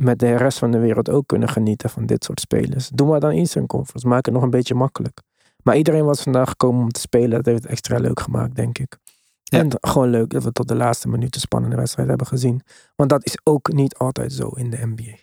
met 0.00 0.18
de 0.18 0.36
rest 0.36 0.58
van 0.58 0.70
de 0.70 0.78
wereld 0.78 1.10
ook 1.10 1.26
kunnen 1.26 1.48
genieten 1.48 1.90
van 1.90 2.06
dit 2.06 2.24
soort 2.24 2.40
spelers. 2.40 2.88
Doe 2.88 3.08
maar 3.08 3.20
dan 3.20 3.30
Eastern 3.30 3.66
Conference. 3.66 4.08
Maak 4.08 4.24
het 4.24 4.34
nog 4.34 4.42
een 4.42 4.50
beetje 4.50 4.74
makkelijk. 4.74 5.20
Maar 5.62 5.76
iedereen 5.76 6.04
was 6.04 6.22
vandaag 6.22 6.48
gekomen 6.48 6.82
om 6.82 6.90
te 6.90 7.00
spelen. 7.00 7.30
Dat 7.30 7.46
heeft 7.46 7.62
het 7.62 7.70
extra 7.70 7.98
leuk 7.98 8.20
gemaakt, 8.20 8.54
denk 8.56 8.78
ik. 8.78 8.98
Ja. 9.42 9.58
En 9.58 9.68
gewoon 9.80 10.08
leuk 10.08 10.30
dat 10.30 10.44
we 10.44 10.52
tot 10.52 10.68
de 10.68 10.74
laatste 10.74 11.08
minuut 11.08 11.34
een 11.34 11.40
spannende 11.40 11.76
wedstrijd 11.76 12.08
hebben 12.08 12.26
gezien. 12.26 12.62
Want 12.96 13.10
dat 13.10 13.24
is 13.24 13.38
ook 13.44 13.72
niet 13.72 13.96
altijd 13.96 14.32
zo 14.32 14.48
in 14.48 14.70
de 14.70 14.86
NBA. 14.86 15.16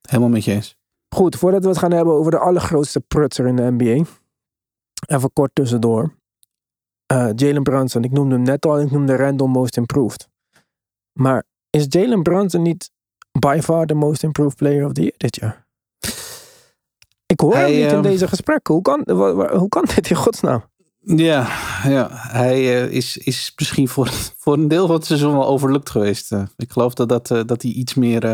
Helemaal 0.00 0.28
met 0.30 0.44
je 0.44 0.52
eens. 0.52 0.76
Goed, 1.14 1.36
voordat 1.36 1.62
we 1.62 1.68
het 1.68 1.78
gaan 1.78 1.92
hebben 1.92 2.14
over 2.14 2.30
de 2.30 2.38
allergrootste 2.38 3.00
prutser 3.00 3.46
in 3.46 3.56
de 3.56 3.70
NBA. 3.70 4.04
Even 5.06 5.32
kort 5.32 5.50
tussendoor. 5.54 6.14
Eh, 7.06 7.30
Jalen 7.34 7.62
Brunson, 7.62 8.04
ik 8.04 8.10
noemde 8.10 8.34
hem 8.34 8.44
net 8.44 8.66
al, 8.66 8.80
ik 8.80 8.90
noemde 8.90 9.16
Randall 9.16 9.48
Most 9.48 9.76
Improved. 9.76 10.28
Maar 11.12 11.44
is 11.70 11.86
Jalen 11.88 12.22
Brunson 12.22 12.62
niet 12.62 12.90
by 13.38 13.58
far 13.62 13.86
the 13.86 13.94
most 13.94 14.22
improved 14.22 14.56
player 14.56 14.86
of 14.86 14.92
the 14.92 15.00
year 15.00 15.14
dit 15.16 15.36
jaar? 15.36 15.66
Ik 17.26 17.40
hoor 17.40 17.54
Hij, 17.54 17.62
hem 17.62 17.72
niet 17.72 17.88
in 17.88 17.90
ehm, 17.90 18.02
deze 18.02 18.28
gesprekken. 18.28 18.74
Hoe 18.74 18.82
kan, 18.82 19.02
hoe 19.58 19.68
kan 19.68 19.84
dit 19.94 20.10
in 20.10 20.16
godsnaam? 20.16 20.64
Ja, 21.00 21.46
ja. 21.84 22.08
hij 22.10 22.54
eh, 22.54 22.90
is, 22.90 23.16
is 23.16 23.52
misschien 23.56 23.88
voor, 23.88 24.08
voor 24.42 24.54
een 24.54 24.68
deel 24.68 24.86
van 24.86 24.96
het 24.96 25.06
seizoen 25.06 25.32
wel 25.32 25.46
overlukt 25.46 25.90
geweest. 25.90 26.32
Eh, 26.32 26.42
ik 26.56 26.72
geloof 26.72 26.94
dat, 26.94 27.08
dat, 27.08 27.30
eh, 27.30 27.40
dat 27.46 27.62
hij 27.62 27.70
iets 27.70 27.94
meer 27.94 28.24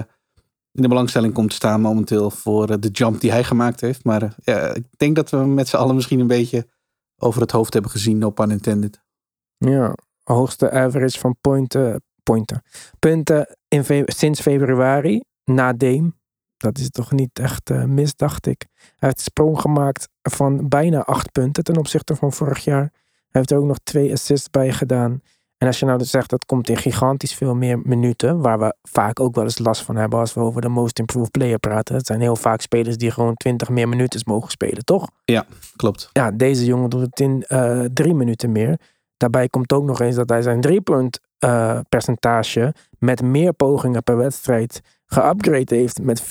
in 0.73 0.83
de 0.83 0.89
belangstelling 0.89 1.35
komt 1.35 1.51
te 1.51 1.57
staan 1.57 1.81
momenteel 1.81 2.31
voor 2.31 2.81
de 2.81 2.89
jump 2.89 3.21
die 3.21 3.31
hij 3.31 3.45
gemaakt 3.45 3.81
heeft. 3.81 4.05
Maar 4.05 4.35
ja, 4.37 4.75
ik 4.75 4.85
denk 4.97 5.17
dat 5.17 5.31
we 5.31 5.37
met 5.37 5.69
z'n 5.69 5.77
allen 5.77 5.95
misschien 5.95 6.21
een 6.21 6.27
beetje 6.27 6.69
over 7.17 7.41
het 7.41 7.51
hoofd 7.51 7.73
hebben 7.73 7.91
gezien, 7.91 8.19
no 8.19 8.31
pun 8.31 8.51
intended. 8.51 9.01
Ja, 9.57 9.95
hoogste 10.23 10.71
average 10.71 11.19
van 11.19 11.37
pointen, 11.41 12.03
pointen. 12.23 12.63
punten 12.99 13.57
in 13.73 13.85
fe- 13.85 14.03
sinds 14.07 14.41
februari 14.41 15.23
na 15.45 15.73
Dame. 15.73 16.13
Dat 16.57 16.79
is 16.79 16.91
toch 16.91 17.13
niet 17.13 17.39
echt 17.39 17.71
eh, 17.71 17.85
mis, 17.85 18.17
dacht 18.17 18.47
ik. 18.47 18.67
Hij 18.75 18.85
heeft 18.99 19.17
een 19.17 19.23
sprong 19.25 19.61
gemaakt 19.61 20.09
van 20.23 20.69
bijna 20.69 21.03
acht 21.05 21.33
punten 21.33 21.65
ten 21.65 21.77
opzichte 21.77 22.17
van 22.17 22.33
vorig 22.33 22.65
jaar. 22.65 22.81
Hij 22.83 23.41
heeft 23.41 23.51
er 23.51 23.59
ook 23.59 23.65
nog 23.67 23.79
twee 23.83 24.13
assists 24.13 24.51
bij 24.51 24.73
gedaan. 24.73 25.21
En 25.59 25.67
als 25.67 25.79
je 25.79 25.87
nou 25.87 25.99
dus 25.99 26.11
zegt 26.11 26.31
dat 26.31 26.45
komt 26.45 26.69
in 26.69 26.77
gigantisch 26.77 27.35
veel 27.35 27.55
meer 27.55 27.79
minuten, 27.85 28.41
waar 28.41 28.59
we 28.59 28.75
vaak 28.83 29.21
ook 29.21 29.35
wel 29.35 29.45
eens 29.45 29.59
last 29.59 29.83
van 29.83 29.97
hebben 29.97 30.19
als 30.19 30.35
we 30.35 30.41
over 30.41 30.61
de 30.61 30.69
most 30.69 30.99
improved 30.99 31.31
player 31.31 31.59
praten. 31.59 31.95
Het 31.95 32.07
zijn 32.07 32.21
heel 32.21 32.37
vaak 32.37 32.61
spelers 32.61 32.97
die 32.97 33.11
gewoon 33.11 33.35
20 33.37 33.69
meer 33.69 33.89
minuten 33.89 34.21
mogen 34.25 34.51
spelen, 34.51 34.85
toch? 34.85 35.11
Klopt. 35.77 36.11
ja, 36.13 36.31
deze 36.31 36.65
jongen 36.65 36.91
doet 36.91 37.01
het 37.01 37.21
in 37.21 37.43
eh, 37.49 37.85
drie 37.93 38.15
minuten 38.15 38.53
meer. 38.53 38.79
Daarbij 39.17 39.49
komt 39.49 39.73
ook 39.73 39.85
nog 39.85 40.01
eens 40.01 40.17
dat 40.17 40.29
hij 40.29 40.43
zijn 40.43 40.61
driepunt 40.61 41.21
eh 41.43 41.81
percentage 41.89 42.75
met 42.99 43.23
meer 43.23 43.53
pogingen 43.53 44.03
per 44.03 44.17
wedstrijd 44.17 44.81
geupgrade 45.07 45.75
heeft 45.75 46.03
met 46.03 46.23
4%. 46.23 46.27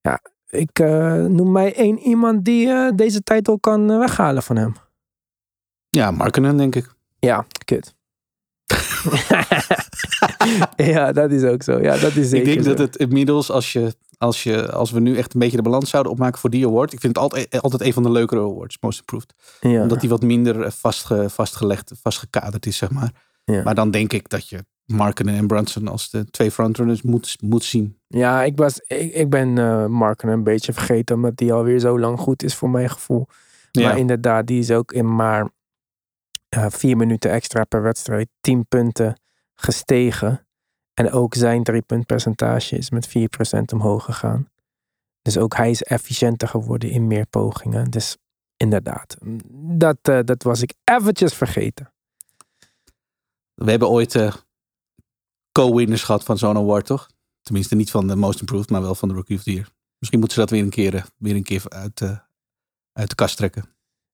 Ja, 0.00 0.20
ik 0.48 0.78
eh, 0.78 1.24
noem 1.24 1.52
mij 1.52 1.74
één 1.74 1.98
iemand 1.98 2.44
die 2.44 2.68
eh, 2.68 2.90
deze 2.94 3.22
titel 3.22 3.58
kan 3.58 3.98
weghalen 3.98 4.42
van 4.42 4.56
hem. 4.56 4.74
Ja, 5.88 6.10
Markenen 6.10 6.56
denk 6.56 6.74
ik. 6.74 6.94
Ja, 7.18 7.46
kut. 7.64 7.94
ja, 10.94 11.12
dat 11.12 11.30
is 11.30 11.42
ook 11.42 11.62
zo. 11.62 11.80
Ja, 11.80 11.98
dat 11.98 12.16
is 12.16 12.28
zeker 12.28 12.48
ik 12.48 12.54
denk 12.54 12.62
zo. 12.62 12.68
dat 12.68 12.78
het 12.78 12.96
inmiddels, 12.96 13.50
als, 13.50 13.72
je, 13.72 13.94
als, 14.18 14.42
je, 14.42 14.72
als 14.72 14.90
we 14.90 15.00
nu 15.00 15.16
echt 15.16 15.34
een 15.34 15.40
beetje 15.40 15.56
de 15.56 15.62
balans 15.62 15.90
zouden 15.90 16.12
opmaken 16.12 16.40
voor 16.40 16.50
die 16.50 16.66
award. 16.66 16.92
Ik 16.92 17.00
vind 17.00 17.14
het 17.14 17.22
altijd, 17.22 17.62
altijd 17.62 17.82
een 17.82 17.92
van 17.92 18.02
de 18.02 18.10
leukere 18.10 18.40
awards, 18.40 18.76
Most 18.80 18.98
Improved. 18.98 19.34
ja. 19.60 19.82
Omdat 19.82 20.00
die 20.00 20.08
wat 20.08 20.22
minder 20.22 20.62
eh, 20.62 20.70
vastge, 20.70 21.30
vastgelegd, 21.30 21.92
vastgekaderd 22.02 22.66
is, 22.66 22.76
zeg 22.76 22.90
maar. 22.90 23.12
Ja. 23.44 23.62
Maar 23.62 23.74
dan 23.74 23.90
denk 23.90 24.12
ik 24.12 24.28
dat 24.28 24.48
je 24.48 24.64
Marken 24.84 25.28
en 25.28 25.46
Brunson 25.46 25.88
als 25.88 26.10
de 26.10 26.30
twee 26.30 26.50
frontrunners 26.50 27.02
moet, 27.02 27.36
moet 27.42 27.64
zien. 27.64 27.98
Ja, 28.06 28.42
ik, 28.42 28.56
was, 28.56 28.80
ik, 28.80 29.14
ik 29.14 29.30
ben 29.30 29.56
uh, 29.56 29.86
Marken 29.86 30.28
een 30.28 30.44
beetje 30.44 30.72
vergeten, 30.72 31.16
omdat 31.16 31.36
die 31.36 31.52
alweer 31.52 31.78
zo 31.78 31.98
lang 31.98 32.18
goed 32.18 32.42
is 32.42 32.54
voor 32.54 32.70
mijn 32.70 32.90
gevoel. 32.90 33.26
Ja. 33.70 33.88
Maar 33.88 33.98
inderdaad, 33.98 34.46
die 34.46 34.58
is 34.58 34.70
ook 34.70 34.92
in 34.92 35.14
maar 35.14 35.50
uh, 36.56 36.66
vier 36.68 36.96
minuten 36.96 37.30
extra 37.30 37.64
per 37.64 37.82
wedstrijd, 37.82 38.28
tien 38.40 38.66
punten 38.68 39.20
gestegen. 39.54 40.45
En 40.98 41.10
ook 41.12 41.34
zijn 41.34 41.62
driepuntpercentage 41.62 42.76
is 42.76 42.90
met 42.90 43.08
4% 43.08 43.12
omhoog 43.72 44.04
gegaan. 44.04 44.48
Dus 45.22 45.38
ook 45.38 45.56
hij 45.56 45.70
is 45.70 45.82
efficiënter 45.82 46.48
geworden 46.48 46.90
in 46.90 47.06
meer 47.06 47.26
pogingen. 47.26 47.90
Dus 47.90 48.16
inderdaad, 48.56 49.16
dat, 49.54 49.96
uh, 50.08 50.18
dat 50.24 50.42
was 50.42 50.62
ik 50.62 50.74
eventjes 50.84 51.34
vergeten. 51.34 51.92
We 53.54 53.70
hebben 53.70 53.88
ooit 53.88 54.14
uh, 54.14 54.34
co-winners 55.52 56.02
gehad 56.02 56.24
van 56.24 56.38
zo'n 56.38 56.56
award, 56.56 56.86
toch? 56.86 57.10
Tenminste, 57.42 57.74
niet 57.74 57.90
van 57.90 58.06
de 58.06 58.16
Most 58.16 58.40
Improved, 58.40 58.70
maar 58.70 58.82
wel 58.82 58.94
van 58.94 59.08
de 59.08 59.14
Rookie 59.14 59.36
of 59.36 59.42
the 59.42 59.52
Year. 59.52 59.68
Misschien 59.98 60.18
moeten 60.18 60.38
ze 60.38 60.44
dat 60.44 60.54
weer 60.54 60.62
een 60.62 60.70
keer, 60.70 60.94
uh, 60.94 61.02
weer 61.16 61.34
een 61.34 61.42
keer 61.42 61.62
uit, 61.68 62.00
uit 62.92 63.08
de 63.08 63.14
kast 63.14 63.36
trekken. 63.36 63.64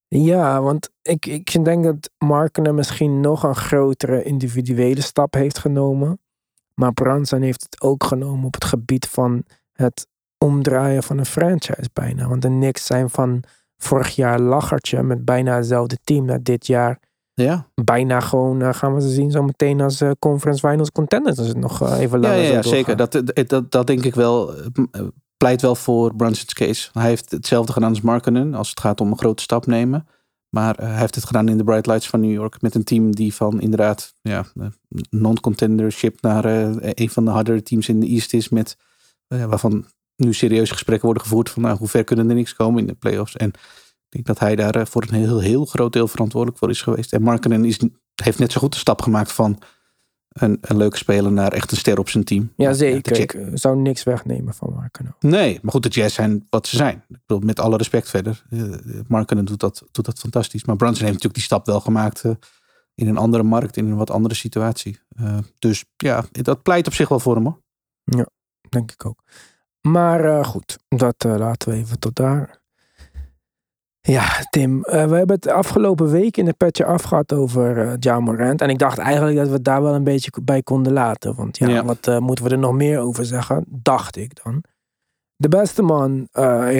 Ja, 0.08 0.60
want 0.60 0.90
ik, 1.02 1.26
ik 1.26 1.64
denk 1.64 1.84
dat 1.84 2.10
Markenen 2.18 2.74
misschien 2.74 3.20
nog 3.20 3.42
een 3.42 3.56
grotere 3.56 4.22
individuele 4.22 5.00
stap 5.00 5.34
heeft 5.34 5.58
genomen. 5.58 6.20
Maar 6.74 6.92
Branson 6.92 7.40
heeft 7.40 7.62
het 7.62 7.80
ook 7.80 8.04
genomen 8.04 8.46
op 8.46 8.54
het 8.54 8.64
gebied 8.64 9.08
van 9.08 9.44
het 9.72 10.06
omdraaien 10.38 11.02
van 11.02 11.18
een 11.18 11.26
franchise 11.26 11.90
bijna. 11.92 12.28
Want 12.28 12.42
de 12.42 12.48
Knicks 12.48 12.86
zijn 12.86 13.10
van 13.10 13.42
vorig 13.76 14.14
jaar 14.14 14.40
lachertje 14.40 15.02
met 15.02 15.24
bijna 15.24 15.56
hetzelfde 15.56 15.98
team 16.04 16.24
naar 16.24 16.42
dit 16.42 16.66
jaar. 16.66 17.00
Ja. 17.34 17.66
Bijna 17.74 18.20
gewoon 18.20 18.62
uh, 18.62 18.72
gaan 18.72 18.94
we 18.94 19.00
ze 19.00 19.08
zien 19.08 19.30
zo 19.30 19.42
meteen 19.42 19.80
als 19.80 20.00
uh, 20.00 20.10
conference 20.18 20.68
finals 20.68 20.90
contenders. 20.90 21.38
Als 21.38 21.48
het 21.48 21.56
nog 21.56 21.82
uh, 21.82 21.98
even 21.98 22.20
langer 22.20 22.36
Ja, 22.36 22.42
ja, 22.42 22.52
ja 22.52 22.62
zeker. 22.62 22.96
Dat, 22.96 23.22
dat, 23.46 23.70
dat 23.70 23.86
denk 23.86 24.04
ik 24.04 24.14
wel. 24.14 24.54
Pleit 25.36 25.62
wel 25.62 25.74
voor 25.74 26.14
Brunson's 26.14 26.54
case. 26.54 26.90
Hij 26.92 27.08
heeft 27.08 27.30
hetzelfde 27.30 27.72
gedaan 27.72 27.88
als 27.88 28.00
Markenen 28.00 28.54
als 28.54 28.70
het 28.70 28.80
gaat 28.80 29.00
om 29.00 29.10
een 29.10 29.18
grote 29.18 29.42
stap 29.42 29.66
nemen. 29.66 30.06
Maar 30.54 30.76
hij 30.76 30.98
heeft 30.98 31.14
het 31.14 31.24
gedaan 31.24 31.48
in 31.48 31.58
de 31.58 31.64
Bright 31.64 31.86
Lights 31.86 32.08
van 32.08 32.20
New 32.20 32.32
York. 32.32 32.60
Met 32.60 32.74
een 32.74 32.84
team 32.84 33.14
die 33.14 33.34
van 33.34 33.60
inderdaad 33.60 34.14
ja, 34.20 34.46
non-contendership 35.10 36.20
naar 36.20 36.44
een 36.80 37.10
van 37.10 37.24
de 37.24 37.30
hardere 37.30 37.62
teams 37.62 37.88
in 37.88 38.00
de 38.00 38.06
East 38.06 38.34
is. 38.34 38.48
Met, 38.48 38.76
waarvan 39.26 39.86
nu 40.16 40.34
serieuze 40.34 40.72
gesprekken 40.72 41.04
worden 41.04 41.22
gevoerd 41.22 41.50
van 41.50 41.62
nou, 41.62 41.78
hoe 41.78 41.88
ver 41.88 42.04
kunnen 42.04 42.28
er 42.28 42.34
niks 42.34 42.54
komen 42.54 42.80
in 42.80 42.86
de 42.86 42.94
playoffs. 42.94 43.36
En 43.36 43.48
ik 43.48 44.08
denk 44.08 44.26
dat 44.26 44.38
hij 44.38 44.56
daar 44.56 44.86
voor 44.86 45.02
een 45.02 45.14
heel, 45.14 45.40
heel 45.40 45.64
groot 45.64 45.92
deel 45.92 46.08
verantwoordelijk 46.08 46.58
voor 46.58 46.70
is 46.70 46.82
geweest. 46.82 47.12
En 47.12 47.22
Markenen 47.22 47.64
is, 47.64 47.78
heeft 48.22 48.38
net 48.38 48.52
zo 48.52 48.60
goed 48.60 48.72
de 48.72 48.78
stap 48.78 49.02
gemaakt 49.02 49.32
van 49.32 49.58
een, 50.32 50.58
een 50.60 50.76
leuke 50.76 50.96
speler 50.96 51.32
naar 51.32 51.52
echt 51.52 51.70
een 51.70 51.76
ster 51.76 51.98
op 51.98 52.08
zijn 52.08 52.24
team. 52.24 52.52
Ja, 52.56 52.72
zeker. 52.72 53.18
Ik 53.18 53.38
zou 53.54 53.76
niks 53.76 54.02
wegnemen 54.02 54.54
van 54.54 54.72
Markenen. 54.74 55.16
Nee, 55.20 55.58
maar 55.62 55.72
goed, 55.72 55.82
de 55.82 55.88
Jazz 55.88 56.14
zijn 56.14 56.46
wat 56.50 56.66
ze 56.66 56.76
zijn. 56.76 57.04
Ik 57.08 57.18
bedoel, 57.26 57.44
met 57.46 57.60
alle 57.60 57.76
respect 57.76 58.08
verder. 58.08 58.42
Markenen 59.08 59.44
doet 59.44 59.60
dat, 59.60 59.84
doet 59.90 60.04
dat 60.04 60.18
fantastisch. 60.18 60.64
Maar 60.64 60.76
Brunson 60.76 61.00
heeft 61.00 61.12
natuurlijk 61.12 61.34
die 61.34 61.44
stap 61.44 61.66
wel 61.66 61.80
gemaakt 61.80 62.24
uh, 62.24 62.32
in 62.94 63.08
een 63.08 63.16
andere 63.16 63.42
markt, 63.42 63.76
in 63.76 63.86
een 63.86 63.96
wat 63.96 64.10
andere 64.10 64.34
situatie. 64.34 65.00
Dus 65.58 65.84
ja, 65.96 66.24
dat 66.30 66.62
pleit 66.62 66.86
op 66.86 66.94
zich 66.94 67.08
wel 67.08 67.20
voor 67.20 67.34
hem 67.34 67.44
hoor. 67.44 67.60
Ja, 68.04 68.28
denk 68.68 68.92
ik 68.92 69.06
ook. 69.06 69.22
Maar 69.80 70.44
goed, 70.44 70.78
dat 70.88 71.24
laten 71.24 71.70
we 71.70 71.76
even 71.76 71.98
tot 71.98 72.14
daar. 72.14 72.61
Ja, 74.08 74.46
Tim, 74.50 74.76
uh, 74.76 74.82
we 74.84 75.16
hebben 75.16 75.36
het 75.36 75.46
afgelopen 75.46 76.10
week 76.10 76.36
in 76.36 76.44
de 76.44 76.52
petje 76.52 76.84
afgehad 76.84 77.32
over 77.32 77.76
uh, 77.76 77.92
Ja 77.98 78.20
Morant. 78.20 78.60
En 78.60 78.68
ik 78.68 78.78
dacht 78.78 78.98
eigenlijk 78.98 79.36
dat 79.36 79.46
we 79.46 79.52
het 79.52 79.64
daar 79.64 79.82
wel 79.82 79.94
een 79.94 80.04
beetje 80.04 80.30
bij 80.42 80.62
konden 80.62 80.92
laten. 80.92 81.34
Want 81.34 81.58
ja, 81.58 81.68
ja. 81.68 81.84
wat 81.84 82.06
uh, 82.06 82.18
moeten 82.18 82.44
we 82.44 82.50
er 82.50 82.58
nog 82.58 82.72
meer 82.72 82.98
over 82.98 83.24
zeggen? 83.24 83.64
Dacht 83.68 84.16
ik 84.16 84.42
dan. 84.42 84.64
De 85.36 85.48
beste 85.48 85.82
man 85.82 86.28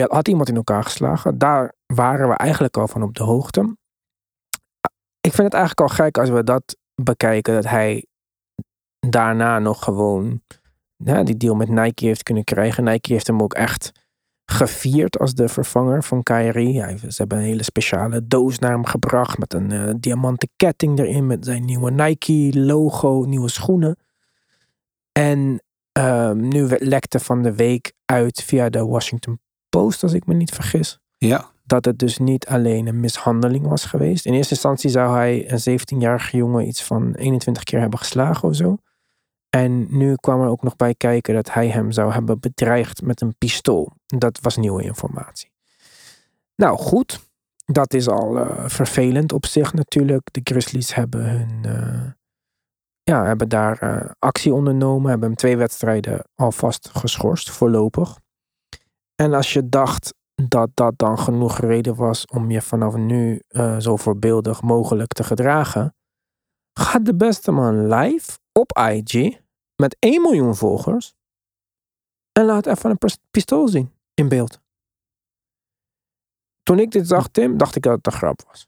had 0.07 0.27
iemand 0.27 0.49
in 0.49 0.55
elkaar 0.55 0.83
geslagen. 0.83 1.37
Daar 1.37 1.73
waren 1.85 2.27
we 2.29 2.33
eigenlijk 2.33 2.77
al 2.77 2.87
van 2.87 3.03
op 3.03 3.15
de 3.15 3.23
hoogte. 3.23 3.77
Ik 5.19 5.33
vind 5.33 5.43
het 5.43 5.53
eigenlijk 5.53 5.81
al 5.81 5.95
gek 5.95 6.17
als 6.17 6.29
we 6.29 6.43
dat 6.43 6.77
bekijken. 6.95 7.53
Dat 7.53 7.65
hij 7.65 8.05
daarna 8.99 9.59
nog 9.59 9.83
gewoon 9.83 10.41
ja, 10.95 11.23
die 11.23 11.37
deal 11.37 11.55
met 11.55 11.69
Nike 11.69 12.05
heeft 12.05 12.23
kunnen 12.23 12.43
krijgen. 12.43 12.83
Nike 12.83 13.13
heeft 13.13 13.27
hem 13.27 13.41
ook 13.41 13.53
echt 13.53 13.91
gevierd 14.53 15.19
als 15.19 15.33
de 15.33 15.47
vervanger 15.47 16.03
van 16.03 16.23
Kyrie. 16.23 16.73
Ja, 16.73 16.97
ze 16.97 17.07
hebben 17.15 17.37
een 17.37 17.43
hele 17.43 17.63
speciale 17.63 18.27
doos 18.27 18.59
naar 18.59 18.71
hem 18.71 18.85
gebracht 18.85 19.37
met 19.37 19.53
een 19.53 19.71
uh, 19.71 19.93
diamanten 19.97 20.49
ketting 20.55 20.99
erin 20.99 21.27
met 21.27 21.45
zijn 21.45 21.65
nieuwe 21.65 21.91
Nike 21.91 22.59
logo, 22.59 23.23
nieuwe 23.23 23.49
schoenen. 23.49 23.97
En 25.11 25.61
um, 25.99 26.47
nu 26.47 26.67
lekte 26.77 27.19
van 27.19 27.41
de 27.41 27.55
week 27.55 27.93
uit 28.05 28.43
via 28.43 28.69
de 28.69 28.85
Washington 28.85 29.39
Post, 29.69 30.03
als 30.03 30.13
ik 30.13 30.25
me 30.25 30.33
niet 30.33 30.51
vergis. 30.51 30.99
Ja. 31.17 31.51
Dat 31.65 31.85
het 31.85 31.99
dus 31.99 32.17
niet 32.17 32.47
alleen 32.47 32.87
een 32.87 32.99
mishandeling 32.99 33.67
was 33.67 33.85
geweest. 33.85 34.25
In 34.25 34.33
eerste 34.33 34.53
instantie 34.53 34.89
zou 34.89 35.15
hij 35.15 35.51
een 35.51 35.79
17-jarige 35.79 36.37
jongen 36.37 36.67
iets 36.67 36.83
van 36.83 37.13
21 37.13 37.63
keer 37.63 37.79
hebben 37.79 37.99
geslagen 37.99 38.49
of 38.49 38.55
zo. 38.55 38.77
En 39.55 39.97
nu 39.97 40.15
kwam 40.15 40.41
er 40.41 40.47
ook 40.47 40.63
nog 40.63 40.75
bij 40.75 40.95
kijken 40.95 41.33
dat 41.33 41.53
hij 41.53 41.67
hem 41.69 41.91
zou 41.91 42.13
hebben 42.13 42.39
bedreigd 42.39 43.01
met 43.01 43.21
een 43.21 43.35
pistool. 43.37 43.91
Dat 44.05 44.39
was 44.41 44.57
nieuwe 44.57 44.83
informatie. 44.83 45.51
Nou 46.55 46.77
goed, 46.77 47.29
dat 47.65 47.93
is 47.93 48.07
al 48.07 48.37
uh, 48.37 48.67
vervelend 48.67 49.33
op 49.33 49.45
zich 49.45 49.73
natuurlijk. 49.73 50.29
De 50.31 50.41
Grizzlies 50.43 50.95
hebben 50.95 51.29
hun. 51.29 51.63
Uh, 51.65 52.11
ja, 53.03 53.25
hebben 53.25 53.49
daar 53.49 53.83
uh, 53.83 54.11
actie 54.19 54.53
ondernomen. 54.53 55.09
Hebben 55.09 55.27
hem 55.27 55.37
twee 55.37 55.57
wedstrijden 55.57 56.23
alvast 56.35 56.89
geschorst, 56.93 57.49
voorlopig. 57.49 58.19
En 59.15 59.33
als 59.33 59.53
je 59.53 59.69
dacht 59.69 60.13
dat 60.47 60.69
dat 60.73 60.93
dan 60.97 61.19
genoeg 61.19 61.59
reden 61.59 61.95
was 61.95 62.25
om 62.25 62.51
je 62.51 62.61
vanaf 62.61 62.95
nu 62.95 63.41
zo 63.79 63.95
voorbeeldig 63.95 64.61
mogelijk 64.61 65.13
te 65.13 65.23
gedragen. 65.23 65.95
Gaat 66.79 67.05
de 67.05 67.15
beste 67.15 67.51
man 67.51 67.87
live 67.87 68.37
op 68.51 68.77
IG 68.77 69.41
met 69.83 69.95
1 69.99 70.21
miljoen 70.21 70.55
volgers. 70.55 71.15
En 72.31 72.45
laat 72.45 72.65
even 72.65 72.89
een 72.89 73.09
pistool 73.31 73.67
zien 73.67 73.91
in 74.13 74.29
beeld. 74.29 74.61
Toen 76.63 76.79
ik 76.79 76.91
dit 76.91 77.07
zag, 77.07 77.27
Tim, 77.27 77.57
dacht 77.57 77.75
ik 77.75 77.81
dat 77.81 77.97
het 77.97 78.05
een 78.05 78.11
grap 78.11 78.43
was. 78.47 78.67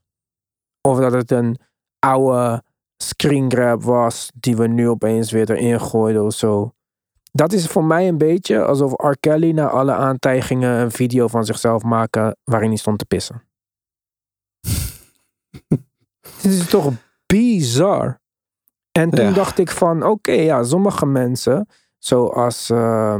Of 0.82 0.99
dat 0.99 1.12
het 1.12 1.32
een 1.32 1.58
oude 1.99 2.63
screen 2.97 3.51
grab 3.51 3.84
was 3.84 4.32
die 4.36 4.56
we 4.56 4.67
nu 4.67 4.89
opeens 4.89 5.32
weer 5.32 5.51
erin 5.51 5.82
gooiden 5.82 6.23
of 6.23 6.34
zo. 6.34 6.73
Dat 7.32 7.54
is 7.54 7.67
voor 7.67 7.84
mij 7.84 8.08
een 8.08 8.17
beetje 8.17 8.65
alsof 8.65 8.91
R. 8.91 9.17
Kelly 9.19 9.51
na 9.51 9.69
alle 9.69 9.93
aantijgingen 9.93 10.80
een 10.80 10.91
video 10.91 11.28
van 11.28 11.45
zichzelf 11.45 11.84
maken 11.84 12.38
waarin 12.43 12.69
hij 12.69 12.78
stond 12.78 12.97
te 12.97 13.06
pissen. 13.06 13.43
Dit 16.41 16.51
is 16.51 16.69
toch 16.69 16.91
bizar. 17.25 18.23
En 18.97 19.10
toen 19.10 19.25
ja. 19.25 19.31
dacht 19.31 19.58
ik 19.58 19.71
van, 19.71 19.97
oké, 19.97 20.12
okay, 20.12 20.43
ja, 20.43 20.63
sommige 20.63 21.05
mensen, 21.05 21.67
zoals, 21.97 22.69
uh, 22.69 23.15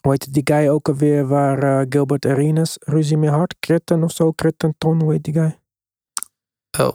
hoe 0.00 0.12
heet 0.12 0.32
die 0.32 0.42
guy 0.44 0.68
ook 0.68 0.88
alweer, 0.88 1.26
waar 1.26 1.64
uh, 1.64 1.86
Gilbert 1.88 2.26
Arenas 2.26 2.76
ruzie 2.80 3.16
mee 3.16 3.30
had? 3.30 3.54
Kritten 3.58 4.02
of 4.02 4.12
zo, 4.12 4.32
Krittenton, 4.32 5.02
hoe 5.02 5.12
heet 5.12 5.24
die 5.24 5.34
guy? 5.34 5.58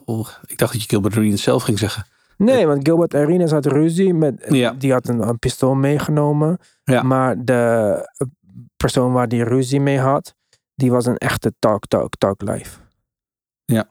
Oh, 0.05 0.27
ik 0.45 0.57
dacht 0.57 0.71
dat 0.71 0.81
je 0.81 0.87
Gilbert 0.87 1.17
Arenas 1.17 1.41
zelf 1.41 1.63
ging 1.63 1.79
zeggen. 1.79 2.05
Nee, 2.37 2.67
want 2.67 2.87
Gilbert 2.87 3.15
Arenas 3.15 3.51
had 3.51 3.65
ruzie 3.65 4.13
met, 4.13 4.45
ja. 4.49 4.71
die 4.71 4.91
had 4.91 5.07
een, 5.07 5.27
een 5.27 5.39
pistool 5.39 5.75
meegenomen. 5.75 6.57
Ja. 6.83 7.01
Maar 7.01 7.45
de 7.45 8.03
persoon 8.77 9.13
waar 9.13 9.27
die 9.27 9.43
ruzie 9.43 9.81
mee 9.81 9.99
had, 9.99 10.35
die 10.75 10.91
was 10.91 11.05
een 11.05 11.17
echte 11.17 11.53
talk, 11.59 11.85
talk, 11.87 12.15
talk 12.17 12.41
live. 12.41 12.79
Ja. 13.65 13.87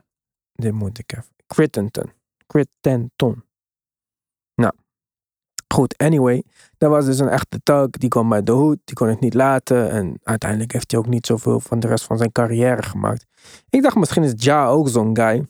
Dit 0.52 0.72
moet 0.72 0.98
ik 0.98 1.12
even. 1.12 1.30
Crittenton. 1.46 2.12
Crittenton. 2.46 3.46
Goed, 5.74 5.96
anyway. 5.96 6.44
Dat 6.78 6.90
was 6.90 7.04
dus 7.04 7.18
een 7.18 7.28
echte 7.28 7.60
talk. 7.62 7.98
Die 7.98 8.08
kwam 8.08 8.28
bij 8.28 8.42
de 8.42 8.52
hoed. 8.52 8.78
Die 8.84 8.94
kon 8.94 9.08
het 9.08 9.20
niet 9.20 9.34
laten. 9.34 9.90
En 9.90 10.18
uiteindelijk 10.22 10.72
heeft 10.72 10.90
hij 10.90 11.00
ook 11.00 11.06
niet 11.06 11.26
zoveel 11.26 11.60
van 11.60 11.80
de 11.80 11.86
rest 11.86 12.04
van 12.04 12.18
zijn 12.18 12.32
carrière 12.32 12.82
gemaakt. 12.82 13.26
Ik 13.70 13.82
dacht, 13.82 13.96
misschien 13.96 14.22
is 14.22 14.32
Ja 14.36 14.66
ook 14.66 14.88
zo'n 14.88 15.16
guy. 15.16 15.46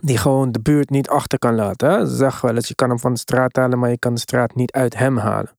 Die 0.00 0.18
gewoon 0.18 0.52
de 0.52 0.60
buurt 0.60 0.90
niet 0.90 1.08
achter 1.08 1.38
kan 1.38 1.54
laten. 1.54 1.90
Hè? 1.90 2.06
Ze 2.06 2.14
zeggen 2.14 2.46
wel 2.46 2.56
eens, 2.56 2.68
je 2.68 2.74
kan 2.74 2.88
hem 2.88 2.98
van 2.98 3.12
de 3.12 3.18
straat 3.18 3.56
halen, 3.56 3.78
maar 3.78 3.90
je 3.90 3.98
kan 3.98 4.14
de 4.14 4.20
straat 4.20 4.54
niet 4.54 4.72
uit 4.72 4.96
hem 4.96 5.16
halen. 5.16 5.56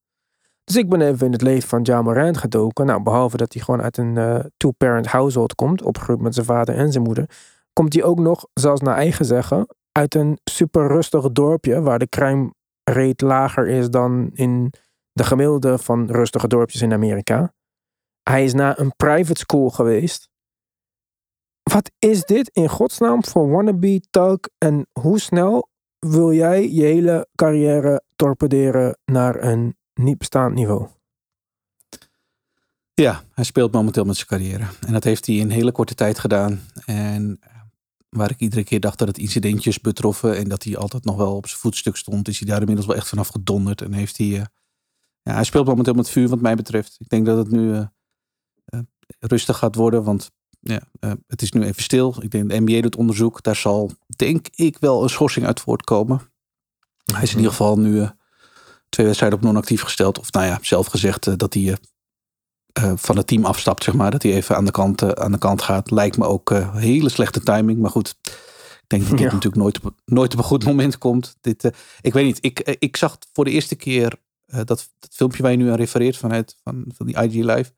Dus 0.64 0.76
ik 0.76 0.90
ben 0.90 1.02
even 1.02 1.26
in 1.26 1.32
het 1.32 1.42
leven 1.42 1.70
van 1.70 1.80
Ja 1.84 2.02
Morant 2.02 2.38
gedoken. 2.38 2.86
Nou, 2.86 3.04
behalve 3.04 3.38
dat 3.38 3.54
hij 3.54 3.62
gewoon 3.62 3.82
uit 3.82 3.98
een 3.98 4.16
uh, 4.16 4.40
two-parent 4.58 5.08
household 5.08 5.56
komt. 5.56 5.82
Opgegroeid 5.82 6.22
met 6.22 6.34
zijn 6.34 6.46
vader 6.46 6.76
en 6.76 6.92
zijn 6.92 7.04
moeder. 7.04 7.30
Komt 7.74 7.94
hij 7.94 8.04
ook 8.04 8.20
nog, 8.20 8.48
zelfs 8.54 8.82
naar 8.82 8.96
eigen 8.96 9.26
zeggen, 9.26 9.68
uit 9.92 10.16
een 10.16 10.40
super 10.44 10.88
rustig 10.88 11.32
dorpje. 11.32 11.82
Waar 11.82 12.00
de 12.00 12.10
crime 12.10 12.54
rate 12.90 13.26
lager 13.26 13.68
is 13.68 13.90
dan 13.90 14.30
in 14.34 14.74
de 15.12 15.24
gemiddelde 15.24 15.78
van 15.78 16.12
rustige 16.12 16.48
dorpjes 16.48 16.82
in 16.82 16.94
Amerika. 16.94 17.54
Hij 18.24 18.44
is 18.44 18.54
naar 18.54 18.80
een 18.80 18.96
private 18.96 19.40
school 19.40 19.70
geweest. 19.70 20.30
Wat 21.64 21.92
is 22.00 22.24
dit 22.24 22.50
in 22.54 22.70
godsnaam 22.70 23.26
voor 23.26 23.50
wannabe 23.50 24.02
talk 24.10 24.50
en 24.58 24.88
hoe 24.92 25.20
snel 25.20 25.70
wil 26.00 26.34
jij 26.34 26.72
je 26.72 26.84
hele 26.84 27.28
carrière 27.36 28.04
torpederen 28.16 28.98
naar 29.06 29.44
een 29.44 29.78
niet 29.94 30.18
bestaand 30.18 30.54
niveau? 30.54 30.88
Ja, 32.94 33.24
hij 33.34 33.44
speelt 33.44 33.72
momenteel 33.72 34.04
met 34.04 34.16
zijn 34.16 34.28
carrière. 34.28 34.66
En 34.88 34.94
dat 34.94 35.04
heeft 35.04 35.26
hij 35.26 35.36
in 35.36 35.50
hele 35.50 35.72
korte 35.72 35.96
tijd 35.96 36.20
gedaan. 36.20 36.62
En 36.86 37.40
waar 38.10 38.32
ik 38.32 38.40
iedere 38.40 38.64
keer 38.64 38.80
dacht 38.80 38.98
dat 38.98 39.08
het 39.08 39.18
incidentjes 39.18 39.80
betroffen 39.80 40.38
en 40.38 40.50
dat 40.50 40.64
hij 40.64 40.78
altijd 40.78 41.06
nog 41.06 41.16
wel 41.16 41.36
op 41.36 41.48
zijn 41.48 41.60
voetstuk 41.60 41.96
stond, 41.96 42.28
is 42.28 42.40
hij 42.40 42.48
daar 42.48 42.60
inmiddels 42.60 42.88
wel 42.88 42.96
echt 42.96 43.08
vanaf 43.08 43.28
gedonderd. 43.28 43.82
En 43.82 43.94
heeft 43.94 44.18
hij, 44.18 44.28
uh, 44.28 44.44
ja, 45.22 45.34
hij 45.34 45.44
speelt 45.44 45.68
momenteel 45.68 45.94
met 45.94 46.10
vuur 46.10 46.28
wat 46.28 46.42
mij 46.42 46.56
betreft. 46.56 46.96
Ik 47.00 47.10
denk 47.10 47.26
dat 47.26 47.38
het 47.38 47.52
nu 47.52 47.70
uh, 47.70 47.86
uh, 48.66 48.80
rustig 49.20 49.58
gaat 49.58 49.76
worden, 49.76 50.04
want 50.04 50.32
ja, 50.60 50.82
het 51.28 51.42
is 51.42 51.52
nu 51.52 51.64
even 51.64 51.84
stil. 51.84 52.16
Ik 52.20 52.32
denk 52.32 52.50
de 52.50 52.60
NBA 52.60 52.82
doet 52.82 52.96
onderzoek. 52.96 53.44
Daar 53.44 53.56
zal, 53.56 53.92
denk 54.16 54.48
ik, 54.56 54.78
wel 54.80 55.04
een 55.04 55.10
schorsing 55.10 55.46
uit 55.46 55.60
voortkomen. 55.60 56.32
Hij 57.04 57.22
is 57.22 57.32
in 57.32 57.36
ieder 57.36 57.52
geval 57.52 57.80
nu 57.80 58.08
twee 58.90 59.06
wedstrijden 59.06 59.40
op 59.40 59.46
non-actief 59.46 59.82
gesteld. 59.82 60.20
Of 60.20 60.32
nou 60.32 60.46
ja, 60.46 60.60
zelf 60.62 60.88
gezegd 60.88 61.40
dat 61.40 61.54
hij 61.54 61.78
uh, 62.78 62.92
van 62.96 63.18
het 63.18 63.28
team 63.28 63.46
afstapt, 63.46 63.84
zeg 63.84 63.94
maar. 63.94 64.12
Dat 64.12 64.24
hij 64.24 64.34
even 64.34 64.56
aan 64.56 64.66
de 64.66 64.72
kant, 64.72 65.02
uh, 65.02 65.10
aan 65.10 65.32
de 65.32 65.38
kant 65.38 65.62
gaat. 65.62 65.92
Lijkt 65.92 66.18
me 66.18 66.26
ook 66.26 66.52
uh, 66.52 66.76
hele 66.76 67.10
slechte 67.10 67.40
timing. 67.40 67.80
Maar 67.80 67.92
goed, 67.92 68.18
ik 68.22 68.84
denk 68.88 69.02
dat 69.02 69.12
dit 69.12 69.20
ja. 69.20 69.34
natuurlijk 69.34 69.56
nooit 69.56 69.82
op, 69.82 69.94
nooit 70.06 70.34
op 70.34 70.40
een 70.40 70.46
goed 70.46 70.66
moment 70.66 70.98
komt. 70.98 71.36
Dit, 71.42 71.72
ik 72.02 72.14
weet 72.14 72.26
niet, 72.26 72.38
ik, 72.42 72.60
ik 72.60 72.98
zag 72.98 73.18
voor 73.34 73.46
de 73.46 73.52
eerste 73.52 73.76
keer 73.76 74.16
dat, 74.46 74.68
dat 74.68 75.10
filmpje 75.12 75.42
waar 75.42 75.52
je 75.52 75.58
nu 75.58 75.70
aan 75.70 75.76
refereert 75.76 76.18
vanuit 76.18 76.56
van, 76.64 76.86
van 76.96 77.06
die 77.06 77.22
IG 77.22 77.34
Live. 77.34 77.72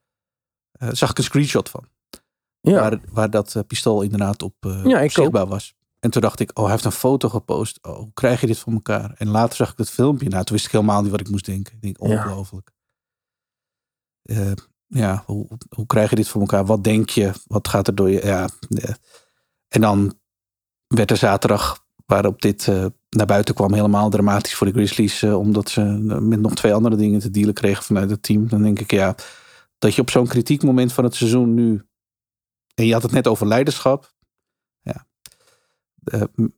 zag 0.90 1.10
ik 1.10 1.18
een 1.18 1.24
screenshot 1.24 1.68
van. 1.68 1.84
Ja. 2.60 2.80
Waar, 2.80 3.00
waar 3.10 3.30
dat 3.30 3.64
pistool 3.66 4.02
inderdaad 4.02 4.42
op 4.42 4.54
ja, 4.84 5.08
zichtbaar 5.08 5.46
was. 5.46 5.74
En 6.00 6.10
toen 6.10 6.22
dacht 6.22 6.40
ik, 6.40 6.50
oh, 6.54 6.62
hij 6.62 6.72
heeft 6.72 6.84
een 6.84 6.92
foto 6.92 7.28
gepost. 7.28 7.78
Oh, 7.82 7.96
hoe 7.96 8.10
krijg 8.14 8.40
je 8.40 8.46
dit 8.46 8.58
voor 8.58 8.72
elkaar? 8.72 9.14
En 9.16 9.28
later 9.28 9.56
zag 9.56 9.70
ik 9.72 9.78
het 9.78 9.90
filmpje. 9.90 10.28
Nou, 10.28 10.44
toen 10.44 10.54
wist 10.54 10.66
ik 10.66 10.72
helemaal 10.72 11.02
niet 11.02 11.10
wat 11.10 11.20
ik 11.20 11.30
moest 11.30 11.44
denken. 11.44 11.74
Ik 11.74 11.82
denk, 11.82 12.00
ongelooflijk. 12.00 12.72
Ja 14.22 14.54
ja, 14.92 15.22
hoe, 15.26 15.46
krijg 15.86 16.10
je 16.10 16.16
dit 16.16 16.28
voor 16.28 16.40
elkaar? 16.40 16.66
Wat 16.66 16.84
denk 16.84 17.10
je? 17.10 17.32
Wat 17.46 17.68
gaat 17.68 17.86
er 17.86 17.94
door 17.94 18.10
je? 18.10 18.24
Ja. 18.24 18.48
En 19.68 19.80
dan 19.80 20.14
werd 20.86 21.10
er 21.10 21.16
zaterdag, 21.16 21.84
waarop 22.06 22.42
dit 22.42 22.66
uh, 22.66 22.86
naar 23.08 23.26
buiten 23.26 23.54
kwam, 23.54 23.74
helemaal 23.74 24.10
dramatisch 24.10 24.54
voor 24.54 24.66
de 24.66 24.72
Grizzlies. 24.72 25.22
Uh, 25.22 25.38
omdat 25.38 25.68
ze 25.68 25.80
met 26.20 26.40
nog 26.40 26.54
twee 26.54 26.74
andere 26.74 26.96
dingen 26.96 27.20
te 27.20 27.30
dealen 27.30 27.54
kregen 27.54 27.84
vanuit 27.84 28.10
het 28.10 28.22
team. 28.22 28.48
Dan 28.48 28.62
denk 28.62 28.80
ik, 28.80 28.90
ja, 28.90 29.14
dat 29.78 29.94
je 29.94 30.00
op 30.00 30.10
zo'n 30.10 30.26
kritiek 30.26 30.62
moment 30.62 30.92
van 30.92 31.04
het 31.04 31.14
seizoen 31.14 31.54
nu. 31.54 31.84
En 32.74 32.86
je 32.86 32.92
had 32.92 33.02
het 33.02 33.12
net 33.12 33.26
over 33.26 33.46
leiderschap. 33.46 34.14
Ja. 34.80 35.06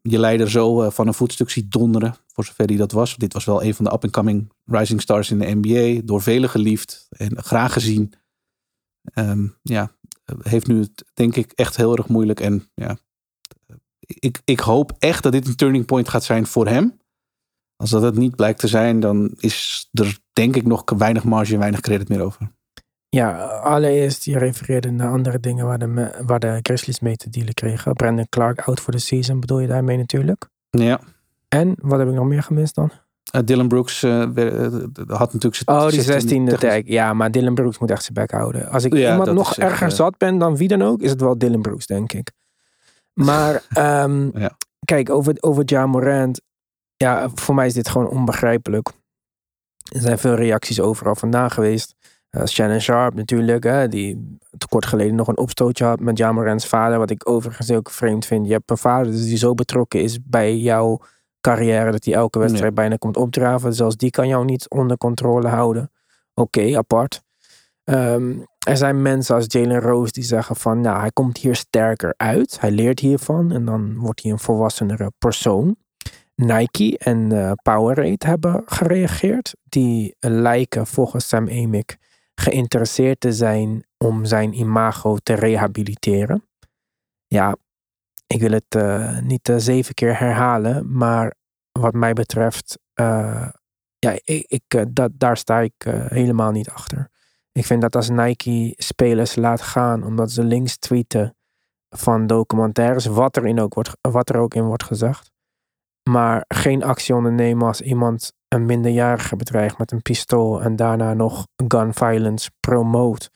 Je 0.02 0.18
leider 0.18 0.50
zo 0.50 0.90
van 0.90 1.06
een 1.06 1.14
voetstuk 1.14 1.50
ziet 1.50 1.72
donderen, 1.72 2.14
voor 2.26 2.44
zover 2.44 2.66
hij 2.66 2.76
dat 2.76 2.92
was. 2.92 3.16
Dit 3.16 3.32
was 3.32 3.44
wel 3.44 3.62
een 3.62 3.74
van 3.74 3.84
de 3.84 3.92
up-and-coming 3.92 4.52
rising 4.64 5.00
stars 5.00 5.30
in 5.30 5.38
de 5.38 5.58
NBA. 5.60 6.00
Door 6.04 6.22
velen 6.22 6.50
geliefd 6.50 7.06
en 7.10 7.42
graag 7.42 7.72
gezien 7.72 8.14
um, 9.14 9.56
ja, 9.62 9.90
heeft 10.42 10.66
nu 10.66 10.80
het 10.80 11.04
denk 11.14 11.36
ik 11.36 11.52
echt 11.52 11.76
heel 11.76 11.96
erg 11.96 12.08
moeilijk. 12.08 12.40
En 12.40 12.70
ja, 12.74 12.96
ik, 13.98 14.40
ik 14.44 14.60
hoop 14.60 14.92
echt 14.98 15.22
dat 15.22 15.32
dit 15.32 15.46
een 15.46 15.56
turning 15.56 15.84
point 15.84 16.08
gaat 16.08 16.24
zijn 16.24 16.46
voor 16.46 16.68
hem. 16.68 17.00
Als 17.76 17.90
dat 17.90 18.02
het 18.02 18.16
niet 18.16 18.36
blijkt 18.36 18.58
te 18.58 18.68
zijn, 18.68 19.00
dan 19.00 19.34
is 19.36 19.88
er 19.92 20.18
denk 20.32 20.56
ik 20.56 20.66
nog 20.66 20.82
weinig 20.96 21.24
marge 21.24 21.52
en 21.52 21.58
weinig 21.58 21.80
credit 21.80 22.08
meer 22.08 22.20
over. 22.20 22.52
Ja, 23.08 23.44
allereerst, 23.46 24.24
je 24.24 24.38
refereerde 24.38 24.90
naar 24.90 25.10
andere 25.10 25.40
dingen 25.40 25.66
waar 25.66 25.78
de, 25.78 26.22
waar 26.26 26.40
de 26.40 26.58
Grizzlies 26.62 27.00
mee 27.00 27.16
te 27.16 27.30
dealen 27.30 27.54
kregen. 27.54 27.92
Brandon 27.92 28.28
Clark 28.28 28.60
out 28.60 28.80
voor 28.80 28.92
de 28.92 28.98
season 28.98 29.40
bedoel 29.40 29.58
je 29.58 29.66
daarmee 29.66 29.96
natuurlijk? 29.96 30.48
Ja. 30.70 31.00
En, 31.48 31.74
wat 31.78 31.98
heb 31.98 32.08
ik 32.08 32.14
nog 32.14 32.26
meer 32.26 32.42
gemist 32.42 32.74
dan? 32.74 32.92
Uh, 33.36 33.42
Dylan 33.44 33.68
Brooks 33.68 34.02
uh, 34.02 34.20
had 35.06 35.32
natuurlijk 35.32 35.54
zijn 35.54 35.78
Oh, 35.78 35.88
die 35.88 36.50
16e 36.50 36.58
tag. 36.58 36.80
Ja, 36.84 37.14
maar 37.14 37.30
Dylan 37.30 37.54
Brooks 37.54 37.78
moet 37.78 37.90
echt 37.90 38.02
zijn 38.02 38.14
bek 38.14 38.30
houden. 38.30 38.68
Als 38.68 38.84
ik 38.84 38.94
ja, 38.94 39.10
iemand 39.10 39.32
nog 39.32 39.56
erger 39.56 39.86
echt, 39.86 39.96
zat 39.96 40.18
ben 40.18 40.38
dan 40.38 40.56
wie 40.56 40.68
dan 40.68 40.82
ook, 40.82 41.00
is 41.00 41.10
het 41.10 41.20
wel 41.20 41.38
Dylan 41.38 41.62
Brooks, 41.62 41.86
denk 41.86 42.12
ik. 42.12 42.32
Maar 43.12 43.62
um, 44.04 44.30
ja. 44.38 44.56
kijk, 44.84 45.10
over, 45.10 45.36
over 45.40 45.62
Ja 45.66 45.86
Morant. 45.86 46.40
Ja, 46.96 47.30
voor 47.34 47.54
mij 47.54 47.66
is 47.66 47.74
dit 47.74 47.88
gewoon 47.88 48.08
onbegrijpelijk. 48.08 48.90
Er 49.92 50.00
zijn 50.00 50.18
veel 50.18 50.34
reacties 50.34 50.80
overal 50.80 51.14
vandaan 51.14 51.50
geweest. 51.50 51.94
Uh, 52.30 52.44
Shannon 52.44 52.80
Sharp 52.80 53.14
natuurlijk, 53.14 53.64
hè, 53.64 53.88
die 53.88 54.38
te 54.58 54.68
kort 54.68 54.86
geleden 54.86 55.14
nog 55.14 55.28
een 55.28 55.38
opstootje 55.38 55.84
had 55.84 56.00
met 56.00 56.18
Ja 56.18 56.32
Morant's 56.32 56.66
vader. 56.66 56.98
Wat 56.98 57.10
ik 57.10 57.28
overigens 57.28 57.70
ook 57.70 57.90
vreemd 57.90 58.26
vind. 58.26 58.46
Je 58.46 58.52
hebt 58.52 58.70
een 58.70 58.78
vader 58.78 59.12
dus 59.12 59.24
die 59.24 59.36
zo 59.36 59.54
betrokken 59.54 60.00
is 60.02 60.18
bij 60.22 60.56
jouw 60.56 61.00
carrière 61.42 61.90
dat 61.90 62.04
hij 62.04 62.14
elke 62.14 62.38
wedstrijd 62.38 62.74
bijna 62.74 62.96
komt 62.96 63.16
opdraven. 63.16 63.74
Zelfs 63.74 63.96
die 63.96 64.10
kan 64.10 64.28
jou 64.28 64.44
niet 64.44 64.70
onder 64.70 64.96
controle 64.96 65.48
houden. 65.48 65.90
Oké, 66.34 66.76
apart. 66.76 67.22
Ehm, 67.84 68.38
er 68.66 68.76
zijn 68.76 69.02
mensen 69.02 69.34
als 69.34 69.44
Jalen 69.48 69.80
Rose 69.80 70.12
die 70.12 70.24
zeggen 70.24 70.56
van, 70.56 70.80
nou, 70.80 71.00
hij 71.00 71.10
komt 71.10 71.38
hier 71.38 71.56
sterker 71.56 72.14
uit. 72.16 72.60
Hij 72.60 72.70
leert 72.70 73.00
hiervan 73.00 73.52
en 73.52 73.64
dan 73.64 73.98
wordt 73.98 74.22
hij 74.22 74.32
een 74.32 74.38
volwassenere 74.38 75.12
persoon. 75.18 75.76
Nike 76.34 76.98
en 76.98 77.30
uh, 77.32 77.52
Powerade 77.62 78.26
hebben 78.26 78.62
gereageerd. 78.66 79.54
Die 79.62 80.16
lijken 80.18 80.86
volgens 80.86 81.28
Sam 81.28 81.48
Amick 81.48 81.96
geïnteresseerd 82.34 83.20
te 83.20 83.32
zijn 83.32 83.84
om 83.98 84.24
zijn 84.24 84.58
imago 84.58 85.16
te 85.16 85.34
rehabiliteren. 85.34 86.44
Ja, 87.26 87.56
ik 88.32 88.40
wil 88.40 88.50
het 88.50 88.74
uh, 88.76 89.18
niet 89.18 89.48
uh, 89.48 89.56
zeven 89.58 89.94
keer 89.94 90.18
herhalen, 90.18 90.96
maar 90.96 91.34
wat 91.72 91.92
mij 91.92 92.12
betreft, 92.12 92.78
uh, 93.00 93.48
ja, 93.98 94.18
ik, 94.24 94.44
ik 94.46 94.94
dat, 94.94 95.10
daar 95.14 95.36
sta 95.36 95.60
ik 95.60 95.72
helemaal 96.08 96.50
niet 96.50 96.70
achter. 96.70 97.10
Ik 97.52 97.66
vind 97.66 97.82
dat 97.82 97.96
als 97.96 98.08
Nike 98.08 98.74
spelers 98.76 99.36
laat 99.36 99.60
gaan 99.60 100.04
omdat 100.04 100.30
ze 100.30 100.44
links 100.44 100.78
tweeten 100.78 101.36
van 101.88 102.26
documentaires, 102.26 103.06
wat 103.06 103.36
er, 103.36 103.62
ook 103.62 103.74
wordt, 103.74 103.96
wat 104.00 104.28
er 104.28 104.36
ook 104.36 104.54
in 104.54 104.64
wordt 104.64 104.84
gezegd, 104.84 105.30
maar 106.10 106.44
geen 106.48 106.82
actie 106.82 107.14
ondernemen 107.14 107.66
als 107.66 107.80
iemand 107.80 108.32
een 108.48 108.66
minderjarige 108.66 109.36
bedreigt 109.36 109.78
met 109.78 109.92
een 109.92 110.02
pistool 110.02 110.62
en 110.62 110.76
daarna 110.76 111.14
nog 111.14 111.46
gun 111.68 111.94
violence 111.94 112.50
promoot 112.60 113.30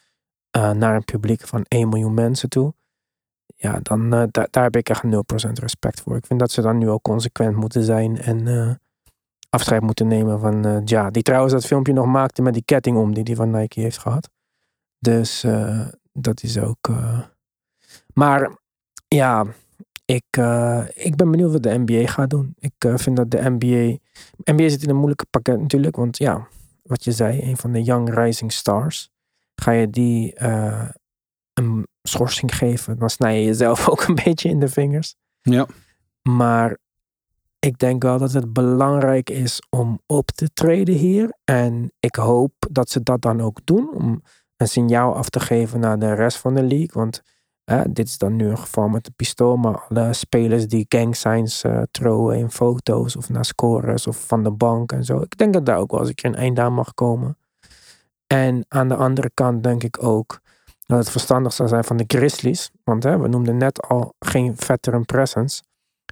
naar 0.50 0.94
een 0.94 1.04
publiek 1.04 1.46
van 1.46 1.64
1 1.68 1.88
miljoen 1.88 2.14
mensen 2.14 2.48
toe 2.48 2.74
ja, 3.54 3.78
dan 3.82 4.14
uh, 4.14 4.22
daar 4.30 4.62
heb 4.62 4.76
ik 4.76 4.88
echt 4.88 5.02
0% 5.04 5.08
respect 5.52 6.00
voor. 6.00 6.16
Ik 6.16 6.26
vind 6.26 6.40
dat 6.40 6.50
ze 6.50 6.62
dan 6.62 6.78
nu 6.78 6.90
ook 6.90 7.02
consequent 7.02 7.56
moeten 7.56 7.82
zijn 7.82 8.20
en 8.20 8.46
uh, 8.46 8.70
afscheid 9.50 9.82
moeten 9.82 10.06
nemen 10.06 10.40
van 10.40 10.66
uh, 10.66 10.78
Ja. 10.84 11.10
Die 11.10 11.22
trouwens 11.22 11.52
dat 11.52 11.66
filmpje 11.66 11.92
nog 11.92 12.06
maakte 12.06 12.42
met 12.42 12.54
die 12.54 12.64
ketting 12.64 12.96
om 12.96 13.14
die 13.14 13.22
hij 13.22 13.34
van 13.34 13.50
Nike 13.50 13.80
heeft 13.80 13.98
gehad. 13.98 14.28
Dus 14.98 15.46
dat 16.12 16.42
is 16.42 16.58
ook. 16.58 16.90
Maar 18.14 18.58
ja, 19.08 19.44
ik, 20.04 20.24
ik 20.94 21.16
ben 21.16 21.30
benieuwd 21.30 21.52
wat 21.52 21.62
de 21.62 21.78
NBA 21.84 22.06
gaat 22.06 22.30
doen. 22.30 22.54
Ik 22.58 22.72
vind 22.94 23.16
dat 23.16 23.30
de 23.30 23.50
NBA. 23.50 23.96
NBA 24.52 24.68
zit 24.68 24.82
in 24.82 24.88
een 24.88 24.96
moeilijke 24.96 25.26
pakket 25.30 25.60
natuurlijk. 25.60 25.96
Want 25.96 26.18
ja, 26.18 26.48
wat 26.82 27.04
je 27.04 27.12
zei, 27.12 27.42
een 27.42 27.56
van 27.56 27.72
de 27.72 27.82
young 27.82 28.14
rising 28.14 28.52
stars. 28.52 29.10
Ga 29.54 29.70
je 29.70 29.90
die 29.90 30.34
een 31.58 31.86
schorsing 32.02 32.56
geven, 32.56 32.98
dan 32.98 33.10
snij 33.10 33.38
je 33.38 33.46
jezelf 33.46 33.88
ook 33.90 34.02
een 34.02 34.14
beetje 34.24 34.48
in 34.48 34.60
de 34.60 34.68
vingers. 34.68 35.14
Ja. 35.40 35.66
Maar 36.22 36.78
ik 37.58 37.78
denk 37.78 38.02
wel 38.02 38.18
dat 38.18 38.32
het 38.32 38.52
belangrijk 38.52 39.30
is 39.30 39.62
om 39.70 40.00
op 40.06 40.30
te 40.30 40.50
treden 40.54 40.94
hier. 40.94 41.36
En 41.44 41.92
ik 42.00 42.14
hoop 42.14 42.52
dat 42.70 42.90
ze 42.90 43.02
dat 43.02 43.22
dan 43.22 43.40
ook 43.40 43.60
doen. 43.64 43.90
Om 43.94 44.22
een 44.56 44.68
signaal 44.68 45.14
af 45.14 45.28
te 45.28 45.40
geven 45.40 45.80
naar 45.80 45.98
de 45.98 46.14
rest 46.14 46.38
van 46.38 46.54
de 46.54 46.62
league. 46.62 46.90
Want 46.92 47.22
dit 47.88 48.06
is 48.06 48.18
dan 48.18 48.36
nu 48.36 48.48
een 48.48 48.58
geval 48.58 48.88
met 48.88 49.04
de 49.04 49.12
pistool. 49.16 49.56
Maar 49.56 49.80
alle 49.88 50.12
spelers 50.12 50.66
die 50.66 50.86
gang 50.88 51.16
signs 51.16 51.64
uh, 51.64 51.82
trouwen 51.90 52.38
in 52.38 52.50
foto's 52.50 53.16
of 53.16 53.28
naar 53.28 53.44
scores 53.44 54.06
of 54.06 54.26
van 54.26 54.42
de 54.42 54.50
bank 54.50 54.92
en 54.92 55.04
zo. 55.04 55.20
Ik 55.20 55.38
denk 55.38 55.52
dat 55.52 55.66
daar 55.66 55.78
ook 55.78 55.90
wel 55.90 56.00
eens 56.00 56.08
een 56.08 56.14
keer 56.14 56.30
een 56.30 56.36
eind 56.36 56.58
aan 56.58 56.72
mag 56.72 56.94
komen. 56.94 57.38
En 58.26 58.64
aan 58.68 58.88
de 58.88 58.96
andere 58.96 59.30
kant 59.34 59.62
denk 59.62 59.82
ik 59.82 60.02
ook 60.02 60.40
dat 60.86 60.98
het 60.98 61.10
verstandig 61.10 61.52
zou 61.52 61.68
zijn 61.68 61.84
van 61.84 61.96
de 61.96 62.04
Grizzlies. 62.06 62.70
Want 62.84 63.02
hè, 63.02 63.18
we 63.18 63.28
noemden 63.28 63.56
net 63.56 63.82
al 63.82 64.14
geen 64.18 64.56
veteran 64.56 65.04
presence. 65.04 65.62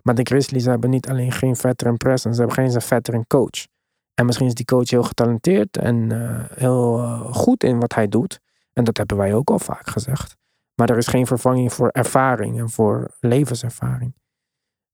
Maar 0.03 0.15
de 0.15 0.23
Grizzlies 0.25 0.65
hebben 0.65 0.91
niet 0.91 1.09
alleen 1.09 1.33
geen 1.33 1.57
veteran 1.57 1.97
presence, 1.97 2.35
ze 2.35 2.47
hebben 2.47 2.65
geen 2.65 2.83
veteran 2.83 3.27
coach. 3.27 3.67
En 4.15 4.27
misschien 4.27 4.47
is 4.47 4.55
die 4.55 4.65
coach 4.65 4.91
heel 4.91 5.03
getalenteerd 5.03 5.77
en 5.77 6.11
uh, 6.13 6.45
heel 6.55 6.99
uh, 6.99 7.35
goed 7.35 7.65
in 7.65 7.81
wat 7.81 7.95
hij 7.95 8.09
doet. 8.09 8.41
En 8.73 8.85
dat 8.85 8.97
hebben 8.97 9.17
wij 9.17 9.35
ook 9.35 9.51
al 9.51 9.59
vaak 9.59 9.89
gezegd. 9.89 10.37
Maar 10.75 10.91
er 10.91 10.97
is 10.97 11.07
geen 11.07 11.27
vervanging 11.27 11.73
voor 11.73 11.89
ervaring 11.89 12.59
en 12.59 12.71
voor 12.71 13.17
levenservaring. 13.21 14.15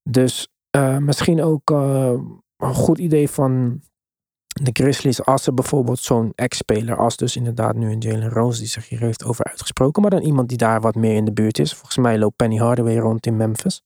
Dus 0.09 0.47
uh, 0.75 0.97
misschien 0.97 1.41
ook 1.41 1.69
een 1.69 2.73
goed 2.73 2.97
idee 2.97 3.29
van 3.29 3.81
de 4.53 4.69
Grizzlies, 4.73 5.25
als 5.25 5.43
ze 5.43 5.53
bijvoorbeeld 5.53 5.99
zo'n 5.99 6.31
ex-speler, 6.35 6.97
als 6.97 7.17
dus 7.17 7.35
inderdaad 7.35 7.75
nu 7.75 7.91
een 7.91 7.99
Jalen 7.99 8.29
Rose 8.29 8.59
die 8.59 8.67
zich 8.67 8.89
hier 8.89 8.99
heeft 8.99 9.23
over 9.23 9.45
uitgesproken, 9.45 10.01
maar 10.01 10.11
dan 10.11 10.21
iemand 10.21 10.49
die 10.49 10.57
daar 10.57 10.81
wat 10.81 10.95
meer 10.95 11.15
in 11.15 11.25
de 11.25 11.31
buurt 11.33 11.59
is. 11.59 11.73
Volgens 11.73 11.97
mij 11.97 12.17
loopt 12.19 12.35
Penny 12.35 12.57
Hardaway 12.57 12.97
rond 12.97 13.25
in 13.25 13.37
Memphis. 13.37 13.81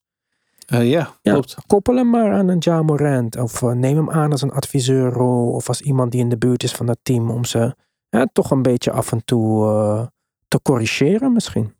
Eh, 0.65 0.89
ja, 0.89 1.13
Ja, 1.21 1.31
klopt. 1.31 1.55
koppel 1.67 1.95
hem 1.95 2.09
maar 2.09 2.33
aan 2.33 2.47
een 2.47 2.57
Ja 2.59 2.81
Morant. 2.81 3.37
Of 3.37 3.61
eh, 3.61 3.71
neem 3.71 3.95
hem 3.95 4.09
aan 4.09 4.31
als 4.31 4.41
een 4.41 4.51
adviseurrol. 4.51 5.51
Of 5.51 5.67
als 5.67 5.81
iemand 5.81 6.11
die 6.11 6.21
in 6.21 6.29
de 6.29 6.37
buurt 6.37 6.63
is 6.63 6.71
van 6.71 6.85
dat 6.85 6.97
team. 7.01 7.29
Om 7.29 7.45
ze 7.45 7.75
toch 8.33 8.51
een 8.51 8.61
beetje 8.61 8.91
af 8.91 9.11
en 9.11 9.25
toe 9.25 9.65
eh, 9.67 10.05
te 10.47 10.59
corrigeren 10.61 11.33
misschien. 11.33 11.73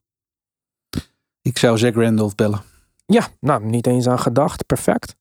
Ik 1.41 1.57
zou 1.57 1.77
Zach 1.77 1.93
Randolph 1.93 2.35
bellen. 2.35 2.61
Ja, 3.05 3.27
nou, 3.39 3.65
niet 3.65 3.87
eens 3.87 4.07
aan 4.07 4.19
gedacht. 4.19 4.65
Perfect. 4.65 5.15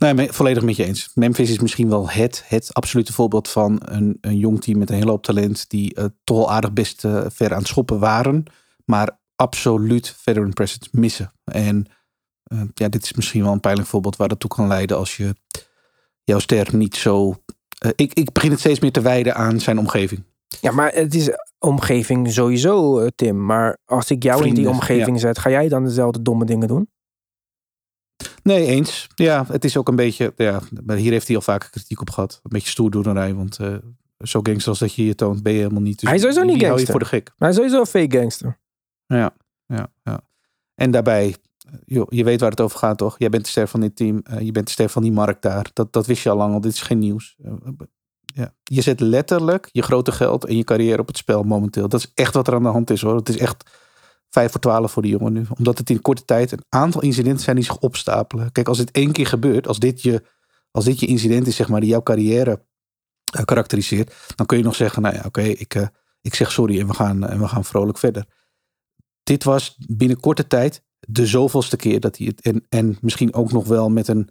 Nee, 0.00 0.32
volledig 0.32 0.62
met 0.62 0.76
je 0.76 0.84
eens. 0.84 1.10
Memphis 1.14 1.50
is 1.50 1.58
misschien 1.58 1.88
wel 1.88 2.10
het, 2.10 2.44
het 2.46 2.74
absolute 2.74 3.12
voorbeeld 3.12 3.48
van 3.48 3.80
een, 3.84 4.18
een 4.20 4.38
jong 4.38 4.62
team 4.62 4.78
met 4.78 4.90
een 4.90 4.96
hele 4.96 5.10
hoop 5.10 5.22
talent. 5.22 5.70
Die 5.70 5.94
eh, 5.94 6.04
toch 6.24 6.38
al 6.38 6.50
aardig 6.50 6.72
best 6.72 7.04
eh, 7.04 7.24
ver 7.28 7.52
aan 7.52 7.58
het 7.58 7.66
schoppen 7.66 7.98
waren. 7.98 8.44
Maar 8.84 9.18
absoluut 9.36 10.16
veteran 10.18 10.52
presence 10.52 10.88
missen. 10.92 11.32
En 11.44 11.86
eh, 12.42 12.60
ja, 12.74 12.88
dit 12.88 13.02
is 13.02 13.12
misschien 13.12 13.42
wel 13.42 13.52
een 13.52 13.60
pijnlijk 13.60 13.88
voorbeeld 13.88 14.16
waar 14.16 14.28
dat 14.28 14.40
toe 14.40 14.50
kan 14.50 14.66
leiden 14.66 14.96
als 14.96 15.16
je 15.16 15.34
jouw 16.24 16.38
ster 16.38 16.76
niet 16.76 16.96
zo... 16.96 17.42
ik, 17.94 18.14
ik 18.14 18.32
begin 18.32 18.50
het 18.50 18.60
steeds 18.60 18.80
meer 18.80 18.92
te 18.92 19.00
wijden 19.00 19.34
aan 19.34 19.60
zijn 19.60 19.78
omgeving. 19.78 20.24
Ja, 20.60 20.72
maar 20.72 20.92
het 20.92 21.14
is 21.14 21.30
omgeving 21.58 22.32
sowieso, 22.32 23.08
Tim. 23.08 23.44
Maar 23.46 23.78
als 23.84 24.10
ik 24.10 24.22
jou 24.22 24.46
in 24.46 24.54
die 24.54 24.68
omgeving 24.68 25.20
zet, 25.20 25.38
ga 25.38 25.50
jij 25.50 25.68
dan 25.68 25.84
dezelfde 25.84 26.22
domme 26.22 26.44
dingen 26.44 26.68
doen? 26.68 26.88
Nee, 28.42 28.66
eens. 28.66 29.06
Ja, 29.14 29.44
het 29.48 29.64
is 29.64 29.76
ook 29.76 29.88
een 29.88 29.96
beetje... 29.96 30.32
Ja, 30.36 30.60
maar 30.84 30.96
hier 30.96 31.10
heeft 31.12 31.26
hij 31.26 31.36
al 31.36 31.42
vaker 31.42 31.70
kritiek 31.70 32.00
op 32.00 32.10
gehad. 32.10 32.40
Een 32.42 32.50
beetje 32.50 32.68
stoerdoenerij, 32.68 33.34
want... 33.34 33.58
eh, 33.58 33.74
zo 34.20 34.40
gangster 34.42 34.68
als 34.68 34.78
dat 34.78 34.94
je 34.94 35.04
je 35.06 35.14
toont, 35.14 35.42
ben 35.42 35.52
je 35.52 35.58
helemaal 35.58 35.82
niet. 35.82 35.98
Dus 36.00 36.08
Hij 36.08 36.14
is 36.16 36.20
sowieso 36.22 36.44
niet 36.44 36.58
die 36.58 36.68
hou 36.68 36.80
je 36.80 36.86
gangster. 36.86 37.08
voor 37.10 37.18
de 37.18 37.24
gek. 37.24 37.34
Hij 37.38 37.48
is 37.48 37.54
sowieso 37.54 37.80
een 37.80 37.86
fake 37.86 38.18
gangster. 38.18 38.58
Ja, 39.06 39.34
ja, 39.66 39.92
ja. 40.02 40.20
En 40.74 40.90
daarbij, 40.90 41.36
eh, 41.66 41.72
joh, 41.84 42.06
je 42.10 42.24
weet 42.24 42.40
waar 42.40 42.50
het 42.50 42.60
over 42.60 42.78
gaat, 42.78 42.98
toch? 42.98 43.14
Jij 43.18 43.28
bent 43.28 43.44
de 43.44 43.50
ster 43.50 43.68
van 43.68 43.80
dit 43.80 43.96
team. 43.96 44.20
eh, 44.24 44.40
je 44.40 44.52
bent 44.52 44.66
de 44.66 44.72
ster 44.72 44.88
van 44.88 45.02
die 45.02 45.12
markt 45.12 45.42
daar. 45.42 45.70
Dat, 45.72 45.92
dat 45.92 46.06
wist 46.06 46.22
je 46.22 46.30
al 46.30 46.36
lang 46.36 46.52
al. 46.54 46.60
Dit 46.60 46.72
is 46.72 46.82
geen 46.82 46.98
nieuws. 46.98 47.36
Ja. 48.34 48.54
Je 48.64 48.80
zet 48.80 49.00
letterlijk 49.00 49.68
je 49.72 49.82
grote 49.82 50.12
geld 50.12 50.44
en 50.44 50.56
je 50.56 50.64
carrière 50.64 51.00
op 51.00 51.06
het 51.06 51.16
spel 51.16 51.42
momenteel. 51.42 51.88
Dat 51.88 52.00
is 52.00 52.10
echt 52.14 52.34
wat 52.34 52.46
er 52.46 52.54
aan 52.54 52.62
de 52.62 52.68
hand 52.68 52.90
is, 52.90 53.00
hoor. 53.02 53.16
Het 53.16 53.28
is 53.28 53.36
echt 53.36 53.70
vijf 54.30 54.50
voor 54.50 54.60
twaalf 54.60 54.92
voor 54.92 55.02
die 55.02 55.10
jongen 55.10 55.32
nu. 55.32 55.44
Omdat 55.58 55.78
het 55.78 55.90
in 55.90 56.02
korte 56.02 56.24
tijd 56.24 56.52
een 56.52 56.64
aantal 56.68 57.02
incidenten 57.02 57.42
zijn 57.42 57.56
die 57.56 57.64
zich 57.64 57.78
opstapelen. 57.78 58.52
Kijk, 58.52 58.68
als 58.68 58.78
dit 58.78 58.90
één 58.90 59.12
keer 59.12 59.26
gebeurt, 59.26 59.66
als 59.66 59.78
dit 59.78 60.02
je, 60.02 60.22
als 60.70 60.84
dit 60.84 61.00
je 61.00 61.06
incident 61.06 61.46
is, 61.46 61.56
zeg 61.56 61.68
maar, 61.68 61.80
die 61.80 61.90
jouw 61.90 62.02
carrière 62.02 62.64
eh, 63.32 63.44
karakteriseert, 63.44 64.14
dan 64.34 64.46
kun 64.46 64.58
je 64.58 64.64
nog 64.64 64.74
zeggen, 64.74 65.02
nou 65.02 65.14
ja, 65.14 65.22
oké, 65.26 65.42
ik, 65.42 65.74
eh, 65.74 65.86
ik 66.20 66.34
zeg 66.34 66.52
sorry 66.52 66.80
en 66.80 66.86
we 66.86 66.94
gaan, 66.94 67.26
en 67.26 67.40
we 67.40 67.48
gaan 67.48 67.64
vrolijk 67.64 67.98
verder 67.98 68.24
dit 69.30 69.44
was 69.44 69.76
binnen 69.88 70.20
korte 70.20 70.46
tijd 70.46 70.82
de 71.00 71.26
zoveelste 71.26 71.76
keer 71.76 72.00
dat 72.00 72.16
hij 72.16 72.26
het. 72.26 72.40
En, 72.40 72.66
en 72.68 72.98
misschien 73.00 73.34
ook 73.34 73.52
nog 73.52 73.66
wel 73.66 73.90
met 73.90 74.08
een 74.08 74.30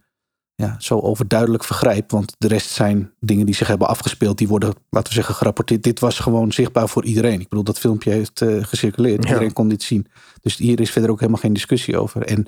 ja, 0.59 0.75
zo 0.79 0.99
overduidelijk 0.99 1.63
vergrijp. 1.63 2.11
Want 2.11 2.35
de 2.37 2.47
rest 2.47 2.69
zijn 2.69 3.13
dingen 3.19 3.45
die 3.45 3.55
zich 3.55 3.67
hebben 3.67 3.87
afgespeeld. 3.87 4.37
Die 4.37 4.47
worden, 4.47 4.73
laten 4.89 5.07
we 5.07 5.13
zeggen, 5.13 5.35
gerapporteerd. 5.35 5.83
Dit 5.83 5.99
was 5.99 6.19
gewoon 6.19 6.51
zichtbaar 6.51 6.89
voor 6.89 7.05
iedereen. 7.05 7.39
Ik 7.39 7.49
bedoel, 7.49 7.63
dat 7.63 7.79
filmpje 7.79 8.11
heeft 8.11 8.41
eh, 8.41 8.63
gecirculeerd. 8.63 9.23
Ja. 9.23 9.29
Iedereen 9.29 9.53
kon 9.53 9.67
dit 9.67 9.83
zien. 9.83 10.07
Dus 10.41 10.57
hier 10.57 10.79
is 10.79 10.91
verder 10.91 11.09
ook 11.09 11.19
helemaal 11.19 11.41
geen 11.41 11.53
discussie 11.53 11.99
over. 11.99 12.25
En 12.25 12.45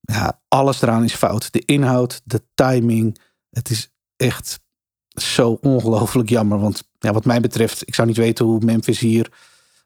ja, 0.00 0.40
alles 0.48 0.82
eraan 0.82 1.04
is 1.04 1.14
fout. 1.14 1.52
De 1.52 1.62
inhoud, 1.64 2.20
de 2.24 2.42
timing. 2.54 3.18
Het 3.50 3.70
is 3.70 3.90
echt 4.16 4.60
zo 5.08 5.58
ongelooflijk 5.60 6.28
jammer. 6.28 6.58
Want 6.58 6.88
ja, 6.98 7.12
wat 7.12 7.24
mij 7.24 7.40
betreft, 7.40 7.88
ik 7.88 7.94
zou 7.94 8.08
niet 8.08 8.16
weten 8.16 8.44
hoe 8.44 8.64
Memphis 8.64 8.98
hier 8.98 9.32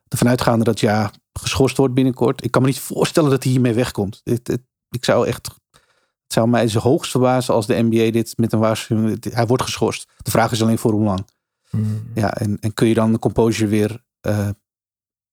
ervan 0.07 0.29
uitgaande 0.29 0.63
dat 0.63 0.79
ja 0.79 1.11
geschorst 1.33 1.77
wordt 1.77 1.93
binnenkort. 1.93 2.43
Ik 2.43 2.51
kan 2.51 2.61
me 2.61 2.67
niet 2.67 2.79
voorstellen 2.79 3.29
dat 3.29 3.43
hij 3.43 3.51
hiermee 3.51 3.73
wegkomt. 3.73 4.21
Ik 4.89 5.05
zou 5.05 5.27
echt, 5.27 5.49
het 6.31 6.39
zou 6.39 6.49
mij 6.49 6.67
zo 6.67 6.79
hoogst 6.79 7.11
verbazen 7.11 7.53
als 7.53 7.65
de 7.67 7.81
NBA 7.81 8.11
dit 8.11 8.37
met 8.37 8.53
een 8.53 8.59
waarschuwing. 8.59 9.23
Hij 9.33 9.45
wordt 9.47 9.63
geschorst. 9.63 10.11
De 10.17 10.31
vraag 10.31 10.51
is 10.51 10.61
alleen 10.61 10.77
voor 10.77 10.91
hoe 10.91 11.03
lang. 11.03 11.27
Ja, 12.13 12.33
en, 12.33 12.57
en 12.59 12.73
kun 12.73 12.87
je 12.87 12.93
dan 12.93 13.11
de 13.11 13.19
composure 13.19 13.69
weer, 13.69 14.03
eh, 14.21 14.49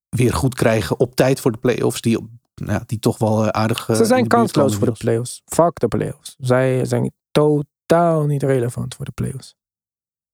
weer 0.09 0.35
goed 0.35 0.55
krijgen 0.55 1.01
op 1.01 1.15
tijd 1.15 1.41
voor 1.41 1.53
de 1.53 1.59
playoffs, 1.59 2.01
die, 2.01 2.19
nou, 2.55 2.83
die 2.87 2.99
toch 2.99 3.19
wel 3.19 3.43
eh, 3.43 3.49
aardig. 3.49 3.89
eh, 3.89 3.97
Ze 3.97 4.05
zijn 4.05 4.27
kansloos 4.27 4.75
voor 4.75 4.87
de 4.87 4.93
playoffs. 4.93 5.43
Fuck 5.45 5.79
de 5.81 5.89
playoffs. 5.89 6.35
Zij 6.39 6.85
zijn 6.85 7.13
totaal 7.31 8.27
niet 8.27 8.43
relevant 8.43 8.95
voor 8.95 9.05
de 9.05 9.11
playoffs. 9.13 9.55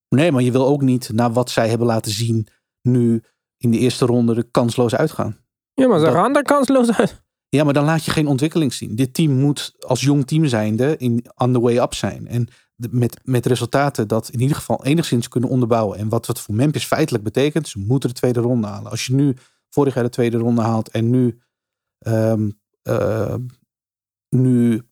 Nee, 0.08 0.32
maar 0.32 0.42
je 0.42 0.52
wil 0.52 0.66
ook 0.66 0.82
niet, 0.82 1.10
na 1.12 1.30
wat 1.32 1.50
zij 1.50 1.68
hebben 1.68 1.86
laten 1.86 2.12
zien, 2.12 2.46
nu 2.82 3.22
in 3.56 3.70
de 3.70 3.78
eerste 3.78 4.06
ronde 4.06 4.34
de 4.34 4.42
kansloos 4.50 4.94
uitgaan. 4.94 5.38
Ja, 5.74 5.88
maar 5.88 5.98
ze 5.98 6.04
Dat- 6.04 6.14
gaan 6.14 6.36
er 6.36 6.42
kansloos 6.42 6.92
uit. 6.92 7.22
Ja, 7.54 7.64
maar 7.64 7.72
dan 7.72 7.84
laat 7.84 8.04
je 8.04 8.10
geen 8.10 8.26
ontwikkeling 8.26 8.72
zien. 8.72 8.96
Dit 8.96 9.14
team 9.14 9.32
moet 9.32 9.74
als 9.78 10.00
jong 10.00 10.26
team 10.26 10.46
zijnde 10.46 10.96
in 10.96 11.24
on 11.36 11.52
the 11.52 11.60
way 11.60 11.78
up 11.78 11.94
zijn. 11.94 12.26
En 12.26 12.48
met, 12.90 13.20
met 13.24 13.46
resultaten 13.46 14.08
dat 14.08 14.28
in 14.28 14.40
ieder 14.40 14.56
geval 14.56 14.84
enigszins 14.84 15.28
kunnen 15.28 15.50
onderbouwen. 15.50 15.98
En 15.98 16.08
wat 16.08 16.26
het 16.26 16.40
voor 16.40 16.54
Memphis 16.54 16.86
feitelijk 16.86 17.24
betekent, 17.24 17.68
ze 17.68 17.78
moeten 17.78 18.08
de 18.08 18.14
tweede 18.14 18.40
ronde 18.40 18.66
halen. 18.66 18.90
Als 18.90 19.06
je 19.06 19.14
nu 19.14 19.36
vorig 19.70 19.94
jaar 19.94 20.04
de 20.04 20.10
tweede 20.10 20.36
ronde 20.36 20.62
haalt 20.62 20.88
en 20.88 21.10
nu, 21.10 21.40
ehm, 21.98 22.50
ehm, 22.82 23.40
nu 24.28 24.82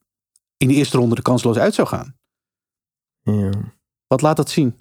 in 0.56 0.68
de 0.68 0.74
eerste 0.74 0.96
ronde 0.96 1.14
de 1.14 1.22
kansloos 1.22 1.58
uit 1.58 1.74
zou 1.74 1.88
gaan. 1.88 2.16
Ja. 3.22 3.50
Wat 4.06 4.20
laat 4.20 4.36
dat 4.36 4.50
zien? 4.50 4.80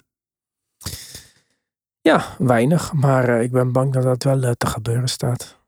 Ja, 2.00 2.36
weinig. 2.38 2.92
Maar 2.92 3.28
eh, 3.28 3.42
ik 3.42 3.50
ben 3.50 3.72
bang 3.72 3.92
dat 3.92 4.02
dat 4.02 4.22
wel 4.22 4.42
eh, 4.42 4.50
te 4.50 4.66
gebeuren 4.66 5.08
staat. 5.08 5.61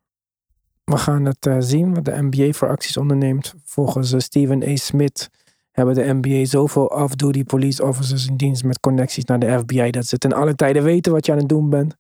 We 0.85 0.97
gaan 0.97 1.25
het 1.25 1.47
eh, 1.47 1.57
zien 1.59 1.95
wat 1.95 2.05
de 2.05 2.23
NBA 2.23 2.53
voor 2.53 2.69
acties 2.69 2.97
onderneemt. 2.97 3.55
Volgens 3.65 4.13
eh, 4.13 4.21
Stephen 4.21 4.63
A. 4.63 4.77
Smith 4.77 5.31
hebben 5.75 5.95
de 5.95 6.13
NBA 6.13 6.45
zoveel 6.45 6.87
off-duty 6.87 7.45
police 7.45 7.85
officers 7.85 8.27
in 8.27 8.37
dienst 8.37 8.65
met 8.65 8.81
connecties 8.81 9.25
naar 9.25 9.39
de 9.39 9.59
FBI 9.59 9.91
dat 9.91 10.07
ze 10.07 10.19
ten 10.19 10.33
alle 10.33 10.55
tijde 10.55 10.83
weten 10.83 11.13
wat 11.13 11.27
je 11.27 11.33
aan 11.33 11.39
het 11.39 11.49
doen 11.49 11.71
bent. 11.71 11.97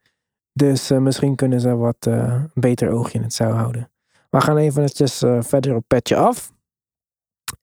Dus 0.52 0.90
eh, 0.90 0.98
misschien 0.98 1.34
kunnen 1.34 1.60
ze 1.60 1.76
wat 1.76 1.96
een 2.00 2.50
beter 2.54 2.90
oogje 2.90 3.18
in 3.18 3.24
het 3.24 3.32
zeil 3.32 3.52
houden. 3.52 3.90
We 4.30 4.40
gaan 4.40 4.58
eh, 4.58 5.42
verder 5.42 5.74
op 5.74 5.84
petje 5.86 6.16
af. 6.16 6.52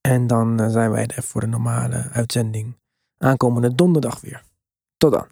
En 0.02 0.28
dan 0.28 0.72
zijn 0.72 0.92
wij 0.92 1.08
er 1.08 1.24
voor 1.24 1.42
de 1.42 1.48
normale 1.48 2.10
uitzending 2.12 2.78
aankomende 3.18 3.76
donderdag 3.76 4.22
weer. 4.22 4.44
Tot 4.98 5.12
dan. 5.12 5.26